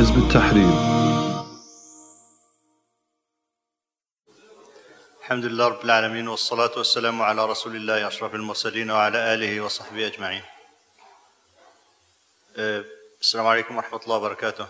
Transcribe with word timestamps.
حزب 0.00 0.18
التحرير. 0.18 0.72
الحمد 5.20 5.44
لله 5.44 5.68
رب 5.68 5.84
العالمين 5.84 6.28
والصلاة 6.28 6.70
والسلام 6.76 7.22
على 7.22 7.46
رسول 7.46 7.76
الله 7.76 8.08
أشرف 8.08 8.34
المرسلين 8.34 8.90
وعلى 8.90 9.34
آله 9.34 9.60
وصحبه 9.60 10.06
أجمعين. 10.06 10.42
أه، 12.56 12.84
السلام 13.20 13.46
عليكم 13.46 13.76
ورحمة 13.76 14.00
الله 14.02 14.16
وبركاته. 14.16 14.66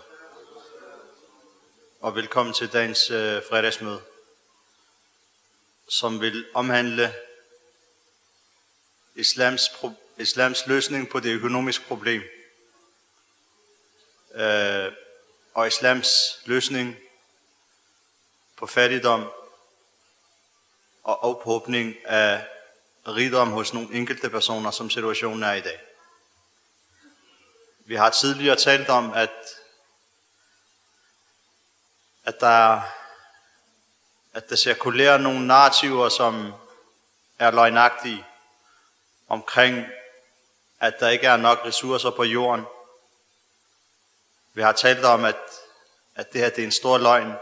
Og 2.00 2.14
velkommen 2.16 2.54
til 2.54 2.72
dagens 2.72 3.10
øh, 3.10 3.42
fredagsmøde, 3.50 4.00
som 5.88 6.20
vil 6.20 6.46
omhandle 6.54 7.14
islams, 9.14 9.68
pro, 9.68 9.90
islams 10.18 10.66
løsning 10.66 11.08
på 11.08 11.20
det 11.20 11.30
økonomiske 11.32 11.84
problem. 11.84 12.22
Øh, 14.34 14.92
og 15.54 15.66
islams 15.66 16.09
løsning 16.45 16.96
på 18.56 18.66
fattigdom 18.66 19.32
og 21.02 21.24
ophåbning 21.24 21.95
af 22.06 22.46
rigdom 23.08 23.50
hos 23.50 23.74
nogle 23.74 23.94
enkelte 23.94 24.30
personer, 24.30 24.70
som 24.70 24.91
situationen 24.91 25.42
er 25.42 25.52
i 25.52 25.60
dag. 25.60 25.80
Vi 27.84 27.94
har 27.94 28.10
tidligere 28.10 28.56
talt 28.56 28.88
om, 28.88 29.12
at, 29.12 29.30
at, 32.24 32.41
der, 32.41 32.80
at 34.34 34.50
der 34.50 34.56
cirkulerer 34.56 35.19
nogle 35.19 35.46
narrativer, 35.46 36.08
som 36.08 36.52
er 37.38 37.50
løgnagtige 37.50 38.27
omkring, 39.28 39.86
at 40.80 41.00
der 41.00 41.08
ikke 41.08 41.27
er 41.27 41.36
nok 41.36 41.58
ressourcer 41.64 42.10
på 42.10 42.24
jorden. 42.24 42.64
Vi 44.54 44.62
har 44.62 44.72
talt 44.72 45.04
om, 45.04 45.24
at, 45.24 45.36
at 46.14 46.33
det 46.33 46.41
her 46.41 46.48
det 46.50 46.58
er 46.58 46.64
en 46.64 46.72
stor 46.72 46.98
løgn. 46.98 47.33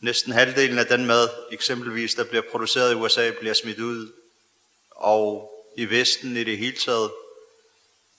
Næsten 0.00 0.32
halvdelen 0.32 0.78
af 0.78 0.86
den 0.86 1.06
mad, 1.06 1.28
eksempelvis, 1.50 2.14
der 2.14 2.24
bliver 2.24 2.42
produceret 2.50 2.92
i 2.92 2.94
USA, 2.94 3.30
bliver 3.30 3.54
smidt 3.54 3.78
ud. 3.78 4.12
Og 4.90 5.52
i 5.76 5.84
Vesten 5.84 6.36
i 6.36 6.44
det 6.44 6.58
hele 6.58 6.76
taget 6.76 7.12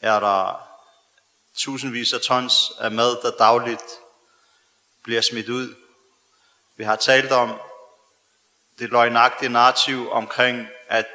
er 0.01 0.19
der 0.19 0.69
tusindvis 1.55 2.13
af 2.13 2.21
tons 2.21 2.71
af 2.79 2.91
mad, 2.91 3.21
der 3.21 3.37
dagligt 3.37 3.99
bliver 5.03 5.21
smidt 5.21 5.49
ud. 5.49 5.75
Vi 6.75 6.83
har 6.83 6.95
talt 6.95 7.31
om 7.31 7.61
det 8.79 8.89
løgnagtige 8.89 9.49
narrativ 9.49 10.11
omkring, 10.11 10.67
at, 10.87 11.07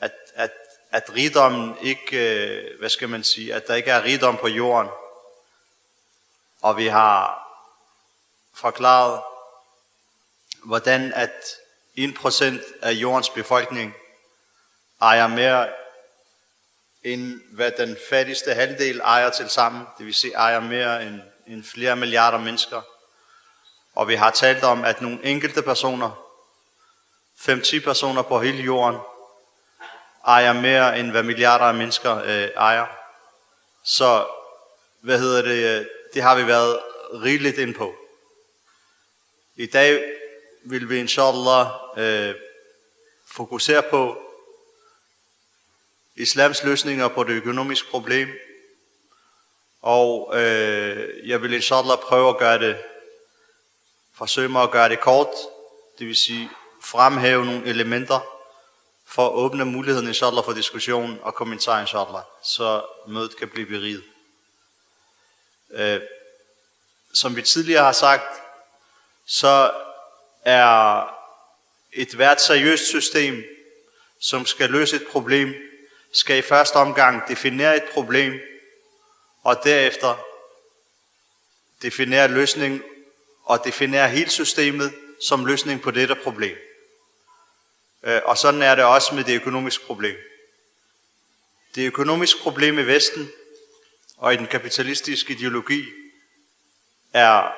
at, 0.00 0.12
at, 0.34 0.52
at 0.90 1.14
rigdommen 1.14 1.76
ikke, 1.80 2.16
øh, 2.16 2.78
hvad 2.78 2.88
skal 2.88 3.08
man 3.08 3.24
sige, 3.24 3.54
at 3.54 3.66
der 3.66 3.74
ikke 3.74 3.90
er 3.90 4.04
rigdom 4.04 4.36
på 4.36 4.48
jorden. 4.48 4.90
Og 6.62 6.76
vi 6.76 6.86
har 6.86 7.48
forklaret, 8.54 9.22
hvordan 10.64 11.12
at 11.12 11.44
1% 11.98 12.44
af 12.82 12.92
jordens 12.92 13.30
befolkning 13.30 13.94
ejer 15.00 15.26
mere 15.26 15.68
end 17.02 17.40
hvad 17.52 17.72
den 17.78 17.96
fattigste 18.10 18.54
halvdel 18.54 19.00
ejer 19.00 19.30
til 19.30 19.50
sammen. 19.50 19.82
Det 19.98 20.06
vil 20.06 20.14
sige 20.14 20.32
ejer 20.34 20.60
mere 20.60 21.06
end, 21.06 21.20
end 21.46 21.64
flere 21.64 21.96
milliarder 21.96 22.38
mennesker. 22.38 22.82
Og 23.94 24.08
vi 24.08 24.14
har 24.14 24.30
talt 24.30 24.64
om, 24.64 24.84
at 24.84 25.00
nogle 25.00 25.24
enkelte 25.24 25.62
personer, 25.62 26.24
5-10 27.36 27.84
personer 27.84 28.22
på 28.22 28.40
hele 28.40 28.62
jorden, 28.62 29.00
ejer 30.26 30.52
mere 30.52 30.98
end 30.98 31.10
hvad 31.10 31.22
milliarder 31.22 31.64
af 31.64 31.74
mennesker 31.74 32.16
øh, 32.16 32.48
ejer. 32.56 32.86
Så 33.84 34.26
hvad 35.00 35.18
hedder 35.18 35.42
det, 35.42 35.80
øh, 35.80 35.86
det 36.14 36.22
har 36.22 36.36
vi 36.36 36.46
været 36.46 36.78
rigeligt 37.12 37.58
ind 37.58 37.74
på. 37.74 37.94
I 39.56 39.66
dag 39.66 40.12
vil 40.64 40.88
vi 40.88 40.98
inshallah 40.98 41.66
øh, 41.96 42.34
fokusere 43.30 43.82
på 43.82 44.18
islams 46.16 46.64
løsninger 46.64 47.08
på 47.08 47.24
det 47.24 47.32
økonomiske 47.32 47.90
problem. 47.90 48.28
Og 49.82 50.32
øh, 50.34 51.28
jeg 51.28 51.42
vil 51.42 51.52
inshallah 51.52 51.98
prøve 51.98 52.28
at 52.28 52.38
gøre 52.38 52.58
det, 52.58 52.78
forsøge 54.14 54.48
mig 54.48 54.62
at 54.62 54.70
gøre 54.70 54.88
det 54.88 55.00
kort, 55.00 55.34
det 55.98 56.06
vil 56.06 56.16
sige 56.16 56.50
fremhæve 56.82 57.44
nogle 57.44 57.66
elementer, 57.66 58.37
for 59.08 59.26
at 59.26 59.32
åbne 59.32 59.64
muligheden 59.64 60.08
inshallah 60.08 60.44
for 60.44 60.52
diskussion 60.52 61.18
og 61.22 61.34
kommentar 61.34 61.80
inshallah, 61.80 62.22
så 62.42 62.82
mødet 63.06 63.36
kan 63.36 63.48
blive 63.48 63.66
beriget. 63.66 64.04
Øh, 65.70 66.00
som 67.14 67.36
vi 67.36 67.42
tidligere 67.42 67.84
har 67.84 67.92
sagt, 67.92 68.42
så 69.26 69.70
er 70.44 71.02
et 71.92 72.14
hvert 72.14 72.40
seriøst 72.40 72.86
system, 72.86 73.44
som 74.20 74.46
skal 74.46 74.70
løse 74.70 74.96
et 74.96 75.06
problem, 75.12 75.54
skal 76.12 76.38
i 76.38 76.42
første 76.42 76.76
omgang 76.76 77.28
definere 77.28 77.76
et 77.76 77.90
problem, 77.92 78.40
og 79.44 79.60
derefter 79.64 80.14
definere 81.82 82.28
løsning 82.28 82.82
og 83.44 83.64
definere 83.64 84.08
hele 84.08 84.30
systemet 84.30 84.94
som 85.28 85.46
løsning 85.46 85.82
på 85.82 85.90
dette 85.90 86.14
problem. 86.14 86.56
Øh, 88.02 88.20
Og 88.24 88.38
sådan 88.38 88.62
er 88.62 88.74
det 88.74 88.84
også 88.84 89.14
med 89.14 89.24
det 89.24 89.34
økonomiske 89.34 89.84
problem. 89.86 90.16
Det 91.74 91.86
økonomiske 91.86 92.40
problem 92.42 92.78
i 92.78 92.82
Vesten 92.82 93.30
og 94.16 94.34
i 94.34 94.36
den 94.36 94.46
kapitalistiske 94.46 95.32
ideologi 95.32 95.84
er, 97.12 97.52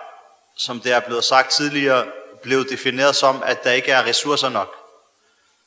som 0.57 0.81
det 0.81 0.93
er 0.93 1.01
blevet 1.01 1.25
sagt 1.25 1.51
tidligere, 1.51 2.07
blevet 2.43 2.71
defineret 2.71 3.17
som, 3.17 3.43
at 3.43 3.65
der 3.65 3.73
ikke 3.73 3.91
er 3.93 4.07
ressourcer 4.07 4.49
nok. 4.49 4.77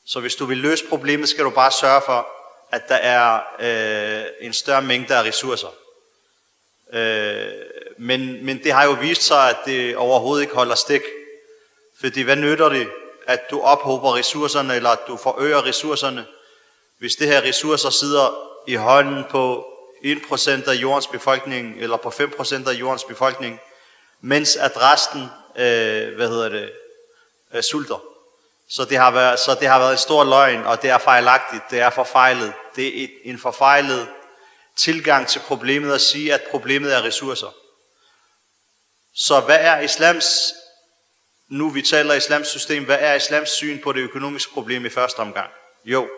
Så 0.06 0.20
hvis 0.20 0.36
du 0.36 0.46
vil 0.46 0.58
løse 0.58 0.86
problemet, 0.86 1.30
skal 1.30 1.44
du 1.44 1.50
bare 1.50 1.72
sørge 1.72 2.02
for, 2.06 2.28
at 2.72 2.90
der 2.90 2.96
er 2.96 3.42
øh, 3.60 4.26
en 4.42 4.54
større 4.54 4.82
mængde 4.82 5.16
af 5.16 5.24
ressourcer. 5.24 5.68
Øh, 6.94 7.52
men, 7.98 8.46
men 8.46 8.64
det 8.64 8.72
har 8.72 8.86
jo 8.86 8.92
vist 8.92 9.22
sig, 9.22 9.50
at 9.50 9.58
det 9.66 9.96
overhovedet 9.96 10.44
ikke 10.44 10.56
holder 10.56 10.76
stik. 10.76 11.02
Fordi 12.00 12.22
hvad 12.22 12.36
nytter 12.36 12.70
det, 12.70 12.90
at 13.28 13.40
du 13.52 13.62
ophober 13.62 14.16
ressourcerne, 14.16 14.76
eller 14.76 14.90
at 14.90 15.00
du 15.08 15.18
forøger 15.18 15.66
ressourcerne, 15.66 16.26
hvis 17.00 17.16
det 17.16 17.28
her 17.28 17.42
ressourcer 17.42 17.90
sidder 17.90 18.36
i 18.68 18.76
hånden 18.76 19.24
på 19.30 19.66
1% 20.04 20.70
af 20.70 20.74
jordens 20.74 21.08
befolkning, 21.08 21.76
eller 21.80 21.98
på 21.98 22.10
5% 22.10 22.70
af 22.70 22.74
jordens 22.74 23.04
befolkning, 23.04 23.60
mens 24.22 24.56
at 24.56 24.72
resten, 24.82 25.22
øh, 25.56 26.16
hvad 26.16 26.30
hedder 26.30 26.50
det, 26.50 26.72
øh, 27.54 27.64
sulter. 27.64 28.04
Så 28.70 28.86
det, 28.86 28.98
har 28.98 29.12
været, 29.12 29.40
så 29.40 29.58
det 29.60 29.68
har 29.68 29.80
været 29.80 29.92
en 29.92 29.98
stor 29.98 30.24
løgn, 30.24 30.64
og 30.64 30.82
det 30.82 30.90
er 30.90 30.98
fejlagtigt, 30.98 31.64
det 31.72 31.80
er 31.80 31.90
forfejlet. 31.90 32.54
Det 32.76 32.88
er 32.88 33.04
et, 33.04 33.12
en 33.24 33.40
forfejlet 33.40 34.08
tilgang 34.76 35.28
til 35.28 35.40
problemet 35.40 35.94
at 35.94 36.02
sige, 36.02 36.34
at 36.34 36.42
problemet 36.52 36.96
er 36.96 37.04
ressourcer. 37.04 37.56
Så 39.16 39.40
hvad 39.40 39.58
er 39.60 39.80
islams, 39.80 40.54
nu 41.48 41.70
vi 41.70 41.82
taler 41.82 42.14
islams 42.14 42.48
system, 42.48 42.86
hvad 42.86 42.98
er 43.00 43.14
islams 43.14 43.50
syn 43.50 43.82
på 43.82 43.94
det 43.94 44.00
økonomiske 44.00 44.54
problem 44.54 44.86
i 44.86 44.90
første 44.90 45.20
omgang? 45.20 45.52
Jo, 45.86 46.10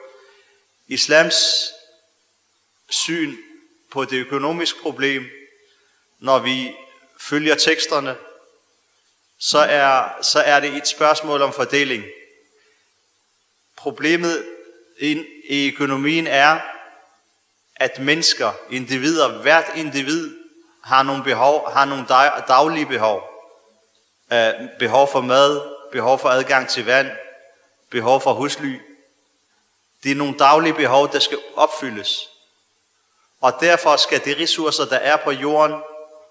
islams 0.87 1.35
syn 2.89 3.37
på 3.91 4.05
det 4.05 4.17
økonomiske 4.17 4.79
problem, 4.81 5.25
når 6.19 6.39
vi 6.39 6.75
følger 7.19 7.55
teksterne, 7.55 8.15
så 9.39 9.59
er, 9.59 10.21
så 10.21 10.39
er 10.39 10.59
det 10.59 10.73
et 10.73 10.87
spørgsmål 10.87 11.41
om 11.41 11.53
fordeling. 11.53 12.03
Problemet 13.75 14.45
i, 14.99 15.25
i 15.49 15.71
økonomien 15.73 16.27
er, 16.27 16.59
at 17.75 17.99
mennesker, 17.99 18.51
individer, 18.71 19.41
hvert 19.41 19.65
individ 19.75 20.37
har 20.83 21.03
nogle 21.03 21.23
behov, 21.23 21.71
har 21.71 21.85
nogle 21.85 22.05
daglige 22.47 22.85
behov. 22.85 23.34
Uh, 24.31 24.69
behov 24.79 25.07
for 25.11 25.21
mad, 25.21 25.61
behov 25.91 26.19
for 26.19 26.29
adgang 26.29 26.69
til 26.69 26.85
vand, 26.85 27.11
behov 27.89 28.21
for 28.21 28.33
husly. 28.33 28.79
Det 30.03 30.11
er 30.11 30.15
nogle 30.15 30.37
daglige 30.37 30.73
behov, 30.73 31.11
der 31.11 31.19
skal 31.19 31.37
opfyldes. 31.55 32.29
Og 33.41 33.53
derfor 33.59 33.95
skal 33.95 34.25
de 34.25 34.43
ressourcer, 34.43 34.85
der 34.85 34.97
er 34.97 35.17
på 35.17 35.31
jorden, 35.31 35.81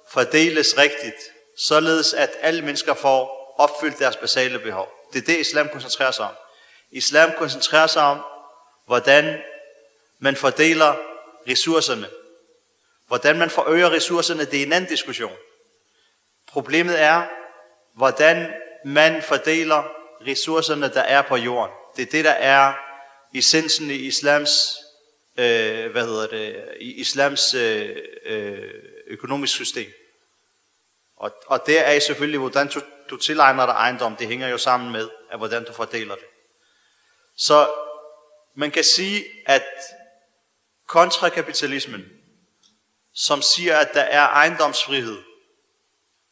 fordeles 0.08 0.79
rigtigt, 0.79 1.17
således 1.56 2.14
at 2.14 2.31
alle 2.41 2.62
mennesker 2.62 2.94
får 2.94 3.55
opfyldt 3.58 3.99
deres 3.99 4.17
basale 4.17 4.58
behov. 4.58 4.88
Det 5.12 5.23
er 5.23 5.26
det, 5.26 5.41
islam 5.41 5.69
koncentrerer 5.69 6.11
sig 6.11 6.25
om. 6.25 6.35
Islam 6.91 7.32
koncentrerer 7.38 7.87
sig 7.87 8.02
om, 8.02 8.20
hvordan 8.87 9.43
man 10.19 10.37
fordeler 10.37 10.94
ressourcerne. 11.49 12.08
Hvordan 13.06 13.38
man 13.38 13.50
forøger 13.50 13.91
ressourcerne, 13.91 14.44
det 14.44 14.58
er 14.58 14.67
en 14.67 14.73
anden 14.73 14.91
diskussion. 14.91 15.37
Problemet 16.49 17.00
er, 17.00 17.26
hvordan 17.96 18.55
man 18.85 19.23
fordeler 19.23 19.82
ressourcerne, 20.26 20.88
der 20.88 21.00
er 21.00 21.23
på 21.23 21.37
jorden. 21.37 21.75
Det 21.96 22.02
er 22.02 22.11
det, 22.11 22.25
der 22.25 22.31
er 22.31 22.75
essensen 23.35 23.91
i 23.91 23.94
islams, 23.94 24.76
øh, 25.38 25.91
hvad 25.91 26.06
hedder 26.06 26.26
det, 26.26 26.64
i 26.81 26.93
islams 27.00 27.55
øh, 27.55 27.96
øh, 28.25 28.75
økonomisk 29.06 29.55
system. 29.55 29.93
Og, 31.17 31.31
og 31.46 31.67
det 31.67 31.88
er 31.88 31.99
selvfølgelig, 31.99 32.41
hvordan 32.41 32.69
du, 32.69 32.81
du 33.11 33.17
tilegner 33.17 33.67
dig 33.67 33.73
ejendom, 33.73 34.17
det 34.17 34.29
hænger 34.29 34.49
jo 34.49 34.58
sammen 34.58 34.93
med, 34.93 35.08
at 35.31 35.38
hvordan 35.38 35.64
du 35.64 35.73
fordeler 35.73 36.14
det. 36.14 36.25
Så 37.37 37.70
man 38.56 38.70
kan 38.70 38.85
sige, 38.85 39.25
at 39.46 39.64
kontrakapitalismen, 40.87 42.05
som 43.14 43.43
siger, 43.43 43.76
at 43.76 43.91
der 43.94 44.00
er 44.00 44.26
ejendomsfrihed, 44.26 45.19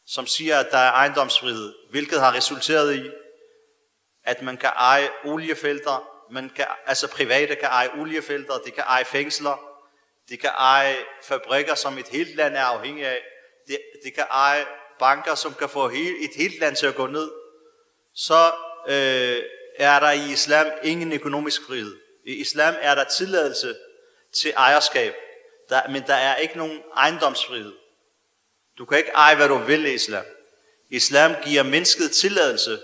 som 0.07 0.27
siger, 0.27 0.59
at 0.59 0.67
der 0.71 0.77
er 0.77 0.91
ejendomsfrihed, 0.91 1.73
hvilket 1.89 2.19
har 2.19 2.33
resulteret 2.33 2.95
i, 2.95 3.09
at 4.23 4.41
man 4.41 4.57
kan 4.57 4.69
eje 4.75 5.09
oliefelter, 5.25 6.09
man 6.31 6.49
kan, 6.55 6.65
altså 6.85 7.07
private 7.07 7.55
kan 7.55 7.69
eje 7.69 7.89
oliefelter, 7.97 8.53
de 8.65 8.71
kan 8.71 8.83
eje 8.87 9.05
fængsler, 9.05 9.59
de 10.29 10.37
kan 10.37 10.49
eje 10.57 10.95
fabrikker, 11.23 11.75
som 11.75 11.97
et 11.97 12.07
helt 12.07 12.35
land 12.35 12.55
er 12.55 12.63
afhængig 12.63 13.05
af, 13.05 13.21
de, 13.67 13.77
de 14.03 14.11
kan 14.11 14.25
eje 14.31 14.65
banker, 14.99 15.35
som 15.35 15.53
kan 15.53 15.69
få 15.69 15.89
hele, 15.89 16.23
et 16.23 16.31
helt 16.35 16.59
land 16.59 16.75
til 16.75 16.85
at 16.85 16.95
gå 16.95 17.07
ned, 17.07 17.31
så 18.15 18.51
øh, 18.87 19.43
er 19.75 19.99
der 19.99 20.11
i 20.11 20.31
islam 20.31 20.67
ingen 20.83 21.13
økonomisk 21.13 21.61
frihed. 21.67 21.95
I 22.25 22.33
islam 22.33 22.75
er 22.81 22.95
der 22.95 23.03
tilladelse 23.03 23.75
til 24.33 24.53
ejerskab, 24.57 25.15
der, 25.69 25.87
men 25.89 26.03
der 26.07 26.13
er 26.13 26.35
ikke 26.35 26.57
nogen 26.57 26.81
ejendomsfrihed. 26.95 27.73
Du 28.77 28.85
kan 28.85 28.97
ikke 28.97 29.11
eje, 29.11 29.35
hvad 29.35 29.47
du 29.47 29.57
vil 29.57 29.85
i 29.85 29.93
islam. 29.93 30.23
Islam 30.89 31.35
giver 31.43 31.63
mennesket 31.63 32.11
tilladelse 32.11 32.79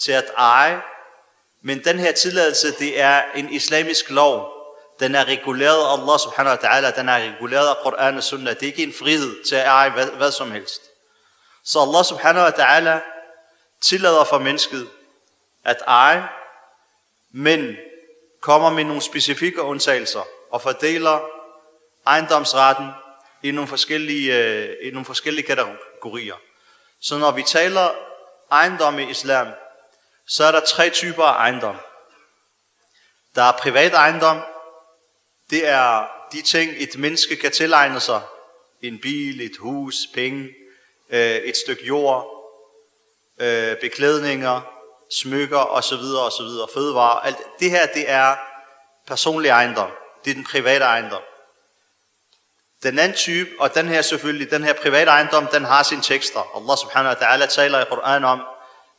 til 0.00 0.12
at 0.12 0.30
eje, 0.36 0.82
men 1.62 1.84
den 1.84 1.98
her 1.98 2.12
tilladelse, 2.12 2.72
det 2.78 3.00
er 3.00 3.22
en 3.34 3.52
islamisk 3.52 4.10
lov. 4.10 4.52
Den 5.00 5.14
er 5.14 5.24
reguleret 5.24 5.84
af 5.84 5.92
Allah 5.92 6.18
subhanahu 6.18 6.56
wa 6.56 6.68
ta'ala, 6.68 6.98
den 6.98 7.08
er 7.08 7.32
reguleret 7.32 7.68
af 7.68 7.76
Quran 7.82 8.16
og 8.16 8.22
Sunnah. 8.22 8.54
Det 8.54 8.62
er 8.62 8.66
ikke 8.66 8.82
en 8.82 8.92
frihed 8.92 9.44
til 9.44 9.56
at 9.56 9.66
eje 9.66 9.90
hvad, 9.90 10.06
hvad 10.06 10.32
som 10.32 10.52
helst. 10.52 10.82
Så 11.64 11.80
Allah 11.80 12.04
subhanahu 12.04 12.44
wa 12.44 12.50
ta'ala 12.50 13.00
tillader 13.80 14.24
for 14.24 14.38
mennesket 14.38 14.88
at 15.64 15.82
eje, 15.86 16.28
men 17.32 17.76
kommer 18.40 18.70
med 18.70 18.84
nogle 18.84 19.02
specifikke 19.02 19.62
undtagelser 19.62 20.22
og 20.50 20.62
fordeler 20.62 21.20
ejendomsretten 22.06 22.90
i 23.48 23.50
nogle 23.50 23.68
forskellige, 23.68 24.34
øh, 24.34 24.76
i 24.82 24.90
nogle 24.90 25.04
forskellige 25.04 25.46
kategorier. 25.46 26.34
Så 27.00 27.18
når 27.18 27.32
vi 27.32 27.42
taler 27.42 27.90
ejendom 28.52 28.98
i 28.98 29.10
islam, 29.10 29.46
så 30.26 30.44
er 30.44 30.52
der 30.52 30.60
tre 30.60 30.90
typer 30.90 31.24
af 31.24 31.38
ejendom. 31.38 31.76
Der 33.34 33.42
er 33.42 33.52
privat 33.52 33.94
ejendom. 33.94 34.40
Det 35.50 35.68
er 35.68 36.06
de 36.32 36.42
ting, 36.42 36.72
et 36.76 36.98
menneske 36.98 37.36
kan 37.36 37.52
tilegne 37.52 38.00
sig. 38.00 38.22
En 38.82 39.00
bil, 39.00 39.40
et 39.40 39.56
hus, 39.58 39.96
penge, 40.14 40.48
øh, 41.10 41.36
et 41.36 41.56
stykke 41.56 41.86
jord, 41.86 42.26
øh, 43.40 43.76
beklædninger, 43.80 44.60
smykker 45.10 45.58
osv. 45.58 46.04
osv. 46.18 46.74
Fødevarer. 46.74 47.20
Alt 47.20 47.38
det 47.60 47.70
her, 47.70 47.86
det 47.86 48.10
er 48.10 48.36
personlig 49.06 49.48
ejendom. 49.48 49.90
Det 50.24 50.30
er 50.30 50.34
den 50.34 50.44
private 50.44 50.84
ejendom. 50.84 51.22
Den 52.82 52.98
anden 52.98 53.16
type, 53.16 53.50
og 53.58 53.74
den 53.74 53.88
her 53.88 54.02
selvfølgelig, 54.02 54.50
den 54.50 54.64
her 54.64 54.72
private 54.72 55.10
ejendom, 55.10 55.46
den 55.46 55.64
har 55.64 55.82
sine 55.82 56.02
tekster. 56.02 56.56
Allah 56.56 56.76
subhanahu 56.78 57.14
wa 57.14 57.26
ta'ala 57.26 57.46
taler 57.46 57.80
i 57.80 57.84
Koran 57.84 58.24
om 58.24 58.40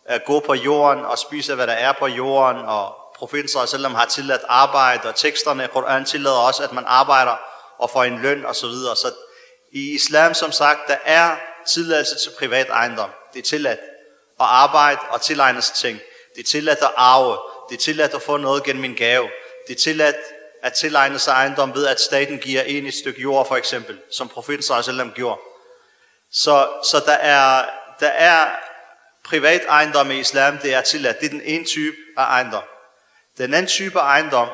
at 0.06 0.26
gå 0.26 0.40
på 0.40 0.54
jorden 0.54 1.06
og 1.06 1.18
spise, 1.18 1.56
hvad 1.56 1.68
der 1.68 1.74
er 1.74 1.94
på 2.00 2.08
jorden, 2.08 2.62
og 2.66 2.96
profeten 3.18 3.48
sallam 3.48 3.96
har 3.96 4.06
tilladt 4.06 4.42
arbejde, 4.48 5.10
og 5.10 5.16
teksterne 5.16 5.64
i 5.64 5.68
Koran 5.68 6.06
tillader 6.06 6.38
også, 6.38 6.64
at 6.64 6.72
man 6.72 6.84
arbejder 6.88 7.38
og 7.78 7.90
får 7.90 8.04
en 8.04 8.22
løn 8.22 8.46
osv. 8.46 8.54
Så, 8.54 8.68
videre. 8.68 8.96
så 8.96 9.12
i 9.72 9.96
islam, 9.96 10.34
som 10.34 10.52
sagt, 10.52 10.80
der 10.88 10.98
er 11.06 11.36
tilladelse 11.68 12.16
til 12.16 12.32
privat 12.40 12.70
ejendom. 12.70 13.10
Det 13.34 13.40
er 13.40 13.44
tilladt 13.44 13.80
at 14.40 14.46
arbejde 14.46 15.00
og 15.10 15.22
tilegne 15.22 15.62
sig 15.62 15.76
ting. 15.76 16.00
Det 16.36 16.42
er 16.42 16.48
tilladt 16.48 16.80
at 16.80 16.92
arve. 16.96 17.38
Det 17.70 17.76
er 17.76 17.80
tilladt 17.80 18.14
at 18.14 18.22
få 18.22 18.38
noget 18.38 18.64
gennem 18.64 18.82
min 18.82 18.96
gave. 18.96 19.30
Det 19.68 19.76
er 19.76 19.80
tilladt 19.80 20.16
at 20.68 20.74
tilegne 20.74 21.20
sig 21.20 21.32
ejendom 21.32 21.76
ved, 21.76 21.88
at 21.88 22.00
staten 22.00 22.38
giver 22.40 22.62
en 22.62 22.86
et 22.86 22.94
stykke 22.94 23.22
jord, 23.22 23.48
for 23.48 23.56
eksempel, 23.56 24.00
som 24.12 24.30
profeten 24.30 24.64
sallam 24.64 25.12
gjorde. 25.12 25.42
Så, 26.32 26.70
så 26.84 27.04
der, 27.06 27.14
er, 27.14 27.66
der 28.00 28.08
er 28.08 28.50
privat 29.24 29.62
ejendom 29.70 30.12
i 30.12 30.20
islam, 30.20 30.58
det 30.58 30.74
er 30.74 30.82
tilladt. 30.82 31.20
Det 31.20 31.26
er 31.26 31.30
den 31.30 31.42
ene 31.42 31.66
type 31.66 31.98
af 32.18 32.24
ejendom. 32.24 32.64
Den 33.38 33.54
anden 33.54 33.68
type 33.68 34.00
af 34.00 34.04
ejendom 34.04 34.48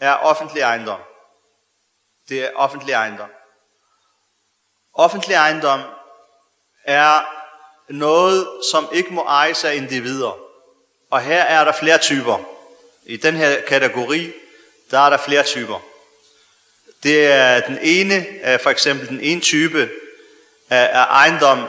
er 0.00 0.14
offentlig 0.14 0.62
ejendom. 0.62 1.00
Det 2.28 2.44
er 2.44 2.50
offentlig 2.54 2.92
ejendom. 2.92 3.28
Offentlig 4.94 5.34
ejendom 5.34 5.80
er 6.84 7.26
noget, 7.92 8.48
som 8.70 8.88
ikke 8.92 9.14
må 9.14 9.22
ejes 9.22 9.64
af 9.64 9.74
individer. 9.74 10.38
Og 11.10 11.20
her 11.20 11.42
er 11.42 11.64
der 11.64 11.72
flere 11.72 11.98
typer. 11.98 12.38
I 13.04 13.16
den 13.16 13.34
her 13.34 13.60
kategori, 13.62 14.32
der 14.90 14.98
er 14.98 15.10
der 15.10 15.16
flere 15.16 15.42
typer. 15.42 15.80
Det 17.02 17.26
er 17.26 17.60
den 17.60 17.78
ene, 17.82 18.26
for 18.62 18.70
eksempel 18.70 19.08
den 19.08 19.20
ene 19.20 19.40
type 19.40 19.90
af 20.70 21.04
ejendom 21.10 21.68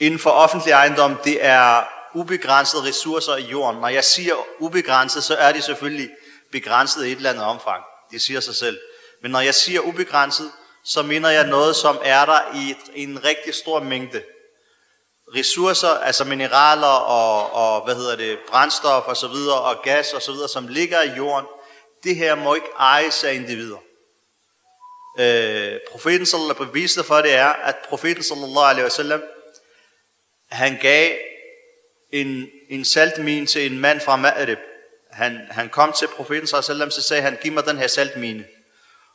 inden 0.00 0.20
for 0.20 0.30
offentlig 0.30 0.72
ejendom, 0.72 1.16
det 1.24 1.44
er 1.44 1.84
ubegrænsede 2.14 2.82
ressourcer 2.82 3.36
i 3.36 3.42
jorden. 3.42 3.80
Når 3.80 3.88
jeg 3.88 4.04
siger 4.04 4.34
ubegrænset, 4.58 5.24
så 5.24 5.34
er 5.34 5.52
de 5.52 5.62
selvfølgelig 5.62 6.10
begrænset 6.52 7.06
i 7.06 7.12
et 7.12 7.16
eller 7.16 7.30
andet 7.30 7.44
omfang. 7.44 7.82
Det 8.10 8.22
siger 8.22 8.40
sig 8.40 8.56
selv. 8.56 8.78
Men 9.22 9.30
når 9.30 9.40
jeg 9.40 9.54
siger 9.54 9.80
ubegrænset, 9.80 10.52
så 10.84 11.02
mener 11.02 11.28
jeg 11.28 11.46
noget, 11.46 11.76
som 11.76 11.98
er 12.02 12.24
der 12.24 12.40
i, 12.54 12.74
i 12.94 13.02
en 13.02 13.24
rigtig 13.24 13.54
stor 13.54 13.80
mængde. 13.80 14.22
Ressourcer, 15.34 15.88
altså 15.88 16.24
mineraler 16.24 16.86
og, 16.86 17.52
og 17.52 17.84
hvad 17.84 17.94
hedder 17.94 18.16
det, 18.16 18.38
brændstof 18.48 19.04
og 19.06 19.16
så 19.16 19.28
videre, 19.28 19.60
og 19.60 19.76
gas 19.82 20.12
og 20.12 20.22
så 20.22 20.32
videre, 20.32 20.48
som 20.48 20.68
ligger 20.68 21.02
i 21.02 21.10
jorden, 21.10 21.46
det 22.04 22.16
her 22.16 22.34
må 22.34 22.54
ikke 22.54 22.68
ejes 22.78 23.24
af 23.24 23.34
individer. 23.34 23.78
Øh, 25.18 25.80
profeten 25.90 26.26
sallallahu 26.26 26.56
alaihi 26.56 26.72
beviset 26.72 27.06
for 27.06 27.16
det 27.16 27.34
er, 27.34 27.48
at 27.48 27.76
profeten 27.88 28.22
sallallahu 28.22 28.66
alaihi 28.66 28.84
wasallam, 28.84 29.22
han 30.50 30.78
gav 30.82 31.16
en, 32.12 32.50
en 32.68 32.84
saltmine 32.84 33.46
til 33.46 33.72
en 33.72 33.78
mand 33.78 34.00
fra 34.00 34.16
Ma'rib. 34.16 34.58
Han, 35.10 35.46
han 35.50 35.68
kom 35.68 35.92
til 35.92 36.08
profeten 36.08 36.46
sallallahu 36.46 36.90
så 36.90 37.02
sagde 37.02 37.22
han, 37.22 37.38
giv 37.42 37.52
mig 37.52 37.66
den 37.66 37.78
her 37.78 37.86
saltmine. 37.86 38.44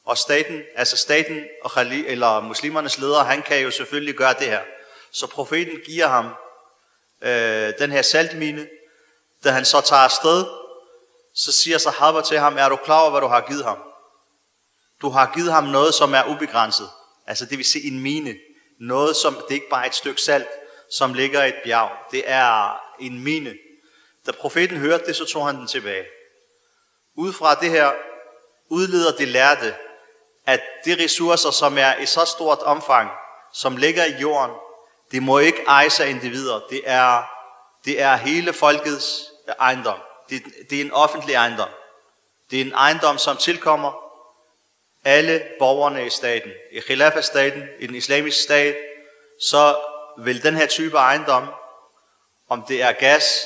Og 0.05 0.17
staten, 0.17 0.61
altså 0.75 0.97
staten 0.97 1.43
og 1.61 1.71
Khali, 1.71 2.07
eller 2.07 2.41
muslimernes 2.41 2.97
leder, 2.97 3.23
han 3.23 3.41
kan 3.41 3.61
jo 3.61 3.71
selvfølgelig 3.71 4.15
gøre 4.15 4.33
det 4.33 4.47
her. 4.47 4.61
Så 5.11 5.27
profeten 5.27 5.79
giver 5.85 6.07
ham 6.07 6.25
øh, 7.21 7.73
den 7.79 7.91
her 7.91 8.01
saltmine. 8.01 8.67
Da 9.43 9.49
han 9.49 9.65
så 9.65 9.81
tager 9.81 10.01
afsted, 10.01 10.45
så 11.35 11.51
siger 11.51 11.77
sahaba 11.77 12.21
til 12.21 12.39
ham, 12.39 12.57
er 12.57 12.69
du 12.69 12.75
klar 12.75 13.01
over, 13.01 13.11
hvad 13.11 13.21
du 13.21 13.27
har 13.27 13.41
givet 13.41 13.63
ham? 13.63 13.77
Du 15.01 15.09
har 15.09 15.31
givet 15.35 15.51
ham 15.51 15.63
noget, 15.63 15.93
som 15.93 16.13
er 16.13 16.23
ubegrænset. 16.23 16.89
Altså 17.27 17.45
det 17.45 17.57
vil 17.57 17.65
sige 17.65 17.87
en 17.87 17.99
mine. 17.99 18.35
Noget, 18.79 19.15
som 19.15 19.33
det 19.33 19.49
er 19.49 19.53
ikke 19.53 19.69
bare 19.69 19.87
et 19.87 19.95
stykke 19.95 20.21
salt, 20.21 20.47
som 20.97 21.13
ligger 21.13 21.43
i 21.43 21.49
et 21.49 21.55
bjerg. 21.63 21.91
Det 22.11 22.23
er 22.25 22.79
en 22.99 23.23
mine. 23.23 23.53
Da 24.25 24.31
profeten 24.31 24.77
hørte 24.77 25.05
det, 25.05 25.15
så 25.15 25.25
tog 25.25 25.45
han 25.45 25.55
den 25.55 25.67
tilbage. 25.67 26.05
Ud 27.17 27.33
fra 27.33 27.55
det 27.55 27.69
her 27.69 27.91
udleder 28.69 29.11
det 29.11 29.27
lærte, 29.27 29.75
at 30.45 30.61
de 30.85 31.03
ressourcer, 31.03 31.51
som 31.51 31.77
er 31.77 31.95
i 31.95 32.05
så 32.05 32.25
stort 32.25 32.59
omfang, 32.59 33.09
som 33.53 33.77
ligger 33.77 34.05
i 34.05 34.11
jorden, 34.11 34.55
det 35.11 35.23
må 35.23 35.39
ikke 35.39 35.63
ejes 35.67 35.99
af 35.99 36.09
individer. 36.09 36.59
Det 36.69 36.81
er, 36.85 37.23
det 37.85 38.01
er 38.01 38.15
hele 38.15 38.53
folkets 38.53 39.31
ejendom. 39.59 39.99
Det, 40.33 40.69
det 40.69 40.81
er 40.81 40.85
en 40.85 40.91
offentlig 40.91 41.35
ejendom. 41.35 41.69
Det 42.51 42.61
er 42.61 42.65
en 42.65 42.73
ejendom, 42.73 43.17
som 43.17 43.37
tilkommer 43.37 43.91
alle 45.03 45.43
borgerne 45.59 46.05
i 46.05 46.09
staten. 46.09 46.51
I 46.71 46.79
Khilafah-staten, 46.79 47.63
i 47.79 47.87
den 47.87 47.95
islamiske 47.95 48.43
stat, 48.43 48.77
så 49.41 49.75
vil 50.17 50.43
den 50.43 50.55
her 50.55 50.65
type 50.65 50.97
ejendom, 50.97 51.47
om 52.49 52.63
det 52.67 52.81
er 52.81 52.91
gas, 52.91 53.39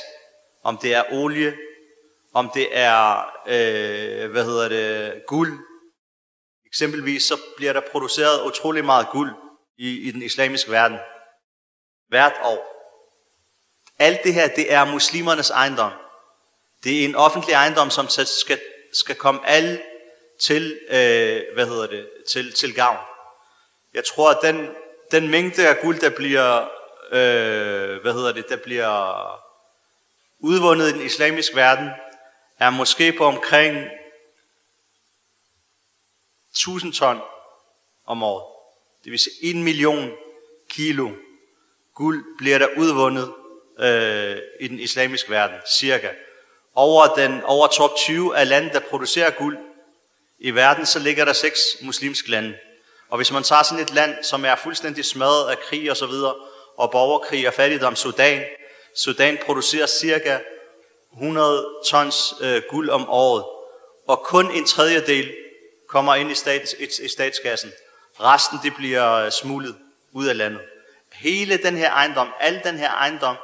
om 0.62 0.76
det 0.76 0.94
er 0.94 1.04
olie, 1.12 1.56
om 2.34 2.50
det 2.54 2.68
er, 2.78 3.30
øh, 3.46 4.30
hvad 4.30 4.44
hedder 4.44 4.68
det, 4.68 5.22
guld. 5.26 5.58
Eksempelvis 6.66 7.22
så 7.22 7.40
bliver 7.56 7.72
der 7.72 7.80
produceret 7.92 8.42
utrolig 8.46 8.84
meget 8.84 9.08
guld 9.12 9.30
i, 9.78 10.08
i 10.08 10.10
den 10.10 10.22
islamiske 10.22 10.70
verden. 10.70 10.98
Hvert 12.08 12.34
år. 12.44 12.74
Alt 13.98 14.24
det 14.24 14.34
her, 14.34 14.48
det 14.48 14.72
er 14.72 14.84
muslimernes 14.84 15.50
ejendom. 15.50 15.92
Det 16.84 17.00
er 17.00 17.04
en 17.04 17.14
offentlig 17.14 17.52
ejendom, 17.52 17.90
som 17.90 18.08
skal, 18.08 18.60
skal 18.92 19.14
komme 19.14 19.48
alle 19.48 19.82
til, 20.40 20.80
øh, 20.88 21.42
hvad 21.54 21.66
hedder 21.66 21.86
det, 21.86 22.08
til, 22.28 22.52
til 22.52 22.74
gavn. 22.74 22.98
Jeg 23.94 24.04
tror, 24.04 24.30
at 24.30 24.38
den, 24.42 24.68
den 25.10 25.28
mængde 25.28 25.68
af 25.68 25.78
guld, 25.78 26.00
der 26.00 26.10
bliver, 26.10 26.62
øh, 27.10 28.02
hvad 28.02 28.12
hedder 28.12 28.32
det, 28.32 28.48
der 28.48 28.56
bliver 28.56 29.48
udvundet 30.38 30.88
i 30.88 30.92
den 30.92 31.02
islamiske 31.06 31.56
verden, 31.56 31.90
er 32.58 32.70
måske 32.70 33.12
på 33.12 33.24
omkring 33.24 33.88
1000 36.50 36.92
ton 36.92 37.20
om 38.06 38.22
året. 38.22 38.44
Det 39.04 39.10
vil 39.10 39.18
sige, 39.18 39.34
1 39.42 39.56
million 39.56 40.12
kilo 40.70 41.10
guld 41.94 42.38
bliver 42.38 42.58
der 42.58 42.68
udvundet 42.76 43.34
øh, 43.78 44.38
i 44.60 44.68
den 44.68 44.80
islamiske 44.80 45.30
verden, 45.30 45.56
cirka. 45.70 46.08
Over, 46.80 47.06
den, 47.06 47.42
over 47.44 47.66
top 47.66 47.96
20 47.96 48.36
af 48.36 48.48
lande, 48.48 48.70
der 48.72 48.80
producerer 48.80 49.30
guld 49.30 49.58
i 50.38 50.50
verden, 50.50 50.86
så 50.86 50.98
ligger 50.98 51.24
der 51.24 51.32
seks 51.32 51.60
muslimske 51.82 52.30
lande. 52.30 52.54
Og 53.08 53.16
hvis 53.16 53.32
man 53.32 53.42
tager 53.42 53.62
sådan 53.62 53.84
et 53.84 53.94
land, 53.94 54.24
som 54.24 54.44
er 54.44 54.56
fuldstændig 54.56 55.04
smadret 55.04 55.50
af 55.50 55.58
krig 55.58 55.90
og 55.90 55.96
så 55.96 56.06
videre, 56.06 56.34
og 56.76 56.90
borgerkrig 56.90 57.48
og 57.48 57.54
fattigdom, 57.54 57.96
Sudan, 57.96 58.42
Sudan 58.96 59.38
producerer 59.46 59.86
cirka 59.86 60.38
100 61.12 61.66
tons 61.90 62.34
øh, 62.40 62.62
guld 62.70 62.90
om 62.90 63.08
året, 63.08 63.44
og 64.08 64.22
kun 64.22 64.50
en 64.50 64.64
tredjedel 64.64 65.34
kommer 65.88 66.14
ind 66.14 66.30
i, 66.30 66.34
stats, 66.34 66.74
i, 66.78 67.04
i 67.04 67.08
statskassen. 67.08 67.72
Resten 68.20 68.58
det 68.62 68.74
bliver 68.76 69.12
øh, 69.12 69.30
smuglet 69.30 69.76
ud 70.12 70.26
af 70.26 70.36
landet. 70.36 70.60
Hele 71.12 71.56
den 71.56 71.76
her 71.76 71.90
ejendom, 71.90 72.28
al 72.40 72.60
den 72.64 72.78
her 72.78 72.90
ejendom, 72.90 73.36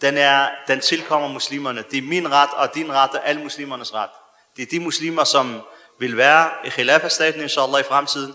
den, 0.00 0.18
er, 0.18 0.48
den 0.68 0.80
tilkommer 0.80 1.28
muslimerne. 1.28 1.84
Det 1.90 1.98
er 1.98 2.02
min 2.02 2.32
ret 2.32 2.50
og 2.52 2.74
din 2.74 2.92
ret 2.92 3.10
og 3.10 3.28
alle 3.28 3.42
muslimernes 3.42 3.94
ret. 3.94 4.10
Det 4.56 4.62
er 4.62 4.66
de 4.66 4.80
muslimer, 4.80 5.24
som 5.24 5.60
vil 5.98 6.16
være 6.16 6.50
i 6.64 6.68
Khilafah-staten, 6.68 7.42
inshallah, 7.42 7.80
i 7.80 7.82
fremtiden. 7.82 8.34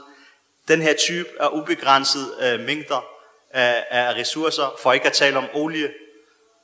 Den 0.68 0.82
her 0.82 0.94
type 0.94 1.30
af 1.40 1.48
ubegrænset 1.48 2.36
øh, 2.42 2.60
mængder 2.60 3.06
af, 3.54 3.86
af 3.90 4.14
ressourcer, 4.14 4.76
for 4.80 4.94
ikke 4.94 5.06
at 5.06 5.14
tale 5.14 5.38
om 5.38 5.46
olie. 5.54 5.94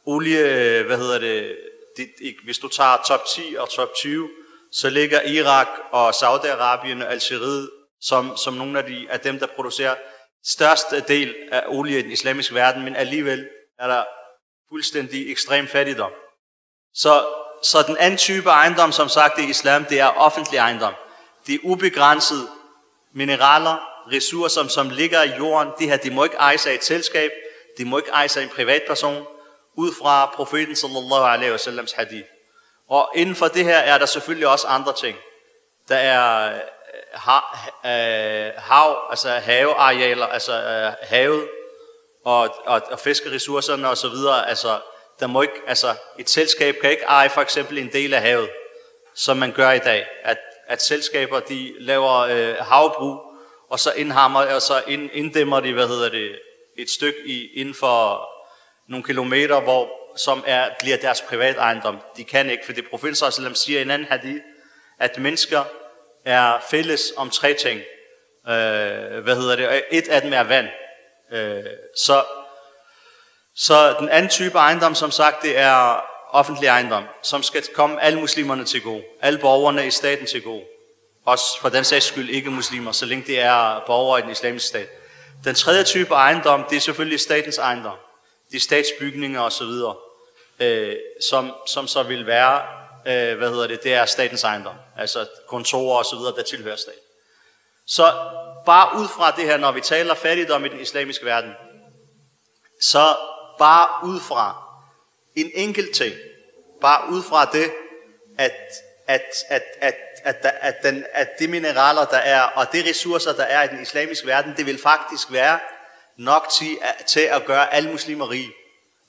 Olie, 0.05 0.39
øh, 0.39 0.85
hvad 0.85 0.97
hedder 0.97 1.19
det, 1.19 1.57
det, 1.97 2.35
hvis 2.43 2.57
du 2.57 2.67
tager 2.67 2.97
top 3.07 3.25
10 3.35 3.55
og 3.59 3.69
top 3.69 3.89
20, 3.95 4.29
så 4.71 4.89
ligger 4.89 5.21
Irak 5.21 5.67
og 5.91 6.09
Saudi-Arabien 6.09 7.05
og 7.05 7.11
Algeriet 7.11 7.69
som, 8.01 8.37
som 8.37 8.53
nogle 8.53 8.79
af, 8.79 8.85
de, 8.85 9.07
af 9.09 9.19
dem, 9.19 9.39
der 9.39 9.47
producerer 9.55 9.95
størst 10.45 11.07
del 11.07 11.35
af 11.51 11.63
olie 11.67 11.99
i 11.99 12.01
den 12.01 12.11
islamiske 12.11 12.55
verden, 12.55 12.83
men 12.83 12.95
alligevel 12.95 13.47
er 13.79 13.87
der 13.87 14.03
fuldstændig 14.69 15.31
ekstrem 15.31 15.67
fattigdom. 15.67 16.11
Så, 16.93 17.25
så 17.63 17.83
den 17.87 17.97
anden 17.97 18.17
type 18.17 18.49
ejendom, 18.49 18.91
som 18.91 19.09
sagt 19.09 19.39
i 19.39 19.49
islam, 19.49 19.85
det 19.85 19.99
er 19.99 20.07
offentlig 20.07 20.57
ejendom. 20.57 20.93
Det 21.47 21.55
er 21.55 21.59
ubegrænset 21.63 22.47
mineraler, 23.13 23.77
ressourcer, 24.13 24.67
som 24.67 24.89
ligger 24.89 25.23
i 25.23 25.37
jorden. 25.37 25.71
Det 25.79 25.87
her, 25.87 25.97
de 25.97 26.11
må 26.11 26.23
ikke 26.23 26.35
ejes 26.35 26.65
af 26.65 26.73
et 26.73 26.83
selskab, 26.83 27.31
de 27.77 27.85
må 27.85 27.97
ikke 27.97 28.09
ejes 28.09 28.37
af 28.37 28.43
en 28.43 28.49
privatperson, 28.49 29.25
ud 29.75 29.93
fra 30.01 30.31
profeten 30.35 30.75
sallallahu 30.75 31.25
alaihi 31.25 31.51
wasallams 31.51 31.91
hadith. 31.91 32.27
Og 32.89 33.11
inden 33.15 33.35
for 33.35 33.47
det 33.47 33.65
her 33.65 33.77
er 33.77 33.97
der 33.97 34.05
selvfølgelig 34.05 34.47
også 34.47 34.67
andre 34.67 34.93
ting. 34.93 35.17
Der 35.89 35.95
er 35.95 36.53
øh, 36.53 36.59
øh, 37.85 38.51
hav, 38.57 39.07
altså 39.09 39.29
havearealer, 39.29 40.25
altså 40.25 40.53
øh, 40.53 40.93
havet 41.01 41.49
og, 42.27 42.55
og, 42.65 42.81
og 42.91 42.99
fiskeressourcerne 42.99 43.89
og 43.89 43.97
så 43.97 44.09
videre. 44.09 44.49
Altså, 44.49 44.79
der 45.19 45.27
må 45.27 45.41
ikke, 45.41 45.61
altså, 45.67 45.95
et 46.19 46.29
selskab 46.29 46.75
kan 46.81 46.91
ikke 46.91 47.03
eje 47.03 47.29
for 47.29 47.41
eksempel 47.41 47.77
en 47.77 47.93
del 47.93 48.13
af 48.13 48.21
havet, 48.21 48.49
som 49.15 49.37
man 49.37 49.51
gør 49.51 49.71
i 49.71 49.79
dag. 49.79 50.07
At, 50.23 50.37
at 50.67 50.81
selskaber 50.81 51.39
de 51.39 51.73
laver 51.79 52.17
øh, 52.17 52.55
havbrug, 52.55 53.19
og 53.69 53.79
så 53.79 53.91
indhammer, 53.91 54.55
og 54.55 54.61
så 54.61 54.83
ind, 54.87 55.09
inddæmmer 55.13 55.59
de, 55.59 55.73
hvad 55.73 55.87
hedder 55.87 56.09
det, 56.09 56.39
et 56.77 56.89
stykke 56.89 57.19
i, 57.25 57.47
inden 57.53 57.73
for 57.73 58.29
nogle 58.89 59.05
kilometer, 59.05 59.61
hvor, 59.61 59.89
som 60.17 60.43
er, 60.47 60.69
bliver 60.79 60.97
deres 60.97 61.21
privat 61.21 61.57
ejendom. 61.57 61.97
De 62.17 62.23
kan 62.23 62.49
ikke, 62.49 62.65
for 62.65 62.73
det 62.73 62.89
profeten 62.89 63.55
siger 63.55 63.79
i 63.79 63.81
en 63.81 63.91
anden 63.91 64.07
hadith, 64.07 64.43
at 64.99 65.17
mennesker 65.17 65.63
er 66.25 66.65
fælles 66.69 67.13
om 67.17 67.29
tre 67.29 67.53
ting. 67.53 67.79
Øh, 68.47 69.23
hvad 69.23 69.35
hedder 69.35 69.55
det? 69.55 69.83
Et 69.91 70.07
af 70.07 70.21
dem 70.21 70.33
er 70.33 70.43
vand. 70.43 70.67
Øh, 71.31 71.63
så, 71.95 72.23
så 73.55 73.95
den 73.99 74.09
anden 74.09 74.29
type 74.29 74.57
ejendom, 74.57 74.95
som 74.95 75.11
sagt, 75.11 75.41
det 75.41 75.57
er 75.57 76.01
offentlig 76.31 76.67
ejendom, 76.67 77.03
som 77.23 77.43
skal 77.43 77.63
komme 77.75 78.01
alle 78.01 78.19
muslimerne 78.19 78.65
til 78.65 78.81
gode. 78.81 79.03
Alle 79.21 79.39
borgerne 79.39 79.87
i 79.87 79.91
staten 79.91 80.25
til 80.25 80.41
gode. 80.41 80.63
Også 81.25 81.59
for 81.61 81.69
den 81.69 81.83
sags 81.83 82.05
skyld 82.05 82.29
ikke 82.29 82.51
muslimer, 82.51 82.91
så 82.91 83.05
længe 83.05 83.27
det 83.27 83.39
er 83.39 83.83
borgere 83.85 84.19
i 84.19 84.21
den 84.21 84.31
islamiske 84.31 84.67
stat. 84.67 84.87
Den 85.43 85.55
tredje 85.55 85.83
type 85.83 86.13
ejendom, 86.13 86.65
det 86.69 86.75
er 86.75 86.79
selvfølgelig 86.79 87.19
statens 87.19 87.57
ejendom. 87.57 87.97
De 88.51 88.59
statsbygninger 88.59 89.41
osv., 89.41 89.67
øh, 90.59 90.95
som, 91.29 91.53
som 91.67 91.87
så 91.87 92.03
vil 92.03 92.27
være 92.27 92.61
øh, 93.07 93.37
hvad 93.37 93.49
hedder 93.49 93.67
det, 93.67 93.83
det 93.83 93.93
er 93.93 94.05
statens 94.05 94.43
ejendom. 94.43 94.75
Altså 94.97 95.25
kontorer 95.47 95.97
og 95.97 96.05
så 96.05 96.15
videre, 96.15 96.35
der 96.35 96.43
tilhører 96.43 96.75
staten. 96.75 97.06
Så 97.87 98.13
bare 98.65 98.99
ud 98.99 99.07
fra 99.07 99.31
det 99.31 99.45
her, 99.45 99.57
når 99.57 99.71
vi 99.71 99.81
taler 99.81 100.13
fattigdom 100.13 100.65
i 100.65 100.69
den 100.69 100.79
islamiske 100.79 101.25
verden, 101.25 101.51
så 102.81 103.15
bare 103.59 104.07
ud 104.07 104.19
fra 104.19 104.63
en 105.35 105.51
enkelt 105.53 105.95
ting, 105.95 106.15
bare 106.81 107.11
ud 107.11 107.23
fra 107.23 107.45
det, 107.45 107.71
at, 108.37 108.51
at, 109.07 109.23
at, 109.49 109.63
at, 109.81 109.95
at, 110.23 110.35
at, 110.45 110.53
at, 110.61 110.75
den, 110.83 111.05
at 111.13 111.29
de 111.39 111.47
mineraler, 111.47 112.05
der 112.05 112.17
er, 112.17 112.41
og 112.41 112.73
de 112.73 112.89
ressourcer, 112.89 113.33
der 113.33 113.43
er 113.43 113.63
i 113.63 113.67
den 113.67 113.81
islamiske 113.81 114.27
verden, 114.27 114.53
det 114.57 114.65
vil 114.65 114.81
faktisk 114.81 115.31
være 115.31 115.59
nok 116.17 116.47
til, 116.49 116.77
til 117.05 117.19
at 117.19 117.45
gøre 117.45 117.73
alle 117.73 117.91
muslimer 117.91 118.29
rige, 118.29 118.51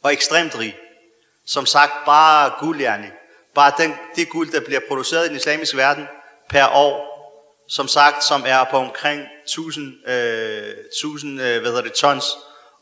og 0.02 0.12
ekstremt 0.12 0.58
rige. 0.58 0.76
Som 1.46 1.66
sagt, 1.66 1.92
bare 2.06 2.52
guldjerne, 2.60 3.12
Bare 3.58 3.72
den, 3.78 3.94
det 4.16 4.28
guld, 4.28 4.52
der 4.52 4.60
bliver 4.60 4.80
produceret 4.88 5.24
i 5.24 5.28
den 5.28 5.36
islamiske 5.36 5.76
verden 5.76 6.08
per 6.48 6.68
år, 6.68 7.17
som 7.68 7.88
sagt, 7.88 8.24
som 8.24 8.44
er 8.46 8.64
på 8.64 8.76
omkring 8.76 9.22
1000, 9.44 10.08
øh, 10.08 10.74
1000 10.86 11.40
øh, 11.40 11.60
hvad 11.60 11.70
hedder 11.70 11.82
det, 11.82 11.92
tons 11.92 12.24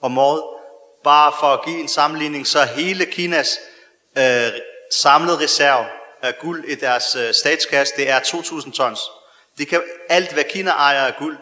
om 0.02 0.18
året. 0.18 0.42
Bare 1.04 1.32
for 1.40 1.46
at 1.46 1.64
give 1.64 1.80
en 1.80 1.88
sammenligning, 1.88 2.46
så 2.46 2.64
hele 2.64 3.06
Kinas 3.06 3.58
øh, 4.18 4.52
samlede 4.92 5.38
reserve 5.38 5.86
af 6.22 6.38
guld 6.38 6.64
i 6.64 6.74
deres 6.74 7.16
øh, 7.16 7.34
statskasse, 7.34 7.94
det 7.96 8.10
er 8.10 8.18
2000 8.18 8.72
tons. 8.72 9.00
Det 9.58 9.68
kan, 9.68 9.82
alt, 10.08 10.32
hvad 10.32 10.44
Kina 10.44 10.70
ejer 10.70 11.06
af 11.06 11.16
guld, 11.18 11.36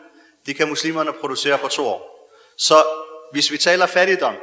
det 0.47 0.57
kan 0.57 0.69
muslimerne 0.69 1.13
producere 1.13 1.59
på 1.59 1.69
to 1.69 1.87
år. 1.87 2.31
Så 2.59 2.85
hvis 3.33 3.51
vi 3.51 3.59
taler 3.59 3.87
fattigdom, 3.87 4.35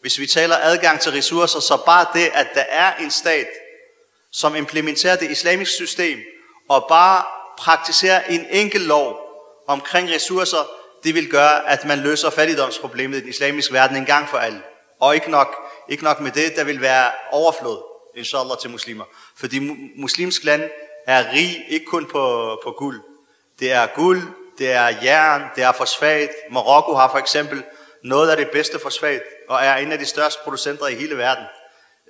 hvis 0.00 0.18
vi 0.18 0.26
taler 0.26 0.56
adgang 0.56 1.00
til 1.00 1.12
ressourcer, 1.12 1.60
så 1.60 1.82
bare 1.86 2.06
det, 2.14 2.30
at 2.34 2.46
der 2.54 2.64
er 2.68 2.96
en 2.96 3.10
stat, 3.10 3.46
som 4.32 4.56
implementerer 4.56 5.16
det 5.16 5.30
islamiske 5.30 5.74
system, 5.74 6.18
og 6.68 6.86
bare 6.88 7.24
praktisere 7.58 8.30
en 8.30 8.46
enkelt 8.50 8.86
lov 8.86 9.16
omkring 9.66 10.10
ressourcer, 10.10 10.70
det 11.04 11.14
vil 11.14 11.30
gøre, 11.30 11.70
at 11.70 11.84
man 11.84 11.98
løser 11.98 12.30
fattigdomsproblemet 12.30 13.16
i 13.16 13.20
den 13.20 13.28
islamiske 13.28 13.72
verden 13.72 13.96
en 13.96 14.04
gang 14.04 14.28
for 14.28 14.38
alle. 14.38 14.62
Og 15.00 15.14
ikke 15.14 15.30
nok, 15.30 15.56
ikke 15.88 16.04
nok 16.04 16.20
med 16.20 16.30
det, 16.30 16.56
der 16.56 16.64
vil 16.64 16.80
være 16.80 17.10
overflod, 17.30 17.78
inshallah, 18.16 18.58
til 18.60 18.70
muslimer. 18.70 19.04
Fordi 19.36 19.58
muslimsk 19.96 20.44
land 20.44 20.70
er 21.06 21.32
rig 21.32 21.64
ikke 21.68 21.86
kun 21.86 22.06
på, 22.06 22.56
på 22.64 22.74
guld. 22.78 23.02
Det 23.60 23.72
er 23.72 23.86
guld, 23.86 24.22
det 24.58 24.72
er 24.72 24.88
jern, 25.02 25.42
det 25.56 25.64
er 25.64 25.72
fosfat. 25.72 26.30
Marokko 26.50 26.94
har 26.94 27.10
for 27.10 27.18
eksempel 27.18 27.62
noget 28.04 28.30
af 28.30 28.36
det 28.36 28.50
bedste 28.50 28.78
fosfat, 28.78 29.22
og 29.48 29.58
er 29.62 29.76
en 29.76 29.92
af 29.92 29.98
de 29.98 30.06
største 30.06 30.40
producenter 30.44 30.86
i 30.86 30.94
hele 30.94 31.16
verden 31.16 31.44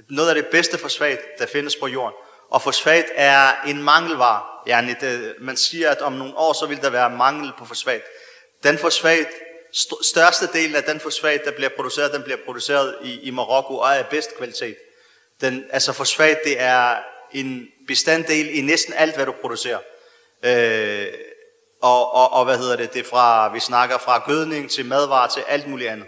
noget 0.09 0.29
af 0.29 0.35
det 0.35 0.47
bedste 0.47 0.79
fosfat, 0.79 1.21
der 1.39 1.47
findes 1.47 1.77
på 1.77 1.87
jorden. 1.87 2.15
Og 2.51 2.63
fosfat 2.63 3.05
er 3.15 3.53
en 3.67 3.83
mangelvare. 3.83 4.43
Yani 4.69 4.95
det, 5.01 5.35
man 5.41 5.57
siger, 5.57 5.91
at 5.91 6.01
om 6.01 6.13
nogle 6.13 6.37
år, 6.37 6.53
så 6.53 6.67
vil 6.67 6.83
der 6.83 6.91
være 6.91 7.11
mangel 7.11 7.53
på 7.59 7.65
fosfat. 7.65 8.03
Den 8.63 8.79
fosfat, 8.79 9.27
st- 9.77 10.11
største 10.11 10.47
del 10.53 10.77
af 10.77 10.83
den 10.83 11.01
fosfat, 11.01 11.45
der 11.45 11.51
bliver 11.51 11.71
produceret, 11.77 12.13
den 12.13 12.23
bliver 12.23 12.39
produceret 12.45 12.97
i, 13.03 13.21
i 13.21 13.31
Marokko 13.31 13.79
og 13.79 13.89
er 13.89 13.95
af 13.95 14.07
bedst 14.07 14.37
kvalitet. 14.37 14.77
Den, 15.41 15.65
altså 15.71 15.93
fosfat, 15.93 16.41
det 16.45 16.61
er 16.61 16.97
en 17.33 17.69
bestanddel 17.87 18.59
i 18.59 18.61
næsten 18.61 18.95
alt, 18.95 19.15
hvad 19.15 19.27
du 19.27 19.35
producerer. 19.41 19.79
Øh, 20.43 21.07
og, 21.83 22.15
og, 22.15 22.33
og 22.33 22.45
hvad 22.45 22.59
hedder 22.59 22.77
det, 22.77 22.93
det 22.93 23.01
er 23.01 23.11
fra, 23.11 23.53
vi 23.53 23.61
snakker 23.61 23.99
fra 23.99 24.23
gødning 24.27 24.71
til 24.71 24.85
madvarer 24.85 25.29
til 25.29 25.43
alt 25.49 25.69
muligt 25.69 25.91
andet. 25.91 26.07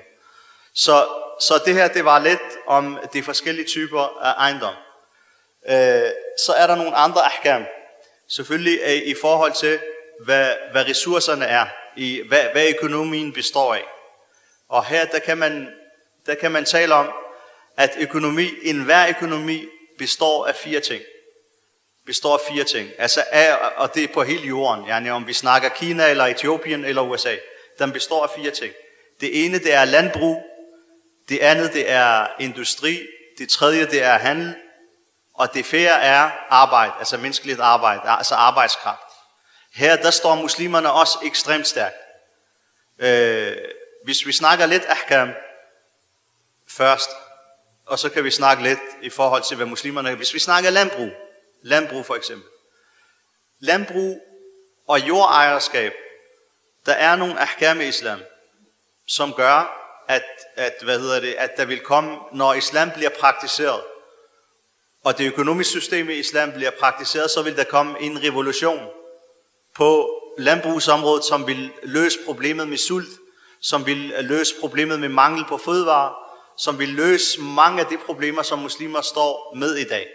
Så 0.75 1.07
så 1.41 1.63
det 1.67 1.75
her, 1.75 1.89
det 1.89 2.05
var 2.05 2.19
lidt 2.19 2.43
om 2.67 2.99
de 3.13 3.23
forskellige 3.23 3.67
typer 3.67 4.19
af 4.23 4.35
ejendom. 4.39 4.75
Øh, 5.69 6.11
så 6.39 6.53
er 6.53 6.67
der 6.67 6.75
nogle 6.75 6.95
andre 6.95 7.21
ahkam. 7.25 7.65
Selvfølgelig 8.29 8.81
øh, 8.85 8.93
i 8.93 9.15
forhold 9.21 9.53
til, 9.53 9.79
hvad, 10.25 10.51
hvad 10.73 10.89
ressourcerne 10.89 11.45
er, 11.45 11.67
i, 11.97 12.23
hvad, 12.29 12.45
hvad 12.53 12.69
økonomien 12.69 13.33
består 13.33 13.75
af. 13.75 13.85
Og 14.69 14.85
her, 14.85 15.05
der 15.05 15.19
kan 15.19 15.39
man, 15.39 15.69
der 16.27 16.35
kan 16.35 16.53
man 16.53 16.65
tale 16.65 16.95
om, 16.95 17.11
at 17.77 17.97
økonomi, 18.01 18.49
enhver 18.63 19.09
økonomi 19.09 19.69
består 19.99 20.47
af 20.47 20.55
fire 20.55 20.81
ting. 20.81 21.03
Består 22.07 22.35
af 22.35 22.41
fire 22.49 22.65
ting. 22.65 22.91
Altså 22.99 23.25
af, 23.31 23.57
og 23.77 23.95
det 23.95 24.05
er 24.05 24.09
på 24.15 24.23
hele 24.23 24.47
jorden. 24.47 24.85
Yani 24.89 25.11
om 25.11 25.27
vi 25.27 25.33
snakker 25.33 25.69
Kina, 25.69 26.11
eller 26.11 26.27
Etiopien, 26.27 26.85
eller 26.85 27.03
USA. 27.03 27.37
Den 27.79 27.93
består 27.93 28.23
af 28.23 28.31
fire 28.37 28.51
ting. 28.51 28.73
Det 29.21 29.45
ene, 29.45 29.59
det 29.59 29.75
er 29.75 29.85
landbrug, 29.85 30.43
det 31.29 31.39
andet, 31.39 31.73
det 31.73 31.91
er 31.91 32.27
industri. 32.41 33.01
Det 33.39 33.49
tredje, 33.49 33.87
det 33.87 34.03
er 34.03 34.19
handel. 34.19 34.55
Og 35.35 35.55
det 35.55 35.67
fjerde 35.67 36.05
er 36.05 36.31
arbejde, 36.51 36.93
altså 36.99 37.17
menneskeligt 37.17 37.61
arbejde, 37.61 38.11
altså 38.11 38.35
arbejdskraft. 38.35 39.13
Her, 39.75 39.97
der 39.97 40.11
står 40.11 40.35
muslimerne 40.35 40.93
også 40.93 41.19
ekstremt 41.25 41.67
stærkt. 41.67 41.97
Øh, 42.99 43.57
hvis 44.05 44.27
vi 44.27 44.33
snakker 44.33 44.67
lidt 44.67 44.85
ahkam 44.89 45.33
først, 46.69 47.11
og 47.87 47.99
så 47.99 48.09
kan 48.09 48.25
vi 48.25 48.31
snakke 48.31 48.63
lidt 48.63 48.81
i 49.03 49.11
forhold 49.11 49.43
til, 49.43 49.57
hvad 49.57 49.67
muslimerne... 49.67 50.15
Hvis 50.15 50.35
vi 50.35 50.39
snakker 50.39 50.71
landbrug, 50.71 51.11
landbrug 51.63 52.07
for 52.07 52.15
eksempel. 52.15 52.49
Landbrug 53.59 54.21
og 54.89 55.09
jordejerskab, 55.09 55.93
der 56.87 56.93
er 56.93 57.17
nogle 57.17 57.41
ahkam 57.41 57.81
i 57.81 57.85
islam, 57.85 58.21
som 59.07 59.35
gør, 59.35 59.79
at, 60.09 60.25
at, 60.57 60.75
hvad 60.83 61.01
hedder 61.01 61.21
det, 61.21 61.35
at 61.35 61.57
der 61.57 61.65
vil 61.65 61.81
komme, 61.81 62.19
når 62.33 62.55
islam 62.55 62.91
bliver 62.91 63.11
praktiseret, 63.21 63.83
og 65.05 65.19
det 65.19 65.27
økonomiske 65.27 65.71
system 65.81 66.11
i 66.11 66.15
islam 66.15 66.53
bliver 66.53 66.71
praktiseret, 66.81 67.31
så 67.31 67.43
vil 67.43 67.57
der 67.57 67.65
komme 67.65 68.01
en 68.01 68.23
revolution 68.23 68.89
på 69.75 70.19
landbrugsområdet, 70.39 71.25
som 71.25 71.47
vil 71.47 71.73
løse 71.83 72.19
problemet 72.27 72.69
med 72.69 72.79
sult, 72.79 73.09
som 73.61 73.87
vil 73.87 74.15
løse 74.21 74.55
problemet 74.61 75.01
med 75.01 75.09
mangel 75.09 75.45
på 75.49 75.59
fødevarer, 75.59 76.15
som 76.59 76.79
vil 76.79 76.89
løse 76.89 77.41
mange 77.41 77.81
af 77.81 77.87
de 77.87 77.99
problemer, 77.99 78.43
som 78.43 78.59
muslimer 78.59 79.01
står 79.01 79.55
med 79.57 79.75
i 79.75 79.85
dag. 79.85 80.09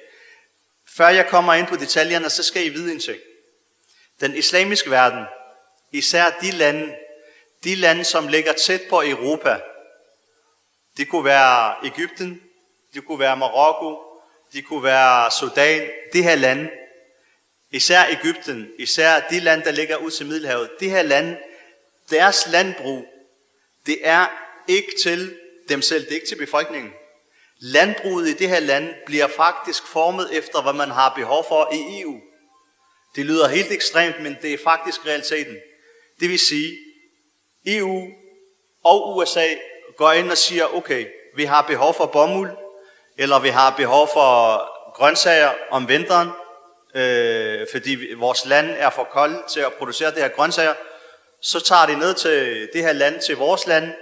Før 0.97 1.07
jeg 1.07 1.27
kommer 1.27 1.53
ind 1.53 1.67
på 1.67 1.75
detaljerne, 1.75 2.29
så 2.29 2.43
skal 2.43 2.65
I 2.65 2.69
vide 2.69 2.91
en 2.91 2.99
ting. 2.99 3.17
Den 4.19 4.35
islamiske 4.35 4.91
verden, 4.91 5.25
især 5.91 6.29
de 6.41 6.51
lande, 6.51 6.95
de 7.63 7.75
lande, 7.75 8.03
som 8.03 8.27
ligger 8.27 8.53
tæt 8.53 8.81
på 8.89 9.01
Europa, 9.01 9.59
det 10.97 11.09
kunne 11.09 11.25
være 11.25 11.75
Ægypten, 11.85 12.41
det 12.93 13.05
kunne 13.05 13.19
være 13.19 13.37
Marokko, 13.37 14.06
det 14.53 14.65
kunne 14.65 14.83
være 14.83 15.31
Sudan, 15.31 15.89
det 16.13 16.23
her 16.23 16.35
land, 16.35 16.69
især 17.71 18.05
Ægypten, 18.09 18.67
især 18.79 19.19
de 19.29 19.39
lande, 19.39 19.65
der 19.65 19.71
ligger 19.71 19.97
ud 19.97 20.11
til 20.11 20.25
Middelhavet, 20.25 20.69
det 20.79 20.91
her 20.91 21.01
land, 21.01 21.37
deres 22.09 22.47
landbrug, 22.51 23.05
det 23.85 23.97
er 24.03 24.27
ikke 24.67 24.91
til 25.03 25.37
dem 25.69 25.81
selv, 25.81 26.03
det 26.03 26.11
er 26.11 26.15
ikke 26.15 26.27
til 26.27 26.35
befolkningen. 26.35 26.91
Landbruget 27.59 28.27
i 28.27 28.33
det 28.33 28.49
her 28.49 28.59
land 28.59 28.93
bliver 29.05 29.27
faktisk 29.27 29.87
formet 29.87 30.37
efter, 30.37 30.61
hvad 30.61 30.73
man 30.73 30.91
har 30.91 31.13
behov 31.15 31.45
for 31.47 31.73
i 31.73 32.01
EU. 32.01 32.19
Det 33.15 33.25
lyder 33.25 33.47
helt 33.47 33.71
ekstremt, 33.71 34.21
men 34.21 34.37
det 34.41 34.53
er 34.53 34.57
faktisk 34.63 35.05
realiteten. 35.05 35.57
Det 36.19 36.29
vil 36.29 36.39
sige, 36.39 36.77
EU 37.65 38.07
og 38.83 39.17
USA 39.17 39.47
går 39.97 40.11
ind 40.11 40.31
og 40.31 40.37
siger, 40.37 40.75
okay, 40.75 41.05
vi 41.35 41.43
har 41.43 41.61
behov 41.61 41.93
for 41.93 42.05
bomuld, 42.05 42.51
eller 43.17 43.39
vi 43.39 43.49
har 43.49 43.73
behov 43.77 44.09
for 44.13 44.61
grøntsager 44.93 45.51
om 45.71 45.87
vinteren, 45.87 46.29
øh, 46.95 47.67
fordi 47.71 47.97
vores 48.17 48.45
land 48.45 48.69
er 48.77 48.89
for 48.89 49.03
koldt 49.03 49.47
til 49.47 49.59
at 49.59 49.73
producere 49.73 50.11
det 50.11 50.21
her 50.21 50.27
grøntsager, 50.27 50.73
så 51.41 51.59
tager 51.59 51.85
de 51.85 51.99
ned 51.99 52.13
til 52.13 52.69
det 52.73 52.81
her 52.81 52.93
land, 52.93 53.21
til 53.21 53.37
vores 53.37 53.67
land, 53.67 53.93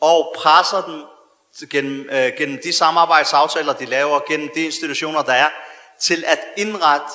og 0.00 0.34
presser 0.36 0.82
dem 0.82 1.02
gennem, 1.70 2.08
øh, 2.12 2.32
gennem 2.38 2.60
de 2.64 2.72
samarbejdsaftaler, 2.72 3.72
de 3.72 3.84
laver, 3.84 4.20
gennem 4.28 4.48
de 4.54 4.64
institutioner, 4.64 5.22
der 5.22 5.32
er, 5.32 5.50
til 6.00 6.24
at 6.26 6.38
indrette 6.56 7.06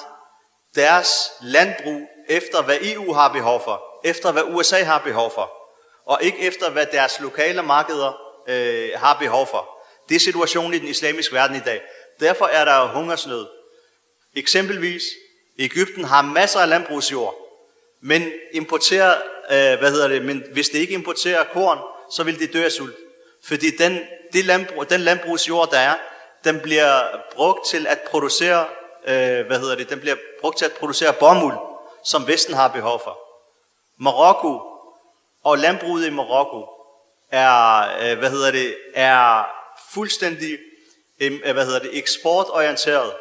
deres 0.75 1.31
landbrug 1.41 2.01
efter, 2.29 2.61
hvad 2.61 2.77
EU 2.81 3.13
har 3.13 3.27
behov 3.27 3.63
for, 3.63 3.83
efter 4.03 4.31
hvad 4.31 4.43
USA 4.45 4.83
har 4.83 4.99
behov 4.99 5.31
for, 5.33 5.51
og 6.05 6.19
ikke 6.21 6.39
efter, 6.39 6.69
hvad 6.69 6.85
deres 6.85 7.19
lokale 7.19 7.61
markeder 7.63 8.13
øh, 8.47 8.89
har 8.95 9.17
behov 9.19 9.47
for. 9.47 9.78
Det 10.09 10.15
er 10.15 10.19
situationen 10.19 10.73
i 10.73 10.79
den 10.79 10.87
islamiske 10.87 11.35
verden 11.35 11.55
i 11.55 11.59
dag. 11.59 11.81
Derfor 12.19 12.45
er 12.45 12.65
der 12.65 12.87
hungersnød. 12.87 13.47
Eksempelvis, 14.35 15.03
Ægypten 15.59 16.03
har 16.03 16.21
masser 16.21 16.59
af 16.59 16.69
landbrugsjord, 16.69 17.35
men 18.01 18.31
importerer, 18.53 19.15
øh, 19.51 19.79
hvad 19.79 19.91
hedder 19.91 20.07
det, 20.07 20.25
men 20.25 20.43
hvis 20.53 20.69
det 20.69 20.79
ikke 20.79 20.93
importerer 20.93 21.43
korn, 21.43 21.79
så 22.11 22.23
vil 22.23 22.39
det 22.39 22.53
dø 22.53 22.63
af 22.63 22.71
sult. 22.71 22.95
Fordi 23.43 23.77
den, 23.77 23.99
det 24.33 24.45
landbrug, 24.45 24.89
den 24.89 25.01
landbrugsjord, 25.01 25.71
der 25.71 25.77
er, 25.77 25.95
den 26.43 26.59
bliver 26.59 27.01
brugt 27.35 27.67
til 27.67 27.87
at 27.87 27.99
producere, 27.99 28.65
øh, 29.07 29.45
hvad 29.47 29.59
hedder 29.59 29.75
det, 29.75 29.89
den 29.89 29.99
bliver 29.99 30.15
brugt 30.41 30.57
til 30.57 30.65
at 30.65 30.71
producere 30.71 31.13
bomuld, 31.13 31.57
som 32.05 32.27
Vesten 32.27 32.53
har 32.53 32.67
behov 32.67 33.01
for. 33.03 33.19
Marokko 33.97 34.61
og 35.43 35.57
landbruget 35.57 36.07
i 36.07 36.09
Marokko 36.09 36.65
er, 37.31 37.81
øh, 38.01 38.19
hvad 38.19 38.29
hedder 38.29 38.51
det, 38.51 38.77
er 38.95 39.58
fuldstændig 39.93 40.59
eh, 41.19 41.53
hvad 41.53 41.65
hedder 41.65 41.79
det, 41.79 41.97
eksportorienteret 41.97 43.13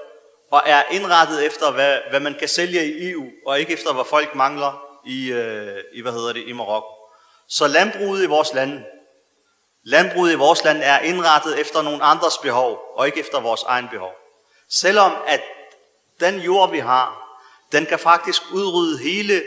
og 0.51 0.63
er 0.67 0.83
indrettet 0.91 1.47
efter, 1.47 1.73
hvad, 1.73 1.99
hvad 2.11 2.21
man 2.21 2.35
kan 2.39 2.49
sælge 2.49 2.87
i 2.87 3.11
EU, 3.11 3.27
og 3.47 3.61
ikke 3.61 3.73
efter, 3.73 3.93
hvad 3.93 4.05
folk 4.05 4.35
mangler 4.35 5.01
i, 5.07 5.33
øh, 5.33 5.79
i 5.93 6.01
hvad 6.01 6.13
hedder 6.13 6.33
det, 6.33 6.45
i 6.47 6.53
Marokko. 6.53 6.89
Så 7.49 7.67
landbruget 7.67 8.23
i 8.23 8.27
vores 8.27 8.55
land, 8.55 8.81
landbruget 9.83 10.33
i 10.33 10.37
vores 10.37 10.65
land 10.65 10.81
er 10.83 10.99
indrettet 10.99 11.61
efter 11.61 11.83
nogle 11.83 12.03
andres 12.03 12.39
behov, 12.39 12.81
og 12.95 13.07
ikke 13.07 13.21
efter 13.21 13.41
vores 13.41 13.63
egen 13.63 13.89
behov. 13.89 14.13
Selvom 14.69 15.13
at 15.27 15.41
den 16.21 16.41
jord, 16.41 16.71
vi 16.71 16.79
har, 16.79 17.39
den 17.73 17.87
kan 17.87 17.99
faktisk 17.99 18.43
udrydde 18.53 18.99
hele, 18.99 19.43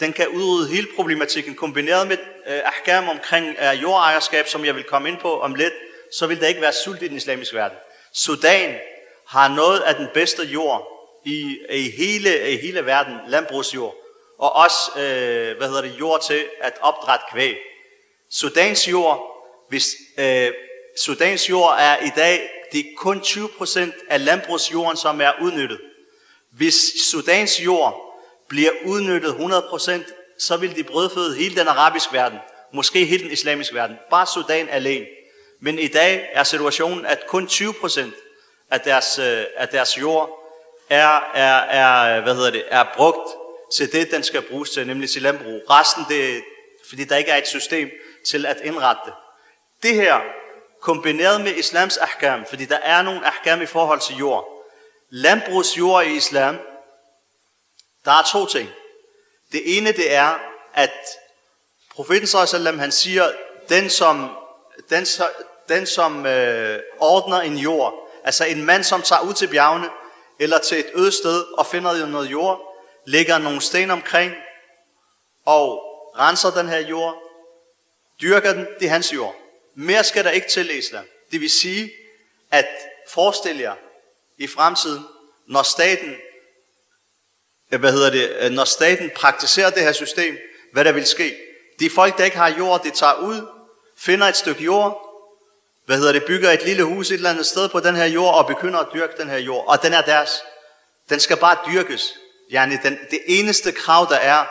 den 0.00 0.12
kan 0.12 0.28
udrydde 0.28 0.68
hele 0.68 0.88
problematikken, 0.96 1.54
kombineret 1.54 2.08
med 2.08 2.18
øh, 2.46 2.60
ahkam 2.64 3.08
omkring 3.08 3.46
øh, 3.46 3.82
jordejerskab, 3.82 4.48
som 4.48 4.64
jeg 4.64 4.74
vil 4.74 4.84
komme 4.84 5.08
ind 5.08 5.18
på 5.18 5.40
om 5.40 5.54
lidt, 5.54 5.74
så 6.18 6.26
vil 6.26 6.40
der 6.40 6.48
ikke 6.48 6.60
være 6.60 6.72
sult 6.72 7.02
i 7.02 7.08
den 7.08 7.16
islamiske 7.16 7.56
verden. 7.56 7.78
Sudan 8.12 8.78
har 9.26 9.48
noget 9.48 9.80
af 9.80 9.94
den 9.94 10.08
bedste 10.14 10.42
jord 10.42 10.88
i, 11.24 11.58
i, 11.70 11.90
hele, 11.90 12.50
i 12.50 12.56
hele 12.56 12.86
verden, 12.86 13.16
landbrugsjord, 13.28 13.94
og 14.38 14.52
også 14.52 14.76
øh, 14.96 15.56
hvad 15.56 15.68
hedder 15.68 15.82
det, 15.82 16.00
jord 16.00 16.22
til 16.22 16.44
at 16.60 16.72
opdrætte 16.80 17.24
kvæg. 17.32 17.56
Sudans 18.30 18.88
jord, 18.88 19.20
hvis 19.68 19.96
øh, 20.18 20.52
Sudans 20.96 21.50
jord 21.50 21.76
er 21.78 21.96
i 21.96 22.10
dag, 22.16 22.50
det 22.72 22.80
er 22.80 22.84
kun 22.96 23.18
20% 23.18 23.80
af 24.10 24.24
landbrugsjorden, 24.24 24.96
som 24.96 25.20
er 25.20 25.32
udnyttet. 25.42 25.80
Hvis 26.52 26.74
Sudans 27.10 27.64
jord 27.64 28.20
bliver 28.48 28.70
udnyttet 28.84 29.32
100%, 29.32 30.36
så 30.38 30.56
vil 30.56 30.76
de 30.76 30.84
brødføde 30.84 31.36
hele 31.36 31.56
den 31.56 31.68
arabiske 31.68 32.12
verden, 32.12 32.38
måske 32.72 33.04
hele 33.04 33.24
den 33.24 33.32
islamiske 33.32 33.74
verden, 33.74 33.96
bare 34.10 34.26
Sudan 34.26 34.68
alene. 34.68 35.06
Men 35.64 35.78
i 35.78 35.88
dag 35.88 36.28
er 36.32 36.44
situationen, 36.44 37.06
at 37.06 37.26
kun 37.26 37.46
20 37.46 37.74
procent 37.74 38.14
af 38.70 38.80
deres, 38.80 39.18
øh, 39.18 39.44
af 39.56 39.68
deres 39.68 39.98
jord 39.98 40.50
er, 40.90 41.32
er, 41.34 41.58
er, 41.58 42.20
hvad 42.20 42.34
hedder 42.34 42.50
det, 42.50 42.64
er 42.68 42.84
brugt 42.96 43.30
til 43.74 43.92
det, 43.92 44.10
den 44.10 44.22
skal 44.22 44.42
bruges 44.42 44.70
til, 44.70 44.86
nemlig 44.86 45.10
til 45.10 45.22
landbrug. 45.22 45.62
Resten, 45.70 46.04
det, 46.08 46.44
fordi 46.88 47.04
der 47.04 47.16
ikke 47.16 47.30
er 47.30 47.36
et 47.36 47.46
system 47.46 47.90
til 48.26 48.46
at 48.46 48.60
indrette 48.64 49.00
det. 49.04 49.14
Det 49.82 49.94
her, 49.94 50.20
kombineret 50.80 51.40
med 51.40 51.54
islams 51.54 51.96
ahkam, 51.96 52.46
fordi 52.46 52.64
der 52.64 52.78
er 52.78 53.02
nogle 53.02 53.26
ahkam 53.26 53.62
i 53.62 53.66
forhold 53.66 54.00
til 54.00 54.16
jord. 54.16 54.66
Landbrugsjord 55.10 56.04
i 56.04 56.16
islam, 56.16 56.58
der 58.04 58.10
er 58.10 58.22
to 58.32 58.46
ting. 58.46 58.70
Det 59.52 59.76
ene, 59.76 59.92
det 59.92 60.14
er, 60.14 60.38
at 60.74 60.94
profeten 61.90 62.26
sallallahu 62.26 62.76
han 62.76 62.92
siger, 62.92 63.32
den 63.68 63.90
som, 63.90 64.36
den, 64.90 65.06
den 65.68 65.86
som 65.86 66.26
øh, 66.26 66.80
ordner 66.98 67.40
en 67.40 67.56
jord, 67.56 67.94
altså 68.24 68.44
en 68.44 68.64
mand, 68.64 68.84
som 68.84 69.02
tager 69.02 69.22
ud 69.22 69.34
til 69.34 69.46
bjergene, 69.46 69.88
eller 70.38 70.58
til 70.58 70.78
et 70.78 70.90
øde 70.94 71.12
sted 71.12 71.44
og 71.58 71.66
finder 71.66 72.06
noget 72.06 72.30
jord, 72.30 72.60
lægger 73.06 73.38
nogle 73.38 73.60
sten 73.60 73.90
omkring, 73.90 74.32
og 75.44 75.80
renser 76.18 76.50
den 76.50 76.68
her 76.68 76.78
jord, 76.78 77.22
dyrker 78.22 78.52
den, 78.52 78.66
det 78.80 78.86
er 78.86 78.90
hans 78.90 79.14
jord. 79.14 79.34
Mere 79.74 80.04
skal 80.04 80.24
der 80.24 80.30
ikke 80.30 80.48
til 80.48 80.78
islam. 80.78 81.04
Det 81.32 81.40
vil 81.40 81.50
sige, 81.50 81.92
at 82.50 82.68
forestil 83.08 83.58
jer 83.58 83.74
i 84.38 84.46
fremtiden, 84.46 85.04
når 85.48 85.62
staten, 85.62 86.16
øh, 87.72 87.80
hvad 87.80 87.92
hedder 87.92 88.10
det, 88.10 88.36
øh, 88.40 88.50
når 88.50 88.64
staten 88.64 89.10
praktiserer 89.14 89.70
det 89.70 89.82
her 89.82 89.92
system, 89.92 90.38
hvad 90.72 90.84
der 90.84 90.92
vil 90.92 91.06
ske. 91.06 91.36
De 91.80 91.90
folk, 91.90 92.18
der 92.18 92.24
ikke 92.24 92.36
har 92.36 92.48
jord, 92.48 92.82
de 92.82 92.90
tager 92.90 93.14
ud, 93.14 93.46
finder 93.96 94.26
et 94.26 94.36
stykke 94.36 94.64
jord, 94.64 95.13
hvad 95.86 95.96
hedder 95.96 96.12
det, 96.12 96.24
bygger 96.24 96.50
et 96.50 96.64
lille 96.64 96.84
hus 96.84 97.10
et 97.10 97.14
eller 97.14 97.30
andet 97.30 97.46
sted 97.46 97.68
på 97.68 97.80
den 97.80 97.96
her 97.96 98.04
jord, 98.04 98.34
og 98.34 98.46
begynder 98.46 98.78
at 98.78 98.88
dyrke 98.94 99.14
den 99.18 99.28
her 99.28 99.38
jord. 99.38 99.64
Og 99.68 99.82
den 99.82 99.92
er 99.92 100.00
deres. 100.00 100.42
Den 101.08 101.20
skal 101.20 101.36
bare 101.36 101.56
dyrkes. 101.66 102.14
Yani 102.52 102.76
den, 102.82 102.98
det 103.10 103.20
eneste 103.26 103.72
krav, 103.72 104.06
der 104.10 104.16
er 104.16 104.44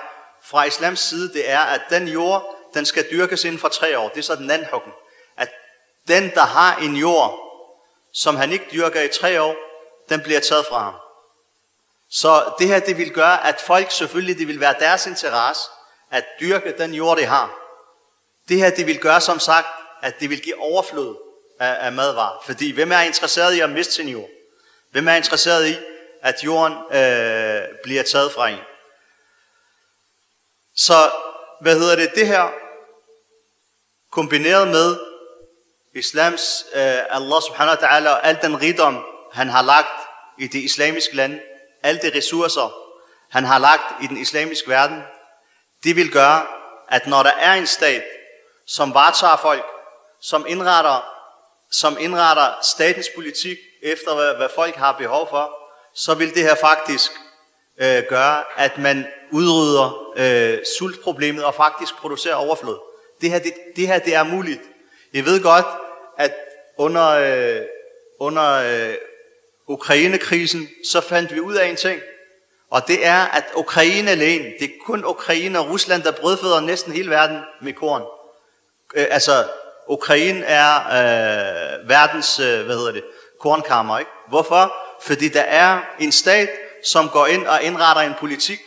fra 0.43 0.63
islams 0.63 0.99
side, 0.99 1.33
det 1.33 1.49
er, 1.49 1.59
at 1.59 1.81
den 1.89 2.07
jord, 2.07 2.55
den 2.73 2.85
skal 2.85 3.05
dyrkes 3.11 3.43
inden 3.45 3.59
for 3.59 3.67
tre 3.67 3.99
år. 3.99 4.09
Det 4.09 4.17
er 4.17 4.23
så 4.23 4.35
den 4.35 4.51
anden 4.51 4.67
hukken. 4.71 4.91
At 5.37 5.49
den, 6.07 6.31
der 6.33 6.45
har 6.45 6.75
en 6.75 6.95
jord, 6.95 7.39
som 8.13 8.35
han 8.35 8.51
ikke 8.51 8.65
dyrker 8.73 9.01
i 9.01 9.07
tre 9.07 9.41
år, 9.41 9.55
den 10.09 10.21
bliver 10.21 10.39
taget 10.39 10.65
fra 10.65 10.79
ham. 10.79 10.93
Så 12.09 12.53
det 12.59 12.67
her, 12.67 12.79
det 12.79 12.97
vil 12.97 13.11
gøre, 13.11 13.47
at 13.47 13.61
folk 13.61 13.91
selvfølgelig, 13.91 14.37
det 14.37 14.47
vil 14.47 14.59
være 14.59 14.75
deres 14.79 15.07
interesse, 15.07 15.61
at 16.11 16.25
dyrke 16.39 16.77
den 16.77 16.93
jord, 16.93 17.17
de 17.17 17.25
har. 17.25 17.59
Det 18.49 18.57
her, 18.57 18.69
det 18.69 18.87
vil 18.87 18.99
gøre, 18.99 19.21
som 19.21 19.39
sagt, 19.39 19.67
at 20.03 20.19
det 20.19 20.29
vil 20.29 20.41
give 20.41 20.61
overflod 20.61 21.15
af, 21.59 21.85
af 21.85 21.91
madvarer. 21.91 22.43
Fordi 22.45 22.71
hvem 22.71 22.91
er 22.91 22.99
interesseret 22.99 23.53
i 23.53 23.59
at 23.59 23.69
miste 23.69 23.93
sin 23.93 24.07
jord? 24.07 24.29
Hvem 24.91 25.07
er 25.07 25.13
interesseret 25.13 25.67
i, 25.67 25.75
at 26.21 26.43
jorden 26.43 26.73
øh, 26.73 27.61
bliver 27.83 28.03
taget 28.03 28.31
fra 28.31 28.49
en? 28.49 28.59
Så 30.75 31.11
hvad 31.61 31.79
hedder 31.79 31.95
det? 31.95 32.11
Det 32.15 32.27
her, 32.27 32.51
kombineret 34.11 34.67
med 34.67 34.97
islams, 35.95 36.65
øh, 36.73 36.81
Allah 37.09 37.41
subhanahu 37.41 37.77
wa 37.81 37.87
ta'ala 37.87 38.09
og 38.09 38.25
al 38.27 38.39
den 38.41 38.61
rigdom, 38.61 39.05
han 39.31 39.49
har 39.49 39.61
lagt 39.61 39.99
i 40.39 40.47
det 40.47 40.59
islamiske 40.59 41.15
land, 41.15 41.39
alle 41.83 42.01
de 42.01 42.17
ressourcer, 42.17 42.73
han 43.29 43.43
har 43.43 43.59
lagt 43.59 44.03
i 44.03 44.07
den 44.07 44.17
islamiske 44.17 44.69
verden, 44.69 45.03
det 45.83 45.95
vil 45.95 46.11
gøre, 46.11 46.45
at 46.89 47.07
når 47.07 47.23
der 47.23 47.31
er 47.31 47.53
en 47.53 47.67
stat, 47.67 48.03
som 48.65 48.93
varetager 48.93 49.37
folk, 49.37 49.65
som 50.23 50.45
indretter, 50.47 51.05
som 51.71 51.97
indretter 51.99 52.47
statens 52.61 53.09
politik 53.15 53.57
efter, 53.81 54.15
hvad, 54.15 54.35
hvad 54.35 54.49
folk 54.55 54.75
har 54.75 54.97
behov 54.97 55.29
for, 55.29 55.51
så 55.95 56.13
vil 56.13 56.33
det 56.33 56.43
her 56.43 56.55
faktisk 56.55 57.11
øh, 57.77 58.03
gøre, 58.09 58.43
at 58.57 58.77
man 58.77 59.07
udrydder 59.31 60.13
øh, 60.17 60.59
sultproblemet 60.77 61.43
og 61.43 61.55
faktisk 61.55 61.95
producerer 61.95 62.35
overflod. 62.35 62.79
Det 63.21 63.29
her, 63.29 63.39
det, 63.39 63.53
det 63.75 63.87
her 63.87 63.99
det 63.99 64.15
er 64.15 64.23
muligt. 64.23 64.61
Jeg 65.13 65.25
ved 65.25 65.43
godt, 65.43 65.65
at 66.17 66.33
under, 66.77 67.07
øh, 67.09 67.61
under 68.19 68.51
øh, 68.53 68.95
Ukraine-krisen, 69.67 70.69
så 70.91 71.01
fandt 71.01 71.33
vi 71.33 71.39
ud 71.39 71.55
af 71.55 71.67
en 71.67 71.75
ting. 71.75 72.01
Og 72.69 72.87
det 72.87 73.05
er, 73.05 73.25
at 73.25 73.45
Ukraine 73.55 74.11
alene, 74.11 74.43
det 74.59 74.65
er 74.65 74.73
kun 74.85 75.05
Ukraine 75.05 75.59
og 75.59 75.69
Rusland, 75.69 76.03
der 76.03 76.11
brødføder 76.11 76.59
næsten 76.59 76.93
hele 76.93 77.09
verden 77.09 77.39
med 77.61 77.73
korn. 77.73 78.01
Øh, 78.95 79.07
altså, 79.09 79.45
Ukraine 79.89 80.45
er 80.45 80.75
øh, 80.75 81.89
verdens, 81.89 82.39
øh, 82.39 82.65
hvad 82.65 82.75
hedder 82.75 82.91
det, 82.91 83.03
kornkammer, 83.39 83.99
ikke? 83.99 84.11
Hvorfor? 84.29 84.73
Fordi 85.01 85.27
der 85.27 85.41
er 85.41 85.79
en 85.99 86.11
stat, 86.11 86.49
som 86.85 87.09
går 87.09 87.25
ind 87.27 87.47
og 87.47 87.63
indretter 87.63 88.01
en 88.01 88.13
politik 88.19 88.59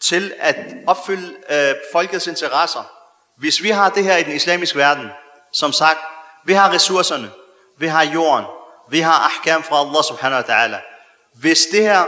til 0.00 0.32
at 0.38 0.56
opfylde 0.86 1.34
øh, 1.50 1.74
folkets 1.92 2.26
interesser. 2.26 2.90
Hvis 3.38 3.62
vi 3.62 3.70
har 3.70 3.90
det 3.90 4.04
her 4.04 4.16
i 4.16 4.22
den 4.22 4.32
islamiske 4.32 4.78
verden, 4.78 5.10
som 5.52 5.72
sagt, 5.72 5.98
vi 6.44 6.52
har 6.52 6.72
ressourcerne, 6.72 7.30
vi 7.78 7.86
har 7.86 8.02
jorden, 8.02 8.44
vi 8.90 9.00
har 9.00 9.24
ahkam 9.24 9.62
fra 9.62 9.80
Allah 9.80 10.04
subhanahu 10.04 10.42
wa 10.42 10.54
ta'ala. 10.54 10.76
Hvis 11.34 11.66
det 11.72 11.82
her, 11.82 12.04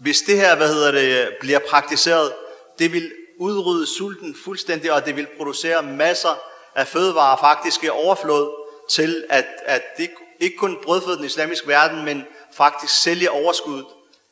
hvis 0.00 0.20
det 0.20 0.36
her, 0.36 0.56
hvad 0.56 0.68
hedder 0.68 0.90
det, 0.90 1.28
bliver 1.40 1.58
praktiseret, 1.70 2.32
det 2.78 2.92
vil 2.92 3.12
udrydde 3.38 3.86
sulten 3.86 4.36
fuldstændig, 4.44 4.92
og 4.92 5.06
det 5.06 5.16
vil 5.16 5.26
producere 5.36 5.82
masser 5.82 6.42
af 6.74 6.86
fødevarer 6.86 7.36
faktisk 7.36 7.84
i 7.84 7.88
overflod 7.88 8.52
til, 8.90 9.24
at, 9.30 9.46
at 9.64 9.82
det 9.96 10.10
ikke 10.40 10.56
kun 10.56 10.78
brødføde 10.82 11.16
den 11.16 11.24
islamiske 11.24 11.68
verden, 11.68 12.04
men 12.04 12.26
faktisk 12.52 13.02
sælge 13.02 13.30
overskuddet 13.30 13.86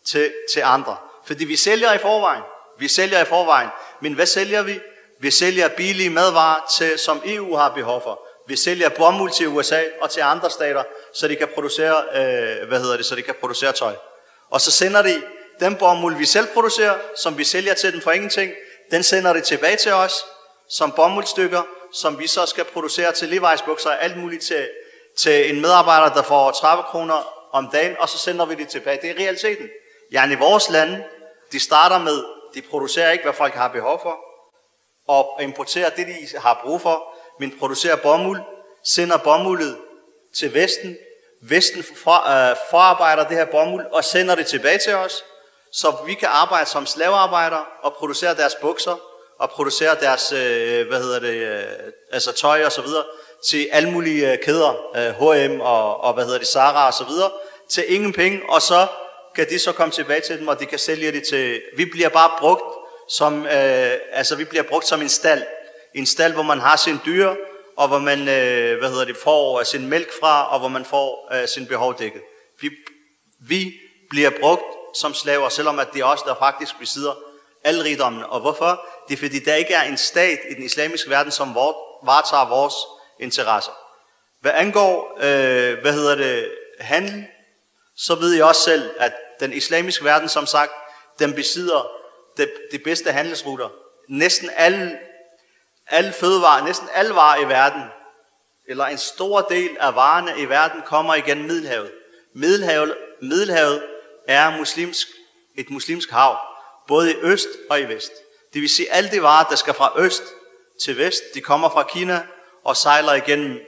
til, 0.06 0.32
til 0.52 0.60
andre. 0.64 0.96
Fordi 1.24 1.44
vi 1.44 1.56
sælger 1.56 1.92
i 1.92 1.98
forvejen. 1.98 2.42
Vi 2.78 2.88
sælger 2.88 3.20
i 3.20 3.24
forvejen. 3.24 3.68
Men 4.00 4.12
hvad 4.12 4.26
sælger 4.26 4.62
vi? 4.62 4.80
Vi 5.20 5.30
sælger 5.30 5.68
billige 5.68 6.10
madvarer, 6.10 6.66
til, 6.78 6.98
som 6.98 7.22
EU 7.24 7.56
har 7.56 7.68
behov 7.68 8.02
for. 8.02 8.20
Vi 8.46 8.56
sælger 8.56 8.88
bomuld 8.88 9.30
til 9.30 9.48
USA 9.48 9.82
og 10.00 10.10
til 10.10 10.20
andre 10.20 10.50
stater, 10.50 10.82
så 11.14 11.28
de 11.28 11.36
kan 11.36 11.48
producere, 11.54 12.04
øh, 12.14 12.68
hvad 12.68 12.80
hedder 12.80 12.96
det, 12.96 13.06
så 13.06 13.14
de 13.14 13.22
kan 13.22 13.34
producere 13.40 13.72
tøj. 13.72 13.94
Og 14.50 14.60
så 14.60 14.70
sender 14.70 15.02
de 15.02 15.22
den 15.60 15.76
bomuld, 15.76 16.16
vi 16.16 16.24
selv 16.24 16.46
producerer, 16.54 16.98
som 17.16 17.38
vi 17.38 17.44
sælger 17.44 17.74
til 17.74 17.92
den 17.92 18.02
for 18.02 18.10
ingenting, 18.10 18.52
den 18.90 19.02
sender 19.02 19.32
de 19.32 19.40
tilbage 19.40 19.76
til 19.76 19.92
os 19.92 20.12
som 20.68 20.92
bomuldstykker, 20.92 21.62
som 21.92 22.18
vi 22.18 22.26
så 22.26 22.46
skal 22.46 22.64
producere 22.64 23.12
til 23.12 23.26
Levi's 23.26 23.86
og 23.86 24.02
alt 24.04 24.16
muligt 24.16 24.42
til, 24.42 24.68
til 25.16 25.54
en 25.54 25.60
medarbejder, 25.60 26.14
der 26.14 26.22
får 26.22 26.50
30 26.50 26.82
kroner 26.82 27.40
om 27.52 27.68
dagen, 27.72 27.96
og 27.98 28.08
så 28.08 28.18
sender 28.18 28.44
vi 28.44 28.54
det 28.54 28.68
tilbage. 28.68 29.02
Det 29.02 29.10
er 29.10 29.14
realiteten. 29.14 29.68
Ja, 30.12 30.30
i 30.30 30.34
vores 30.34 30.70
lande, 30.70 31.04
de 31.52 31.60
starter 31.60 31.98
med, 31.98 32.24
de 32.54 32.62
producerer 32.62 33.10
ikke, 33.10 33.24
hvad 33.24 33.34
folk 33.34 33.54
har 33.54 33.68
behov 33.68 34.02
for, 34.02 34.18
og 35.08 35.42
importerer 35.42 35.90
det, 35.90 36.06
de 36.06 36.38
har 36.38 36.60
brug 36.64 36.80
for, 36.80 37.14
men 37.40 37.58
producerer 37.58 37.96
bomuld, 37.96 38.40
sender 38.84 39.16
bomuldet 39.18 39.76
til 40.34 40.54
Vesten, 40.54 40.96
Vesten 41.42 41.84
for, 42.04 42.50
øh, 42.50 42.56
forarbejder 42.70 43.28
det 43.28 43.36
her 43.36 43.44
bomuld 43.44 43.86
og 43.86 44.04
sender 44.04 44.34
det 44.34 44.46
tilbage 44.46 44.78
til 44.78 44.94
os, 44.94 45.24
så 45.72 45.96
vi 46.06 46.14
kan 46.14 46.28
arbejde 46.28 46.66
som 46.66 46.86
slavearbejdere 46.86 47.64
og 47.82 47.94
producere 47.94 48.34
deres 48.34 48.54
bukser 48.54 49.09
og 49.40 49.50
producerer 49.50 49.94
deres, 49.94 50.32
øh, 50.32 50.88
hvad 50.88 51.02
hedder 51.02 51.18
det, 51.18 51.34
øh, 51.34 51.62
altså 52.12 52.32
tøj 52.32 52.64
og 52.64 52.72
så 52.72 52.82
videre 52.82 53.04
til 53.48 53.68
alle 53.72 53.90
mulige 53.90 54.32
øh, 54.32 54.38
kæder, 54.38 54.72
øh, 54.96 55.46
H&M 55.46 55.60
og, 55.60 56.00
og 56.00 56.14
hvad 56.14 56.24
hedder 56.24 56.38
det, 56.38 56.48
Zara 56.48 56.86
og 56.86 56.94
så 56.94 57.04
videre, 57.04 57.30
til 57.68 57.84
ingen 57.88 58.12
penge, 58.12 58.40
og 58.48 58.62
så 58.62 58.86
kan 59.34 59.48
de 59.50 59.58
så 59.58 59.72
komme 59.72 59.92
tilbage 59.92 60.20
til 60.20 60.38
dem, 60.38 60.48
og 60.48 60.60
de 60.60 60.66
kan 60.66 60.78
sælge 60.78 61.12
det 61.12 61.22
til, 61.28 61.62
vi 61.76 61.84
bliver 61.84 62.08
bare 62.08 62.30
brugt 62.38 62.76
som, 63.08 63.46
øh, 63.46 63.92
altså 64.12 64.36
vi 64.36 64.44
bliver 64.44 64.62
brugt 64.62 64.86
som 64.86 65.02
en 65.02 65.08
stald, 65.08 65.42
en 65.94 66.06
stald, 66.06 66.32
hvor 66.32 66.42
man 66.42 66.60
har 66.60 66.76
sin 66.76 66.98
dyr, 67.06 67.34
og 67.76 67.88
hvor 67.88 67.98
man, 67.98 68.18
øh, 68.20 68.78
hvad 68.78 68.90
hedder 68.90 69.04
det, 69.04 69.16
får 69.16 69.58
øh, 69.58 69.64
sin 69.64 69.86
mælk 69.86 70.08
fra, 70.20 70.52
og 70.52 70.58
hvor 70.58 70.68
man 70.68 70.84
får 70.84 71.28
øh, 71.34 71.48
sin 71.48 71.66
behov 71.66 71.98
dækket. 71.98 72.22
Vi, 72.60 72.70
vi 73.40 73.72
bliver 74.10 74.30
brugt 74.40 74.62
som 74.94 75.14
slaver, 75.14 75.48
selvom 75.48 75.78
at 75.78 75.88
det 75.92 76.00
er 76.00 76.04
os, 76.04 76.22
der 76.22 76.34
faktisk 76.34 76.78
besidder 76.78 77.12
alle 77.64 77.84
rigdommen. 77.84 78.22
Og 78.28 78.40
hvorfor? 78.40 78.86
Det 79.10 79.16
er 79.16 79.20
fordi, 79.20 79.38
der 79.38 79.54
ikke 79.54 79.74
er 79.74 79.82
en 79.82 79.96
stat 79.96 80.38
i 80.50 80.54
den 80.54 80.64
islamiske 80.64 81.10
verden, 81.10 81.32
som 81.32 81.54
varetager 82.04 82.48
vores 82.48 82.74
interesser. 83.20 83.72
Hvad 84.40 84.52
angår, 84.54 85.16
øh, 85.16 85.78
hvad 85.80 85.92
hedder 85.92 86.14
det, 86.14 86.52
handel, 86.80 87.26
så 87.96 88.14
ved 88.14 88.34
jeg 88.34 88.44
også 88.44 88.62
selv, 88.62 88.90
at 88.98 89.12
den 89.40 89.52
islamiske 89.52 90.04
verden, 90.04 90.28
som 90.28 90.46
sagt, 90.46 90.72
den 91.18 91.34
besidder 91.34 91.90
de, 92.36 92.48
de 92.72 92.78
bedste 92.78 93.12
handelsruter. 93.12 93.68
Næsten 94.08 94.50
alle, 94.56 94.98
alle 95.86 96.12
fødevarer, 96.12 96.64
næsten 96.64 96.88
alle 96.94 97.14
varer 97.14 97.40
i 97.40 97.48
verden, 97.48 97.82
eller 98.68 98.84
en 98.84 98.98
stor 98.98 99.40
del 99.40 99.76
af 99.80 99.94
varerne 99.94 100.40
i 100.40 100.48
verden, 100.48 100.82
kommer 100.86 101.14
igen 101.14 101.46
Middelhavet. 101.46 101.92
Middelhavet, 102.34 102.96
Middelhavet 103.22 103.86
er 104.28 104.58
muslimsk, 104.58 105.08
et 105.58 105.70
muslimsk 105.70 106.10
hav, 106.10 106.38
både 106.88 107.12
i 107.12 107.16
øst 107.22 107.48
og 107.70 107.80
i 107.80 107.84
vest. 107.84 108.12
Det 108.52 108.62
vil 108.62 108.70
sige, 108.70 108.90
at 108.90 108.96
alle 108.96 109.10
de 109.10 109.22
varer, 109.22 109.44
der 109.44 109.56
skal 109.56 109.74
fra 109.74 109.92
øst 109.98 110.22
til 110.84 110.98
vest, 110.98 111.22
de 111.34 111.40
kommer 111.40 111.70
fra 111.70 111.82
Kina 111.82 112.22
og 112.64 112.76
sejler 112.76 113.14
igennem, 113.14 113.58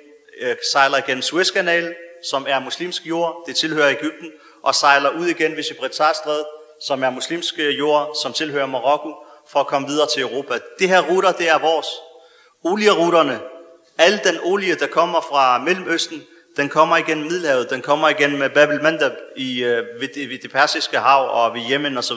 øh, 0.41 0.57
sejler 0.73 0.99
igennem 0.99 1.23
Suezkanalen, 1.23 1.95
som 2.31 2.47
er 2.49 2.59
muslimsk 2.59 3.07
jord, 3.07 3.45
det 3.47 3.57
tilhører 3.57 3.91
Ægypten, 3.91 4.31
og 4.63 4.75
sejler 4.75 5.11
ud 5.11 5.27
igen 5.27 5.57
ved 5.57 5.65
Gibraltarstrædet, 5.65 6.45
som 6.87 7.03
er 7.03 7.11
muslimsk 7.11 7.55
øh, 7.59 7.79
jord, 7.79 8.17
som 8.23 8.33
tilhører 8.33 8.67
Marokko, 8.67 9.15
for 9.49 9.61
at 9.61 9.67
komme 9.67 9.89
videre 9.89 10.09
til 10.15 10.23
Europa. 10.23 10.59
Det 10.79 10.89
her 10.89 11.01
ruter, 11.01 11.33
det 11.33 11.49
er 11.49 11.59
vores. 11.59 11.87
Olieruterne, 12.65 13.41
al 13.99 14.21
den 14.25 14.39
olie, 14.43 14.75
der 14.75 14.87
kommer 14.87 15.21
fra 15.21 15.59
Mellemøsten, 15.59 16.27
den 16.57 16.69
kommer 16.69 16.97
igen 16.97 17.23
Middelhavet, 17.23 17.71
den 17.71 17.83
kommer 17.83 18.09
igen 18.09 18.39
med 18.39 18.47
øh, 18.47 18.55
Babel 18.55 18.83
Mandab 18.83 19.13
i, 19.37 19.65
øh, 19.65 20.01
ved, 20.01 20.09
det, 20.15 20.31
ved 20.31 20.39
det 20.43 20.53
persiske 20.53 20.99
hav 20.99 21.29
og 21.31 21.55
ved 21.55 21.61
Yemen 21.71 21.99
osv. 21.99 22.17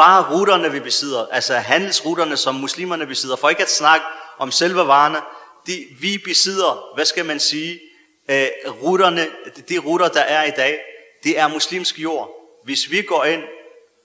Bare 0.00 0.34
ruterne, 0.34 0.72
vi 0.72 0.80
besidder, 0.80 1.26
altså 1.26 1.54
handelsruterne, 1.54 2.36
som 2.36 2.54
muslimerne 2.54 3.06
besidder, 3.06 3.36
for 3.36 3.48
ikke 3.48 3.62
at 3.62 3.70
snakke 3.70 4.06
om 4.38 4.50
selve 4.50 4.86
varerne, 4.86 5.18
de, 5.66 5.86
vi 6.00 6.18
besidder, 6.24 6.94
hvad 6.94 7.04
skal 7.04 7.24
man 7.24 7.40
sige, 7.40 7.80
øh, 8.28 8.46
ruterne, 8.82 9.26
de 9.68 9.78
ruter, 9.78 10.08
der 10.08 10.20
er 10.20 10.44
i 10.44 10.50
dag, 10.50 10.80
det 11.24 11.38
er 11.38 11.48
muslimsk 11.48 11.98
jord. 11.98 12.30
Hvis 12.64 12.90
vi 12.90 13.02
går 13.02 13.24
ind 13.24 13.42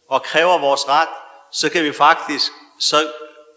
og 0.10 0.24
kræver 0.24 0.58
vores 0.58 0.88
ret, 0.88 1.08
så 1.52 1.70
kan 1.70 1.84
vi 1.84 1.92
faktisk, 1.92 2.52
så 2.80 3.08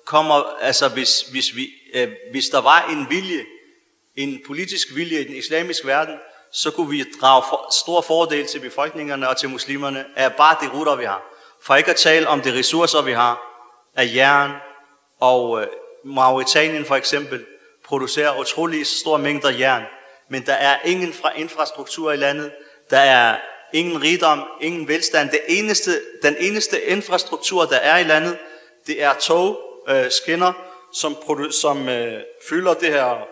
kommer, 0.07 0.57
altså 0.61 0.89
hvis, 0.89 1.21
hvis, 1.21 1.57
vi, 1.57 1.69
øh, 1.95 2.09
hvis 2.31 2.49
der 2.49 2.61
var 2.61 2.89
en 2.91 3.07
vilje, 3.11 3.45
en 4.17 4.41
politisk 4.47 4.89
vilje 4.95 5.21
i 5.21 5.25
den 5.25 5.35
islamiske 5.35 5.87
verden, 5.87 6.15
så 6.53 6.71
kunne 6.71 6.91
vi 6.91 7.05
drage 7.21 7.43
for, 7.49 7.73
stor 7.85 8.01
fordel 8.01 8.47
til 8.47 8.61
befolkningerne 8.61 9.29
og 9.29 9.37
til 9.37 9.49
muslimerne 9.49 10.05
af 10.17 10.33
bare 10.33 10.57
de 10.61 10.69
ruter, 10.79 10.97
vi 10.97 11.05
har. 11.05 11.38
For 11.63 11.77
ikke 11.77 11.91
at 11.91 11.97
tale 11.97 12.29
om 12.29 12.41
de 12.41 12.59
ressourcer, 12.59 13.03
vi 13.03 13.13
har 13.13 13.43
af 13.97 14.11
jern, 14.15 14.51
og 15.21 15.63
øh, 15.63 15.67
Mauritanien 16.05 16.85
for 16.85 16.97
eksempel 16.97 17.47
producerer 17.85 18.41
utrolig 18.41 18.87
store 18.87 19.19
mængder 19.19 19.51
jern, 19.51 19.83
men 20.31 20.47
der 20.47 20.53
er 20.53 20.79
ingen 20.85 21.13
fra 21.13 21.33
infrastruktur 21.37 22.13
i 22.13 22.17
landet, 22.17 22.53
der 22.91 22.99
er 22.99 23.37
ingen 23.73 24.03
rigdom, 24.03 24.43
ingen 24.61 24.89
velstand. 24.89 25.31
Det 25.31 25.41
eneste, 25.49 26.01
den 26.23 26.37
eneste 26.39 26.83
infrastruktur, 26.83 27.65
der 27.65 27.77
er 27.77 27.99
i 27.99 28.05
landet, 28.05 28.39
det 28.87 29.03
er 29.03 29.15
tog, 29.15 29.61
øh, 29.89 30.11
skinner, 30.11 30.53
som, 30.93 31.13
produ- 31.13 31.61
som 31.61 31.89
øh, 31.89 32.23
fylder 32.49 32.75
det 32.75 32.89
her. 32.89 33.27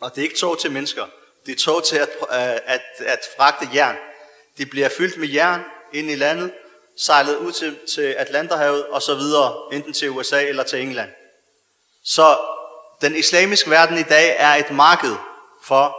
Og 0.00 0.10
det 0.14 0.18
er 0.18 0.22
ikke 0.22 0.38
tog 0.38 0.58
til 0.58 0.72
mennesker. 0.72 1.04
Det 1.46 1.52
er 1.52 1.58
tog 1.58 1.84
til 1.84 1.96
at, 1.96 2.08
øh, 2.20 2.56
at, 2.66 2.82
at 3.06 3.20
fragte 3.36 3.68
jern. 3.74 3.96
Det 4.58 4.70
bliver 4.70 4.88
fyldt 4.88 5.16
med 5.16 5.28
jern 5.28 5.60
ind 5.92 6.10
i 6.10 6.14
landet, 6.14 6.52
sejlet 6.98 7.36
ud 7.36 7.52
til, 7.52 7.78
til 7.94 8.02
Atlanterhavet 8.02 8.86
og 8.86 9.02
så 9.02 9.14
videre, 9.14 9.54
enten 9.72 9.92
til 9.92 10.10
USA 10.10 10.44
eller 10.48 10.62
til 10.62 10.80
England. 10.80 11.10
Så 12.04 12.38
den 13.00 13.16
islamiske 13.16 13.70
verden 13.70 13.98
i 13.98 14.02
dag 14.02 14.36
er 14.38 14.54
et 14.54 14.70
marked 14.70 15.16
for 15.62 15.96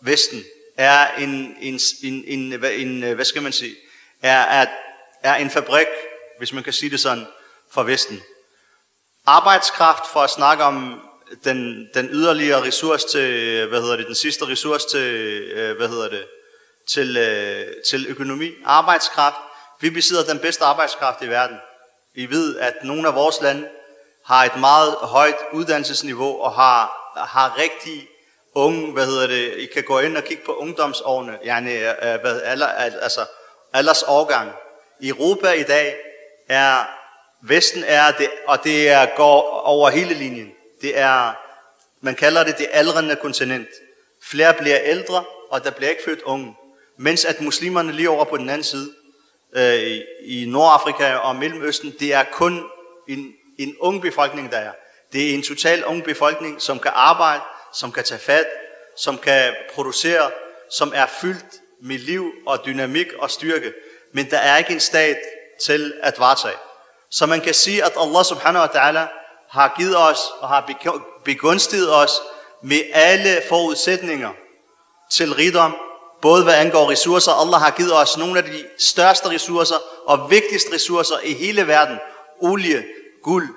Vesten, 0.00 0.44
er 0.76 1.14
en, 1.14 1.56
en, 1.60 1.80
en, 2.02 2.24
en, 2.26 2.62
en 2.64 3.14
hvad 3.14 3.24
skal 3.24 3.42
man 3.42 3.52
sige, 3.52 3.76
er, 4.22 4.40
er, 4.40 4.66
er 5.22 5.34
en 5.34 5.50
fabrik, 5.50 5.86
hvis 6.38 6.52
man 6.52 6.64
kan 6.64 6.72
sige 6.72 6.90
det 6.90 7.00
sådan, 7.00 7.26
for 7.70 7.82
Vesten. 7.82 8.22
Arbejdskraft, 9.26 10.06
for 10.12 10.20
at 10.20 10.30
snakke 10.30 10.64
om 10.64 11.00
den, 11.44 11.88
den 11.94 12.08
yderligere 12.12 12.62
ressource 12.62 13.08
til, 13.08 13.66
hvad 13.66 13.80
hedder 13.80 13.96
det, 13.96 14.06
den 14.06 14.14
sidste 14.14 14.46
ressource 14.46 14.88
til, 14.88 15.12
øh, 15.52 15.76
hvad 15.76 15.88
hedder 15.88 16.08
det, 16.08 16.26
til, 16.86 17.16
øh, 17.16 17.66
til 17.88 18.06
økonomi, 18.08 18.50
arbejdskraft. 18.64 19.36
Vi 19.80 19.90
besidder 19.90 20.24
den 20.24 20.38
bedste 20.38 20.64
arbejdskraft 20.64 21.22
i 21.22 21.28
verden. 21.28 21.56
Vi 22.14 22.30
ved, 22.30 22.58
at 22.58 22.74
nogle 22.82 23.08
af 23.08 23.14
vores 23.14 23.40
lande 23.40 23.68
har 24.24 24.44
et 24.44 24.60
meget 24.60 24.92
højt 24.92 25.36
uddannelsesniveau 25.52 26.40
og 26.40 26.52
har, 26.52 27.12
har 27.16 27.58
rigtig 27.58 28.08
unge, 28.54 28.92
hvad 28.92 29.06
hedder 29.06 29.26
det, 29.26 29.52
I 29.52 29.66
kan 29.66 29.82
gå 29.82 29.98
ind 29.98 30.16
og 30.16 30.24
kigge 30.24 30.44
på 30.46 30.52
ungdomsårene, 30.52 31.38
yani, 31.46 31.74
øh, 31.74 31.88
øh, 32.02 32.20
hvad, 32.20 32.40
alder, 32.44 32.66
altså 32.66 33.26
alders 33.72 34.02
årgang. 34.02 34.52
I 35.00 35.08
Europa 35.08 35.50
i 35.50 35.62
dag 35.62 35.96
er, 36.48 36.84
Vesten 37.42 37.84
er 37.86 38.10
det, 38.10 38.30
og 38.46 38.64
det 38.64 38.88
er, 38.88 39.06
går 39.16 39.42
over 39.64 39.90
hele 39.90 40.14
linjen. 40.14 40.52
Det 40.80 40.98
er, 40.98 41.32
man 42.00 42.14
kalder 42.14 42.44
det 42.44 42.58
det 42.58 42.68
aldrende 42.72 43.16
kontinent. 43.16 43.68
Flere 44.22 44.54
bliver 44.54 44.78
ældre, 44.82 45.24
og 45.50 45.64
der 45.64 45.70
bliver 45.70 45.90
ikke 45.90 46.04
født 46.04 46.22
unge. 46.22 46.56
Mens 46.98 47.24
at 47.24 47.40
muslimerne 47.40 47.92
lige 47.92 48.10
over 48.10 48.24
på 48.24 48.36
den 48.36 48.48
anden 48.48 48.64
side, 48.64 48.92
øh, 49.52 50.00
i 50.22 50.44
Nordafrika 50.48 51.14
og 51.14 51.36
Mellemøsten, 51.36 51.94
det 52.00 52.14
er 52.14 52.24
kun 52.32 52.64
en, 53.08 53.32
en 53.58 53.76
ung 53.80 54.02
befolkning, 54.02 54.50
der 54.50 54.58
er. 54.58 54.72
Det 55.12 55.30
er 55.30 55.34
en 55.34 55.42
total 55.42 55.84
ung 55.84 56.04
befolkning, 56.04 56.62
som 56.62 56.78
kan 56.78 56.90
arbejde, 56.94 57.42
som 57.74 57.92
kan 57.92 58.04
tage 58.04 58.20
fat, 58.20 58.46
som 58.96 59.18
kan 59.18 59.54
producere, 59.74 60.30
som 60.70 60.92
er 60.94 61.06
fyldt 61.20 61.60
med 61.82 61.98
liv 61.98 62.32
og 62.46 62.64
dynamik 62.66 63.12
og 63.18 63.30
styrke. 63.30 63.72
Men 64.12 64.30
der 64.30 64.38
er 64.38 64.56
ikke 64.56 64.72
en 64.72 64.80
stat 64.80 65.16
til 65.62 65.94
at 66.02 66.18
varetage. 66.18 66.56
Så 67.10 67.26
man 67.26 67.40
kan 67.40 67.54
sige, 67.54 67.84
at 67.84 67.92
Allah 68.00 68.24
subhanahu 68.24 68.62
wa 68.62 68.68
ta'ala 68.68 69.06
har 69.50 69.74
givet 69.78 69.96
os 69.96 70.18
og 70.40 70.48
har 70.48 70.72
begunstiget 71.24 71.94
os 71.94 72.10
med 72.62 72.80
alle 72.92 73.42
forudsætninger 73.48 74.30
til 75.12 75.34
rigdom, 75.34 75.76
både 76.22 76.44
hvad 76.44 76.54
angår 76.54 76.90
ressourcer. 76.90 77.32
Allah 77.32 77.60
har 77.60 77.70
givet 77.70 77.96
os 77.96 78.16
nogle 78.16 78.38
af 78.38 78.44
de 78.44 78.64
største 78.78 79.28
ressourcer 79.30 79.76
og 80.06 80.30
vigtigste 80.30 80.74
ressourcer 80.74 81.14
i 81.24 81.32
hele 81.34 81.66
verden. 81.66 81.98
Olie, 82.40 82.84
guld, 83.22 83.48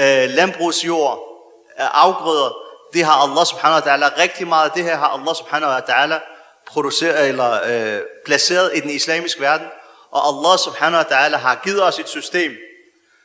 øh, 0.00 0.30
landbrugsjord, 0.30 1.18
øh, 1.80 1.86
afgrøder. 1.92 2.56
Det 2.92 3.04
har 3.04 3.12
Allah 3.12 3.46
subhanahu 3.46 3.82
wa 3.84 3.94
ta'ala 3.94 4.20
rigtig 4.20 4.48
meget. 4.48 4.74
Det 4.74 4.84
her 4.84 4.96
har 4.96 5.08
Allah 5.08 5.34
subhanahu 5.34 5.72
wa 5.72 5.80
ta'ala 5.80 6.18
produceret 6.66 7.28
eller 7.28 7.60
øh, 7.66 8.00
placeret 8.24 8.72
i 8.74 8.80
den 8.80 8.90
islamiske 8.90 9.40
verden. 9.40 9.66
Og 10.10 10.28
Allah 10.28 10.58
subhanahu 10.58 11.04
wa 11.04 11.16
ta'ala 11.16 11.36
har 11.36 11.60
givet 11.64 11.82
os 11.82 11.98
et 11.98 12.08
system, 12.08 12.52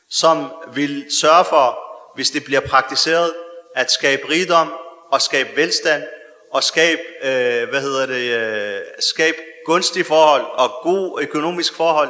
som 0.09 0.51
vil 0.73 1.05
sørge 1.21 1.45
for, 1.45 1.79
hvis 2.15 2.29
det 2.29 2.43
bliver 2.43 2.61
praktiseret, 2.61 3.33
at 3.75 3.91
skabe 3.91 4.29
rigdom 4.29 4.73
og 5.11 5.21
skabe 5.21 5.49
velstand 5.55 6.03
og 6.51 6.63
skabe, 6.63 7.01
øh, 7.23 7.69
hvad 7.69 7.81
hedder 7.81 8.05
det, 8.05 8.37
øh, 8.39 8.81
skabe 8.99 9.37
gunstige 9.65 10.03
forhold 10.03 10.45
og 10.53 10.71
god 10.83 11.21
økonomisk 11.21 11.75
forhold 11.75 12.09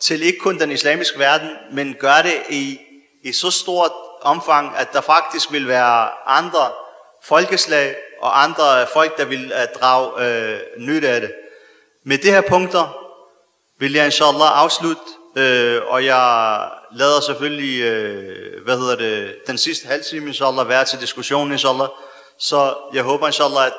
til 0.00 0.22
ikke 0.22 0.38
kun 0.38 0.58
den 0.58 0.70
islamiske 0.70 1.18
verden, 1.18 1.50
men 1.72 1.96
gør 2.00 2.22
det 2.22 2.42
i, 2.50 2.78
i 3.24 3.32
så 3.32 3.50
stort 3.50 3.90
omfang, 4.22 4.76
at 4.76 4.92
der 4.92 5.00
faktisk 5.00 5.52
vil 5.52 5.68
være 5.68 6.08
andre 6.26 6.70
folkeslag 7.22 7.96
og 8.20 8.42
andre 8.42 8.86
folk, 8.92 9.18
der 9.18 9.24
vil 9.24 9.52
uh, 9.52 9.80
drage 9.80 10.24
øh, 10.24 10.60
nytte 10.78 11.08
af 11.08 11.20
det. 11.20 11.32
Med 12.04 12.18
de 12.18 12.30
her 12.30 12.40
punkter 12.40 13.04
vil 13.78 13.92
jeg 13.92 14.04
inshallah 14.04 14.60
afslutte, 14.62 15.02
øh, 15.36 15.82
og 15.86 16.04
jeg 16.04 16.68
lader 16.92 17.20
selvfølgelig, 17.20 17.82
øh, 17.82 18.64
hvad 18.64 18.78
hedder 18.78 18.96
det, 18.96 19.36
den 19.46 19.58
sidste 19.58 19.86
halv 19.86 20.04
time 20.04 20.26
inshallah 20.26 20.68
være 20.68 20.84
til 20.84 21.00
diskussion 21.00 21.52
inshallah. 21.52 21.88
Så 22.38 22.76
jeg 22.92 23.04
håber 23.04 23.26
inshallah, 23.26 23.66
at 23.66 23.72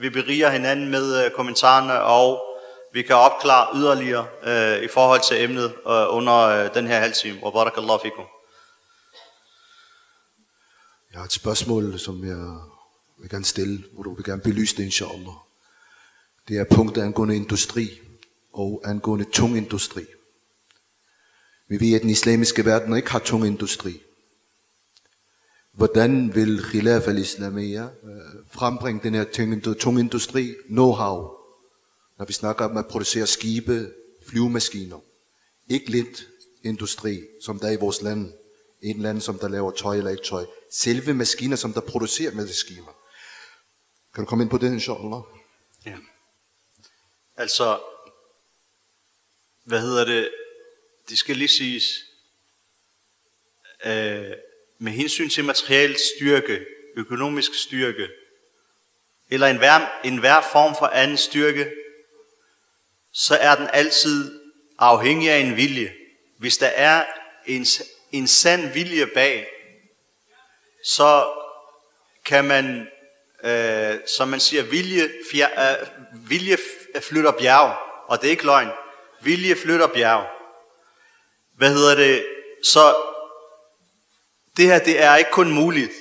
vi 0.00 0.10
beriger 0.10 0.50
hinanden 0.50 0.90
med 0.90 1.24
øh, 1.24 1.30
kommentarerne, 1.30 2.00
og 2.00 2.50
vi 2.92 3.02
kan 3.02 3.16
opklare 3.16 3.76
yderligere 3.76 4.26
øh, 4.42 4.82
i 4.82 4.88
forhold 4.88 5.20
til 5.28 5.44
emnet 5.44 5.64
øh, 5.64 6.16
under 6.16 6.38
øh, 6.38 6.74
den 6.74 6.86
her 6.86 6.98
halvtime. 6.98 7.38
Og 7.42 7.52
barakallahu 7.52 7.98
fikum. 8.02 8.24
Jeg 11.12 11.18
har 11.18 11.24
et 11.24 11.32
spørgsmål, 11.32 11.98
som 11.98 12.24
jeg 12.24 12.56
vil 13.18 13.30
gerne 13.30 13.44
stille, 13.44 13.84
hvor 13.92 14.02
du 14.02 14.14
vil 14.14 14.24
gerne 14.24 14.42
belyse 14.42 14.76
det, 14.76 14.82
inshallah. 14.84 15.34
Det 16.48 16.58
er 16.58 16.64
punktet 16.64 17.02
angående 17.02 17.36
industri 17.36 17.90
og 18.52 18.82
angående 18.84 19.24
tung 19.24 19.56
industri. 19.56 20.04
Vi 21.68 21.80
ved, 21.80 21.94
at 21.94 22.02
den 22.02 22.10
islamiske 22.10 22.64
verden 22.64 22.96
ikke 22.96 23.10
har 23.10 23.18
tung 23.18 23.46
industri. 23.46 24.02
Hvordan 25.72 26.34
vil 26.34 26.62
Khilaf 26.62 27.08
al-Islamia 27.08 27.82
øh, 27.82 28.44
frembringe 28.50 29.02
den 29.02 29.14
her 29.14 29.24
tunge 29.78 30.00
industri, 30.00 30.54
know-how, 30.68 31.40
når 32.18 32.24
vi 32.26 32.32
snakker 32.32 32.64
om 32.64 32.76
at 32.76 32.86
producere 32.86 33.26
skibe, 33.26 33.92
flyvemaskiner. 34.28 35.00
Ikke 35.68 35.90
lidt 35.90 36.28
industri, 36.62 37.20
som 37.40 37.58
der 37.58 37.68
er 37.68 37.72
i 37.72 37.76
vores 37.76 38.02
land. 38.02 38.32
En 38.82 39.02
land, 39.02 39.20
som 39.20 39.38
der 39.38 39.48
laver 39.48 39.70
tøj 39.70 39.96
eller 39.96 40.10
ikke 40.10 40.24
tøj. 40.24 40.46
Selve 40.70 41.14
maskiner, 41.14 41.56
som 41.56 41.72
der 41.72 41.80
producerer 41.80 42.34
maskiner. 42.34 42.96
Kan 44.14 44.24
du 44.24 44.28
komme 44.28 44.44
ind 44.44 44.50
på 44.50 44.58
det, 44.58 44.72
inshallah? 44.72 45.20
Ja. 45.86 45.96
Altså, 47.36 47.80
hvad 49.64 49.80
hedder 49.80 50.04
det? 50.04 50.30
Det 51.08 51.18
skal 51.18 51.36
lige 51.36 51.48
siges, 51.48 51.84
øh, 53.84 54.32
med 54.82 54.92
hensyn 54.92 55.30
til 55.30 55.44
materiel 55.44 55.96
styrke, 56.16 56.66
økonomisk 56.96 57.54
styrke, 57.54 58.08
eller 59.30 59.46
en 59.46 59.56
hver, 59.56 60.00
en 60.04 60.18
hver 60.18 60.40
form 60.52 60.74
for 60.78 60.86
anden 60.86 61.16
styrke, 61.16 61.72
så 63.12 63.36
er 63.36 63.54
den 63.54 63.68
altid 63.72 64.40
afhængig 64.78 65.30
af 65.30 65.38
en 65.38 65.56
vilje. 65.56 65.94
Hvis 66.38 66.58
der 66.58 66.66
er 66.66 67.04
en, 67.46 67.66
en 68.12 68.28
sand 68.28 68.72
vilje 68.72 69.06
bag, 69.06 69.46
så 70.84 71.30
kan 72.24 72.44
man, 72.44 72.88
øh, 73.44 73.98
som 74.06 74.28
man 74.28 74.40
siger, 74.40 74.62
vilje, 74.62 75.10
fjer, 75.32 75.80
øh, 75.80 75.86
vilje 76.30 76.56
flytter 77.00 77.32
bjerg, 77.32 77.76
og 78.08 78.20
det 78.20 78.26
er 78.26 78.30
ikke 78.30 78.46
løgn. 78.46 78.68
Vilje 79.20 79.56
flytter 79.56 79.86
bjerg. 79.86 80.26
Hvad 81.56 81.74
hedder 81.74 81.94
det? 81.94 82.26
Så 82.62 83.09
det 84.60 84.68
her, 84.68 84.78
det 84.78 85.02
er 85.02 85.16
ikke 85.16 85.30
kun 85.30 85.50
muligt. 85.50 85.92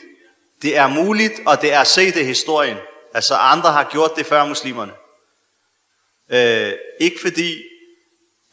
Det 0.61 0.77
er 0.77 0.87
muligt, 0.87 1.33
og 1.45 1.61
det 1.61 1.73
er 1.73 1.83
set 1.83 2.15
i 2.15 2.23
historien. 2.23 2.77
Altså 3.13 3.35
andre 3.35 3.71
har 3.71 3.89
gjort 3.91 4.15
det 4.15 4.25
før 4.25 4.45
muslimerne. 4.45 4.91
Øh, 6.31 6.73
ikke 6.99 7.21
fordi, 7.21 7.63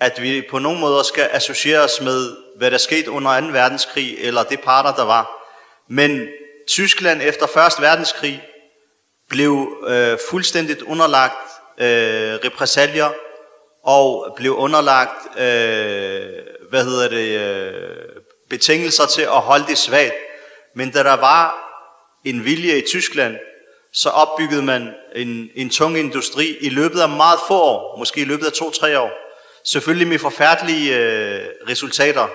at 0.01 0.23
vi 0.23 0.47
på 0.51 0.59
nogen 0.59 0.81
måde 0.81 1.05
skal 1.05 1.29
associeres 1.33 2.01
med, 2.01 2.37
hvad 2.59 2.71
der 2.71 2.79
skete 2.79 3.11
under 3.11 3.41
2. 3.41 3.47
verdenskrig, 3.47 4.19
eller 4.19 4.43
det 4.43 4.61
parter, 4.61 4.95
der 4.95 5.05
var. 5.05 5.31
Men 5.89 6.29
Tyskland 6.69 7.23
efter 7.23 7.47
1. 7.47 7.83
verdenskrig 7.83 8.43
blev 9.29 9.85
øh, 9.89 10.19
fuldstændigt 10.31 10.83
underlagt 10.83 11.49
øh, 11.79 12.35
repressalier, 12.45 13.11
og 13.85 14.33
blev 14.37 14.57
underlagt, 14.57 15.39
øh, 15.39 16.33
hvad 16.71 16.85
hedder 16.85 17.09
det, 17.09 17.41
øh, 17.41 18.06
betingelser 18.49 19.07
til 19.07 19.23
at 19.23 19.29
holde 19.41 19.67
det 19.67 19.79
svagt. 19.79 20.15
Men 20.75 20.91
da 20.91 21.03
der 21.03 21.17
var 21.17 21.67
en 22.25 22.45
vilje 22.45 22.79
i 22.79 22.87
Tyskland 22.87 23.37
så 23.93 24.09
opbyggede 24.09 24.63
man 24.63 24.95
en, 25.15 25.51
en 25.55 25.71
tung 25.71 25.99
industri 25.99 26.57
i 26.61 26.69
løbet 26.69 27.01
af 27.01 27.09
meget 27.09 27.39
få 27.49 27.61
år, 27.61 27.99
måske 27.99 28.21
i 28.21 28.25
løbet 28.25 28.47
af 28.47 28.53
to-tre 28.53 29.01
år. 29.01 29.11
Selvfølgelig 29.65 30.09
med 30.09 30.19
forfærdelige 30.19 30.99
øh, 30.99 31.47
resultater 31.69 32.29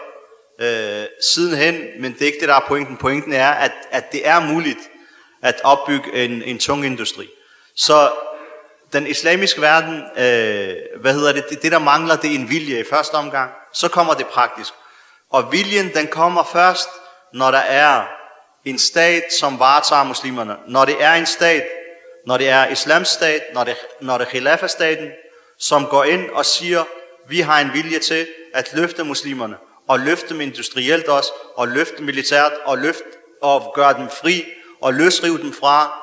øh, 0.62 1.06
sidenhen, 1.34 1.82
men 2.00 2.14
det 2.14 2.22
er 2.22 2.26
ikke 2.26 2.40
det, 2.40 2.48
der 2.48 2.56
er 2.56 2.66
pointen. 2.68 2.98
Pointen 2.98 3.34
er, 3.34 3.52
at, 3.52 3.72
at 3.92 4.12
det 4.12 4.28
er 4.28 4.40
muligt 4.40 4.80
at 5.42 5.62
opbygge 5.64 6.14
en, 6.14 6.44
en 6.44 6.60
tung 6.60 6.86
industri. 6.86 7.30
Så 7.76 8.12
den 8.94 9.08
islamiske 9.08 9.62
verden, 9.62 9.96
øh, 9.96 11.02
hvad 11.02 11.14
hedder 11.14 11.34
det, 11.34 11.50
det, 11.50 11.62
det 11.62 11.72
der 11.72 11.80
mangler, 11.80 12.16
det 12.16 12.32
er 12.32 12.36
en 12.36 12.50
vilje 12.50 12.80
i 12.80 12.84
første 12.90 13.16
omgang. 13.16 13.52
Så 13.74 13.88
kommer 13.88 14.14
det 14.14 14.28
praktisk. 14.28 14.74
Og 15.32 15.52
viljen, 15.52 15.94
den 15.94 16.08
kommer 16.08 16.44
først, 16.44 16.90
når 17.34 17.52
der 17.52 17.58
er 17.58 18.04
en 18.66 18.80
stat, 18.80 19.24
som 19.40 19.60
varetager 19.60 20.04
muslimerne. 20.04 20.56
Når 20.68 20.86
det 20.86 21.04
er 21.04 21.14
en 21.14 21.26
stat, 21.26 21.64
når 22.28 22.38
det 22.38 22.50
er 22.50 22.68
islamstat, 22.68 23.42
når 23.54 23.64
det, 23.64 23.76
når 24.02 24.18
det 24.18 24.26
er 24.26 24.30
khilafastaten, 24.30 25.12
som 25.60 25.86
går 25.86 26.04
ind 26.04 26.30
og 26.30 26.46
siger, 26.46 26.84
vi 27.28 27.40
har 27.40 27.60
en 27.60 27.74
vilje 27.74 28.00
til 28.00 28.28
at 28.54 28.74
løfte 28.74 29.04
muslimerne, 29.04 29.58
og 29.88 30.00
løfte 30.00 30.30
dem 30.30 30.42
industrielt 30.42 31.08
også, 31.08 31.32
og 31.56 31.68
løfte 31.68 31.98
dem 31.98 32.06
militært, 32.06 32.52
og 32.66 32.78
løfte 32.78 33.04
og 33.42 33.72
gøre 33.76 33.94
dem 33.94 34.10
fri, 34.10 34.46
og 34.82 34.94
løsrive 34.94 35.38
dem 35.38 35.54
fra 35.54 36.02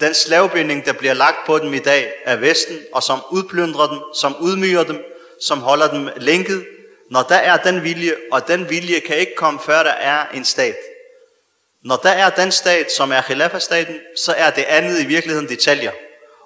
den 0.00 0.14
slavbinding, 0.14 0.84
der 0.84 0.92
bliver 0.92 1.14
lagt 1.14 1.46
på 1.46 1.58
dem 1.58 1.74
i 1.74 1.78
dag 1.78 2.12
af 2.24 2.40
Vesten, 2.40 2.78
og 2.92 3.02
som 3.02 3.20
udplyndrer 3.30 3.86
dem, 3.86 3.98
som 4.14 4.36
udmyrer 4.40 4.84
dem, 4.84 5.04
som 5.46 5.58
holder 5.58 5.90
dem 5.90 6.08
lænket. 6.16 6.66
Når 7.10 7.22
der 7.22 7.36
er 7.36 7.56
den 7.56 7.84
vilje, 7.84 8.16
og 8.32 8.48
den 8.48 8.70
vilje 8.70 9.00
kan 9.00 9.16
ikke 9.16 9.34
komme 9.36 9.60
før 9.60 9.82
der 9.82 9.90
er 9.90 10.26
en 10.34 10.44
stat. 10.44 10.76
Når 11.84 11.96
der 11.96 12.10
er 12.10 12.30
den 12.30 12.52
stat, 12.52 12.92
som 12.92 13.12
er 13.12 13.20
Khilafah-staten, 13.20 14.00
så 14.16 14.34
er 14.36 14.50
det 14.50 14.62
andet 14.62 15.00
i 15.00 15.06
virkeligheden 15.06 15.48
detaljer. 15.48 15.92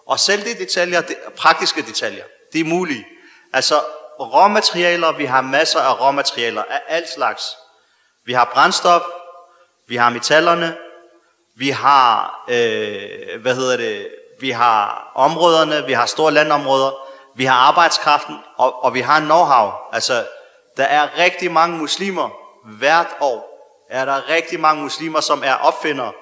Og 0.07 0.21
selv 0.21 0.45
de 0.45 0.55
detaljer, 0.55 1.01
de, 1.01 1.15
praktiske 1.37 1.83
detaljer, 1.83 2.25
det 2.53 2.61
er 2.61 2.65
muligt. 2.65 3.05
Altså 3.53 3.81
råmaterialer, 4.21 5.13
vi 5.13 5.25
har 5.25 5.41
masser 5.41 5.81
af 5.81 6.01
råmaterialer 6.01 6.63
af 6.71 6.83
alt 6.89 7.11
slags. 7.11 7.57
Vi 8.25 8.33
har 8.33 8.51
brændstof, 8.55 9.03
vi 9.89 9.97
har 9.97 10.11
metallerne, 10.11 10.77
vi 11.57 11.71
har, 11.71 12.45
øh, 12.49 13.43
hvad 13.43 13.55
hedder 13.55 13.77
det, 13.77 14.09
vi 14.41 14.51
har 14.51 15.13
områderne, 15.15 15.87
vi 15.87 15.93
har 15.93 16.07
store 16.07 16.33
landområder, 16.33 16.91
vi 17.37 17.45
har 17.45 17.55
arbejdskraften, 17.55 18.37
og, 18.57 18.85
og 18.85 18.95
vi 18.95 19.01
har 19.01 19.21
know-how. 19.21 19.95
Altså, 19.95 20.25
der 20.77 20.85
er 20.85 21.19
rigtig 21.19 21.53
mange 21.53 21.79
muslimer 21.79 22.31
hvert 22.79 23.17
år. 23.21 23.51
Er 23.91 24.05
der 24.05 24.29
rigtig 24.29 24.61
mange 24.61 24.83
muslimer, 24.83 25.21
som 25.21 25.43
er 25.45 25.55
opfindere, 25.55 26.13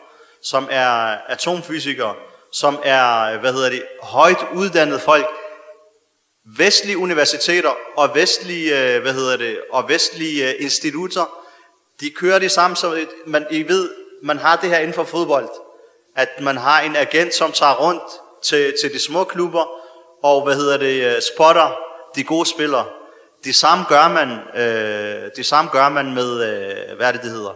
som 0.42 0.68
er 0.70 1.16
atomfysikere, 1.28 2.14
som 2.52 2.78
er, 2.84 3.38
hvad 3.38 3.52
hedder 3.52 3.70
det, 3.70 3.82
højt 4.02 4.46
uddannede 4.54 4.98
folk, 4.98 5.26
vestlige 6.56 6.98
universiteter 6.98 7.70
og 7.96 8.14
vestlige, 8.14 8.94
øh, 8.94 9.02
hvad 9.02 9.12
hedder 9.12 9.36
det, 9.36 9.60
og 9.70 9.88
vestlige 9.88 10.48
øh, 10.48 10.54
institutter, 10.58 11.38
de 12.00 12.10
kører 12.10 12.38
det 12.38 12.50
samme, 12.50 12.76
som 12.76 12.96
man, 13.26 13.46
I 13.50 13.68
ved, 13.68 13.90
man 14.22 14.38
har 14.38 14.56
det 14.56 14.70
her 14.70 14.78
inden 14.78 14.94
for 14.94 15.04
fodbold, 15.04 15.48
at 16.16 16.28
man 16.40 16.56
har 16.56 16.80
en 16.80 16.96
agent, 16.96 17.34
som 17.34 17.52
tager 17.52 17.74
rundt 17.74 18.02
til, 18.42 18.74
til 18.82 18.92
de 18.92 18.98
små 18.98 19.24
klubber, 19.24 19.64
og 20.22 20.44
hvad 20.44 20.54
hedder 20.54 20.76
det, 20.76 21.16
øh, 21.16 21.22
spotter 21.22 21.78
de 22.16 22.24
gode 22.24 22.46
spillere. 22.46 22.84
Det 23.44 23.54
samme 23.54 23.84
gør 23.88 24.08
man, 24.08 24.28
øh, 24.60 25.30
det 25.36 25.46
samme 25.46 25.70
gør 25.70 25.88
man 25.88 26.14
med, 26.14 26.30
øh, 26.32 26.96
hvad 26.96 27.08
er 27.08 27.12
det, 27.12 27.22
det 27.22 27.30
hedder, 27.30 27.54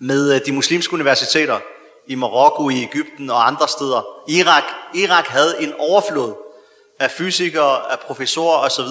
med 0.00 0.34
øh, 0.34 0.40
de 0.46 0.52
muslimske 0.52 0.94
universiteter 0.94 1.60
i 2.06 2.14
Marokko, 2.14 2.70
i 2.70 2.82
Ægypten 2.82 3.30
og 3.30 3.46
andre 3.46 3.68
steder. 3.68 4.22
Irak, 4.28 4.62
Irak 4.94 5.26
havde 5.26 5.62
en 5.62 5.72
overflod 5.78 6.34
af 7.00 7.10
fysikere, 7.10 7.92
af 7.92 7.98
professorer 8.00 8.58
osv. 8.58 8.88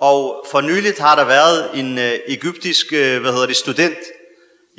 Og 0.00 0.44
for 0.50 0.60
nyligt 0.60 0.98
har 0.98 1.14
der 1.14 1.24
været 1.24 1.70
en 1.74 1.98
øh, 1.98 2.18
egyptisk 2.26 2.92
øh, 2.92 3.20
hvad 3.20 3.32
hedder 3.32 3.46
det, 3.46 3.56
student, 3.56 3.98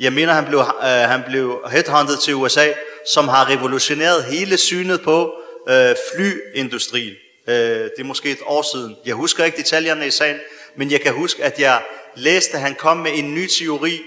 jeg 0.00 0.12
mener 0.12 0.32
han 0.32 0.44
blev, 0.44 0.60
øh, 0.60 0.86
han 0.86 1.22
blev 1.28 1.60
headhunted 1.70 2.16
til 2.16 2.34
USA, 2.34 2.66
som 3.14 3.28
har 3.28 3.48
revolutioneret 3.48 4.24
hele 4.24 4.56
synet 4.56 5.02
på 5.02 5.32
øh, 5.68 5.94
flyindustrien. 6.14 7.14
Øh, 7.48 7.54
det 7.54 7.98
er 7.98 8.04
måske 8.04 8.30
et 8.30 8.38
år 8.46 8.62
siden. 8.72 8.96
Jeg 9.06 9.14
husker 9.14 9.44
ikke 9.44 9.58
detaljerne 9.58 10.06
i 10.06 10.10
sagen, 10.10 10.38
men 10.76 10.90
jeg 10.90 11.00
kan 11.00 11.12
huske, 11.12 11.44
at 11.44 11.60
jeg 11.60 11.82
læste, 12.14 12.54
at 12.54 12.60
han 12.60 12.74
kom 12.74 12.96
med 12.96 13.10
en 13.14 13.34
ny 13.34 13.46
teori, 13.46 14.00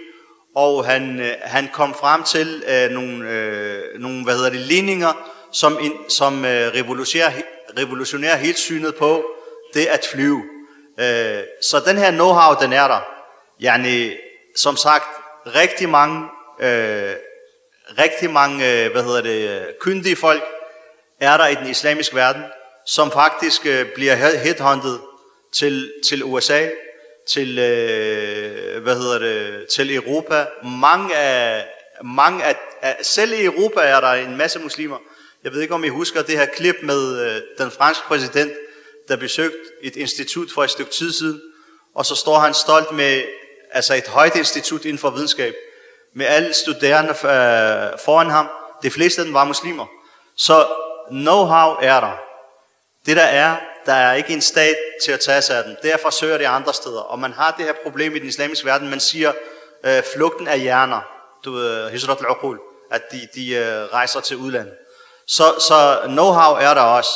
og 0.55 0.85
han, 0.85 1.19
øh, 1.19 1.33
han 1.41 1.69
kom 1.73 1.93
frem 1.93 2.23
til 2.23 2.63
øh, 2.67 2.89
nogle, 2.89 3.29
øh, 3.29 3.99
nogle 3.99 4.23
hvad 4.23 4.35
hedder 4.35 4.49
det, 4.49 4.59
ligninger, 4.59 5.31
som, 5.51 5.77
in, 5.81 5.93
som 6.09 6.45
øh, 6.45 6.73
revolutionerer, 6.73 7.31
revolutionerer 7.79 8.35
helt 8.35 8.59
synet 8.59 8.95
på 8.95 9.25
det 9.73 9.85
at 9.85 10.07
flyve. 10.11 10.43
Øh, 10.99 11.43
så 11.61 11.83
den 11.85 11.97
her 11.97 12.11
know-how, 12.11 12.63
den 12.63 12.73
er 12.73 12.87
der. 12.87 12.99
Yani, 13.63 14.11
som 14.55 14.77
sagt, 14.77 15.07
rigtig 15.45 15.89
mange, 15.89 16.27
øh, 16.59 17.13
rigtig 17.99 18.29
mange 18.29 18.55
øh, 18.55 18.91
hvad 18.91 19.03
hedder 19.03 19.21
det, 19.21 19.49
øh, 19.49 19.65
kyndige 19.79 20.15
folk 20.15 20.43
er 21.19 21.37
der 21.37 21.47
i 21.47 21.55
den 21.55 21.67
islamiske 21.67 22.15
verden, 22.15 22.43
som 22.87 23.11
faktisk 23.11 23.65
øh, 23.65 23.85
bliver 23.95 24.15
headhunted 24.15 24.99
til, 25.51 25.93
til 26.07 26.23
USA, 26.23 26.69
til, 27.29 27.59
øh, 27.59 28.83
hvad 28.83 28.95
hedder 28.95 29.19
det, 29.19 29.67
til 29.67 29.95
Europa. 29.95 30.45
Mange 30.63 31.15
af, 31.15 31.65
mange 32.03 32.43
af, 32.43 32.55
af, 32.81 32.97
selv 33.01 33.33
i 33.33 33.45
Europa 33.45 33.81
er 33.81 34.01
der 34.01 34.11
en 34.11 34.37
masse 34.37 34.59
muslimer. 34.59 34.97
Jeg 35.43 35.51
ved 35.51 35.61
ikke, 35.61 35.73
om 35.73 35.83
I 35.83 35.87
husker 35.87 36.21
det 36.21 36.37
her 36.37 36.45
klip 36.45 36.75
med 36.83 37.19
øh, 37.25 37.41
den 37.57 37.71
franske 37.71 38.03
præsident, 38.07 38.53
der 39.07 39.15
besøgte 39.15 39.57
et 39.81 39.95
institut 39.95 40.47
for 40.53 40.63
et 40.63 40.69
stykke 40.69 40.91
tid 40.91 41.11
siden, 41.13 41.41
og 41.95 42.05
så 42.05 42.15
står 42.15 42.39
han 42.39 42.53
stolt 42.53 42.91
med 42.91 43.23
altså 43.71 43.93
et 43.93 44.07
højt 44.07 44.35
institut 44.35 44.85
inden 44.85 44.97
for 44.97 45.09
videnskab, 45.09 45.55
med 46.13 46.25
alle 46.25 46.53
studerende 46.53 47.09
øh, 47.09 47.99
foran 48.05 48.29
ham. 48.29 48.47
De 48.83 48.91
fleste 48.91 49.21
af 49.21 49.25
dem 49.25 49.33
var 49.33 49.45
muslimer. 49.45 49.85
Så 50.35 50.65
know-how 51.11 51.85
er 51.85 51.99
der. 51.99 52.26
Det 53.07 53.17
der 53.17 53.23
er, 53.23 53.57
der 53.85 53.93
er 53.93 54.13
ikke 54.13 54.33
en 54.33 54.41
stat 54.41 54.75
til 55.03 55.11
at 55.11 55.19
tage 55.19 55.41
sig 55.41 55.57
af 55.57 55.63
den. 55.63 55.77
Derfor 55.83 56.09
søger 56.09 56.37
de 56.37 56.47
andre 56.47 56.73
steder. 56.73 56.99
Og 56.99 57.19
man 57.19 57.33
har 57.33 57.55
det 57.57 57.65
her 57.65 57.73
problem 57.83 58.15
i 58.15 58.19
den 58.19 58.27
islamiske 58.27 58.65
verden. 58.65 58.89
Man 58.89 58.99
siger, 58.99 59.31
øh, 59.85 60.03
flugten 60.13 60.47
af 60.47 60.59
hjerner. 60.59 61.01
Du 61.45 61.51
ved, 61.51 61.85
øh, 61.85 61.91
hijrat 61.91 62.17
al 62.19 62.57
At 62.91 63.01
de, 63.11 63.27
de 63.35 63.55
øh, 63.55 63.93
rejser 63.93 64.19
til 64.19 64.37
udlandet. 64.37 64.73
Så, 65.27 65.43
så 65.59 65.99
know-how 66.05 66.63
er 66.63 66.73
der 66.73 66.81
også. 66.81 67.09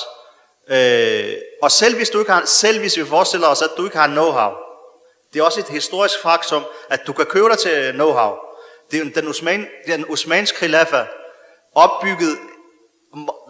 Øh, 0.70 1.34
og 1.62 1.72
selv 1.72 1.96
hvis, 1.96 2.10
du 2.10 2.20
ikke 2.20 2.32
har, 2.32 2.46
selv 2.46 2.80
hvis 2.80 2.98
vi 2.98 3.06
forestiller 3.06 3.48
os, 3.48 3.62
at 3.62 3.70
du 3.78 3.86
ikke 3.86 3.98
har 3.98 4.08
know-how, 4.08 4.68
det 5.34 5.40
er 5.40 5.44
også 5.44 5.60
et 5.60 5.70
historisk 5.70 6.22
faktum, 6.22 6.66
at 6.90 7.08
du 7.08 7.14
kan 7.14 7.26
købe 7.26 7.50
dig 7.50 7.58
til 7.58 7.92
know-how. 7.92 8.48
Det 8.92 9.16
Den, 9.16 9.28
Osman, 9.28 9.68
den 9.88 10.06
osmanske 10.10 10.58
khilafa 10.58 11.06
opbygget 11.76 12.38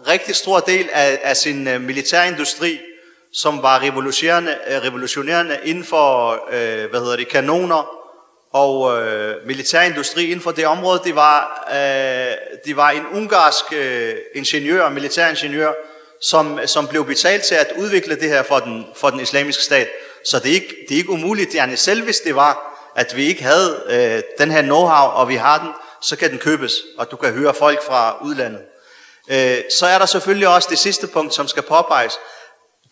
rigtig 0.06 0.36
stor 0.36 0.60
del 0.60 0.88
af, 0.92 1.20
af 1.22 1.36
sin 1.36 1.68
øh, 1.68 1.80
militærindustri, 1.80 2.80
som 3.32 3.62
var 3.62 3.82
revolutionerende, 3.82 4.58
øh, 4.68 4.76
revolutionerende 4.76 5.58
inden 5.64 5.84
for 5.84 6.32
øh, 6.52 6.90
hvad 6.90 7.00
hedder 7.00 7.16
det, 7.16 7.28
kanoner 7.28 8.02
og 8.52 9.02
øh, 9.02 9.46
militærindustri 9.46 10.24
inden 10.24 10.40
for 10.40 10.50
det 10.50 10.66
område. 10.66 11.00
Det 11.04 11.14
var, 11.14 11.68
øh, 11.70 12.58
det 12.64 12.76
var 12.76 12.90
en 12.90 13.06
ungarsk 13.12 13.64
øh, 13.72 14.14
ingeniør, 14.34 14.88
militæringeniør, 14.88 15.72
som, 16.20 16.58
som 16.66 16.86
blev 16.86 17.06
betalt 17.06 17.42
til 17.42 17.54
at 17.54 17.72
udvikle 17.78 18.14
det 18.14 18.28
her 18.28 18.42
for 18.42 18.58
den, 18.58 18.86
for 18.96 19.10
den 19.10 19.20
islamiske 19.20 19.62
stat. 19.62 19.88
Så 20.24 20.38
det 20.38 20.50
er 20.50 20.54
ikke, 20.54 20.76
det 20.88 20.94
er 20.94 20.98
ikke 20.98 21.10
umuligt, 21.10 21.52
yani 21.52 21.76
selv 21.76 22.04
hvis 22.04 22.20
det 22.20 22.36
var, 22.36 22.68
at 22.96 23.16
vi 23.16 23.24
ikke 23.24 23.42
havde 23.42 23.82
øh, 23.88 24.22
den 24.38 24.50
her 24.50 24.62
know-how, 24.62 25.18
og 25.18 25.28
vi 25.28 25.34
har 25.34 25.58
den, 25.58 25.68
så 26.02 26.16
kan 26.16 26.30
den 26.30 26.38
købes, 26.38 26.72
og 26.98 27.10
du 27.10 27.16
kan 27.16 27.32
høre 27.32 27.54
folk 27.54 27.86
fra 27.86 28.16
udlandet. 28.22 28.60
Øh, 29.30 29.58
så 29.78 29.86
er 29.86 29.98
der 29.98 30.06
selvfølgelig 30.06 30.48
også 30.48 30.68
det 30.70 30.78
sidste 30.78 31.06
punkt, 31.06 31.34
som 31.34 31.48
skal 31.48 31.62
påpeges. 31.62 32.12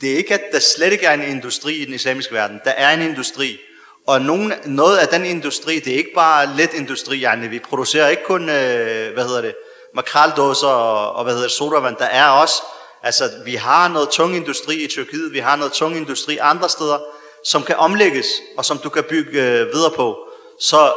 Det 0.00 0.12
er 0.12 0.16
ikke, 0.16 0.34
at 0.34 0.42
der 0.52 0.58
slet 0.58 0.92
ikke 0.92 1.06
er 1.06 1.12
en 1.14 1.22
industri 1.22 1.74
i 1.74 1.84
den 1.84 1.94
islamiske 1.94 2.34
verden. 2.34 2.60
Der 2.64 2.70
er 2.70 2.94
en 2.94 3.02
industri. 3.02 3.58
Og 4.06 4.20
nogen, 4.20 4.52
noget 4.64 4.98
af 4.98 5.08
den 5.08 5.24
industri, 5.24 5.78
det 5.78 5.92
er 5.92 5.96
ikke 5.96 6.14
bare 6.14 6.56
let 6.56 6.74
industri. 6.74 7.24
Yani. 7.24 7.48
Vi 7.48 7.58
producerer 7.58 8.08
ikke 8.08 8.24
kun, 8.24 8.48
øh, 8.48 9.12
hvad 9.12 9.24
hedder 9.24 9.40
det, 9.40 9.54
makraldåser 9.94 10.68
og, 10.68 11.12
og 11.12 11.24
hvad 11.24 11.32
hedder 11.32 11.46
det, 11.46 11.56
sodavand. 11.56 11.96
Der 11.96 12.04
er 12.04 12.28
også, 12.28 12.62
altså 13.02 13.30
vi 13.44 13.54
har 13.54 13.88
noget 13.88 14.08
tung 14.08 14.36
industri 14.36 14.84
i 14.84 14.86
Tyrkiet, 14.86 15.32
vi 15.32 15.38
har 15.38 15.56
noget 15.56 15.72
tung 15.72 15.96
industri 15.96 16.38
andre 16.40 16.68
steder, 16.68 16.98
som 17.44 17.62
kan 17.62 17.76
omlægges, 17.76 18.26
og 18.56 18.64
som 18.64 18.78
du 18.78 18.88
kan 18.88 19.04
bygge 19.04 19.42
øh, 19.42 19.72
videre 19.72 19.90
på. 19.90 20.16
Så 20.60 20.92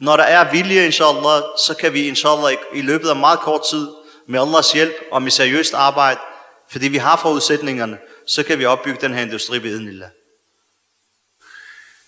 når 0.00 0.16
der 0.16 0.24
er 0.24 0.50
vilje, 0.50 0.86
inshallah, 0.86 1.42
så 1.66 1.74
kan 1.80 1.92
vi 1.92 2.08
inshallah 2.08 2.54
i 2.74 2.80
løbet 2.80 3.08
af 3.08 3.16
meget 3.16 3.40
kort 3.40 3.60
tid, 3.70 3.88
med 4.26 4.40
Allahs 4.40 4.72
hjælp 4.72 4.94
og 5.10 5.22
med 5.22 5.30
seriøst 5.30 5.74
arbejde, 5.74 6.20
fordi 6.68 6.88
vi 6.88 6.96
har 6.96 7.16
forudsætningerne, 7.16 7.98
så 8.26 8.42
kan 8.42 8.58
vi 8.58 8.64
opbygge 8.64 9.00
den 9.00 9.14
her 9.14 9.22
industri 9.22 9.62
ved 9.62 9.70
Idenillah. 9.70 10.10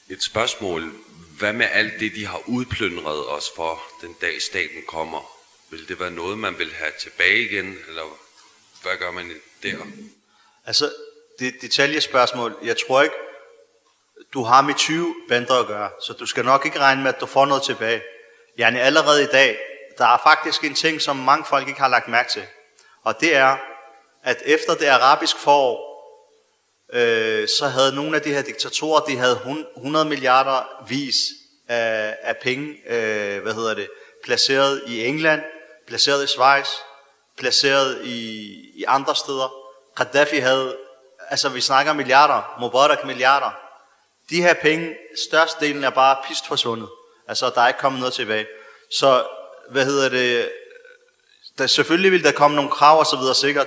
Et 0.08 0.22
spørgsmål. 0.22 0.92
Hvad 1.38 1.52
med 1.52 1.66
alt 1.72 2.00
det, 2.00 2.14
de 2.14 2.26
har 2.26 2.42
udplyndret 2.46 3.28
os 3.28 3.50
for 3.56 3.82
den 4.02 4.16
dag 4.20 4.42
staten 4.42 4.82
kommer? 4.88 5.30
Vil 5.70 5.88
det 5.88 6.00
være 6.00 6.10
noget, 6.10 6.38
man 6.38 6.58
vil 6.58 6.72
have 6.72 6.92
tilbage 7.00 7.40
igen, 7.40 7.78
eller 7.88 8.18
hvad 8.82 8.96
gør 8.96 9.10
man 9.10 9.30
der? 9.62 9.76
Altså, 10.66 10.92
det 11.38 11.54
detaljespørgsmål, 11.60 12.58
jeg 12.62 12.76
tror 12.86 13.02
ikke, 13.02 13.14
du 14.34 14.42
har 14.42 14.62
med 14.62 14.74
20 14.74 15.14
bander 15.28 15.60
at 15.60 15.66
gøre, 15.66 15.90
så 16.06 16.12
du 16.12 16.26
skal 16.26 16.44
nok 16.44 16.66
ikke 16.66 16.78
regne 16.78 17.02
med, 17.02 17.14
at 17.14 17.20
du 17.20 17.26
får 17.26 17.46
noget 17.46 17.62
tilbage. 17.62 18.02
Yani 18.58 18.78
allerede 18.78 19.22
i 19.22 19.26
dag, 19.26 19.58
der 19.98 20.06
er 20.06 20.20
faktisk 20.22 20.64
en 20.64 20.74
ting, 20.74 21.02
som 21.02 21.16
mange 21.16 21.44
folk 21.44 21.68
ikke 21.68 21.80
har 21.80 21.88
lagt 21.88 22.08
mærke 22.08 22.30
til. 22.30 22.42
Og 23.04 23.20
det 23.20 23.36
er, 23.36 23.56
at 24.22 24.42
efter 24.44 24.74
det 24.74 24.86
arabiske 24.86 25.40
forår, 25.40 25.86
øh, 26.92 27.48
så 27.48 27.68
havde 27.68 27.94
nogle 27.94 28.16
af 28.16 28.22
de 28.22 28.34
her 28.34 28.42
diktatorer, 28.42 29.00
de 29.00 29.16
havde 29.16 29.40
100 29.76 30.04
milliarder 30.04 30.84
vis 30.88 31.16
af, 31.68 32.16
af 32.22 32.36
penge, 32.36 32.76
øh, 32.86 33.42
hvad 33.42 33.54
hedder 33.54 33.74
det, 33.74 33.88
placeret 34.24 34.82
i 34.86 35.06
England, 35.06 35.42
placeret 35.86 36.24
i 36.24 36.26
Schweiz, 36.26 36.68
placeret 37.38 38.04
i, 38.04 38.50
i 38.74 38.84
andre 38.88 39.16
steder. 39.16 39.52
Gaddafi 39.96 40.36
havde, 40.36 40.76
altså 41.30 41.48
vi 41.48 41.60
snakker 41.60 41.92
milliarder, 41.92 42.56
Mubarak 42.60 43.04
milliarder. 43.04 43.50
De 44.30 44.42
her 44.42 44.54
penge, 44.54 44.96
størstedelen 45.28 45.84
er 45.84 45.90
bare 45.90 46.16
pist 46.28 46.46
forsvundet. 46.46 46.88
Altså 47.28 47.50
der 47.54 47.60
er 47.60 47.68
ikke 47.68 47.80
kommet 47.80 48.00
noget 48.00 48.14
tilbage. 48.14 48.46
Så 48.90 49.24
hvad 49.70 49.84
hedder 49.84 50.08
det, 50.08 50.50
der, 51.58 51.66
selvfølgelig 51.66 52.12
vil 52.12 52.24
der 52.24 52.32
komme 52.32 52.54
nogle 52.54 52.70
krav 52.70 52.98
og 52.98 53.06
så 53.06 53.16
videre 53.16 53.34
sikkert, 53.34 53.66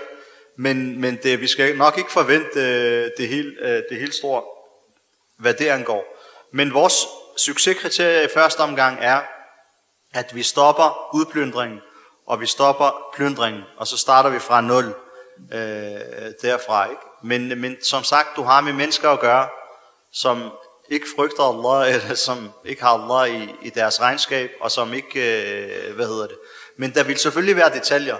men, 0.57 1.01
men 1.01 1.19
det, 1.23 1.41
vi 1.41 1.47
skal 1.47 1.77
nok 1.77 1.97
ikke 1.97 2.11
forvente 2.11 2.59
øh, 2.59 3.11
det 3.17 3.27
helt, 3.27 3.59
øh, 3.61 3.83
det 3.89 3.99
helt 3.99 4.15
store, 4.15 4.43
hvad 5.37 5.53
det 5.53 5.67
angår. 5.67 6.05
Men 6.53 6.73
vores 6.73 6.93
succeskriterie 7.37 8.25
i 8.25 8.27
første 8.33 8.59
omgang 8.59 8.97
er, 9.01 9.21
at 10.13 10.35
vi 10.35 10.43
stopper 10.43 11.15
udplyndringen, 11.15 11.79
og 12.27 12.41
vi 12.41 12.45
stopper 12.45 13.09
plyndringen, 13.15 13.63
og 13.77 13.87
så 13.87 13.97
starter 13.97 14.29
vi 14.29 14.39
fra 14.39 14.61
nul 14.61 14.85
øh, 15.53 15.59
derfra. 16.41 16.89
Ikke? 16.89 17.01
Men, 17.23 17.61
men 17.61 17.83
som 17.83 18.03
sagt, 18.03 18.27
du 18.35 18.43
har 18.43 18.61
med 18.61 18.73
mennesker 18.73 19.09
at 19.09 19.19
gøre, 19.19 19.47
som 20.11 20.51
ikke 20.89 21.05
frygter 21.15 21.43
Allah, 21.43 21.95
eller 21.95 22.15
som 22.15 22.49
ikke 22.65 22.81
har 22.83 22.89
Allah 22.89 23.41
i, 23.41 23.55
i 23.61 23.69
deres 23.69 24.01
regnskab, 24.01 24.51
og 24.61 24.71
som 24.71 24.93
ikke, 24.93 25.19
øh, 25.19 25.95
hvad 25.95 26.07
hedder 26.07 26.27
det. 26.27 26.37
Men 26.77 26.93
der 26.93 27.03
vil 27.03 27.17
selvfølgelig 27.17 27.55
være 27.55 27.73
detaljer. 27.73 28.17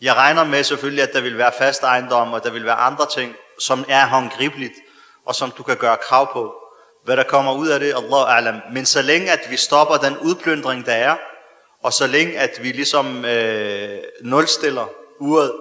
Jeg 0.00 0.14
regner 0.14 0.44
med 0.44 0.64
selvfølgelig, 0.64 1.02
at 1.02 1.12
der 1.12 1.20
vil 1.20 1.38
være 1.38 1.52
fast 1.58 1.82
ejendom, 1.82 2.32
og 2.32 2.44
der 2.44 2.50
vil 2.50 2.64
være 2.64 2.74
andre 2.74 3.06
ting, 3.14 3.34
som 3.58 3.84
er 3.88 4.06
håndgribeligt, 4.06 4.74
og 5.26 5.34
som 5.34 5.50
du 5.50 5.62
kan 5.62 5.76
gøre 5.76 5.96
krav 5.96 6.32
på. 6.32 6.54
Hvad 7.04 7.16
der 7.16 7.22
kommer 7.22 7.54
ud 7.54 7.68
af 7.68 7.80
det, 7.80 7.94
Allah 7.96 8.38
alam. 8.38 8.60
Men 8.72 8.86
så 8.86 9.02
længe, 9.02 9.30
at 9.30 9.40
vi 9.50 9.56
stopper 9.56 9.96
den 9.96 10.18
udplyndring, 10.18 10.86
der 10.86 10.92
er, 10.92 11.16
og 11.82 11.92
så 11.92 12.06
længe, 12.06 12.38
at 12.38 12.62
vi 12.62 12.72
ligesom 12.72 13.24
øh, 13.24 13.98
nulstiller 14.20 14.86
uret, 15.20 15.52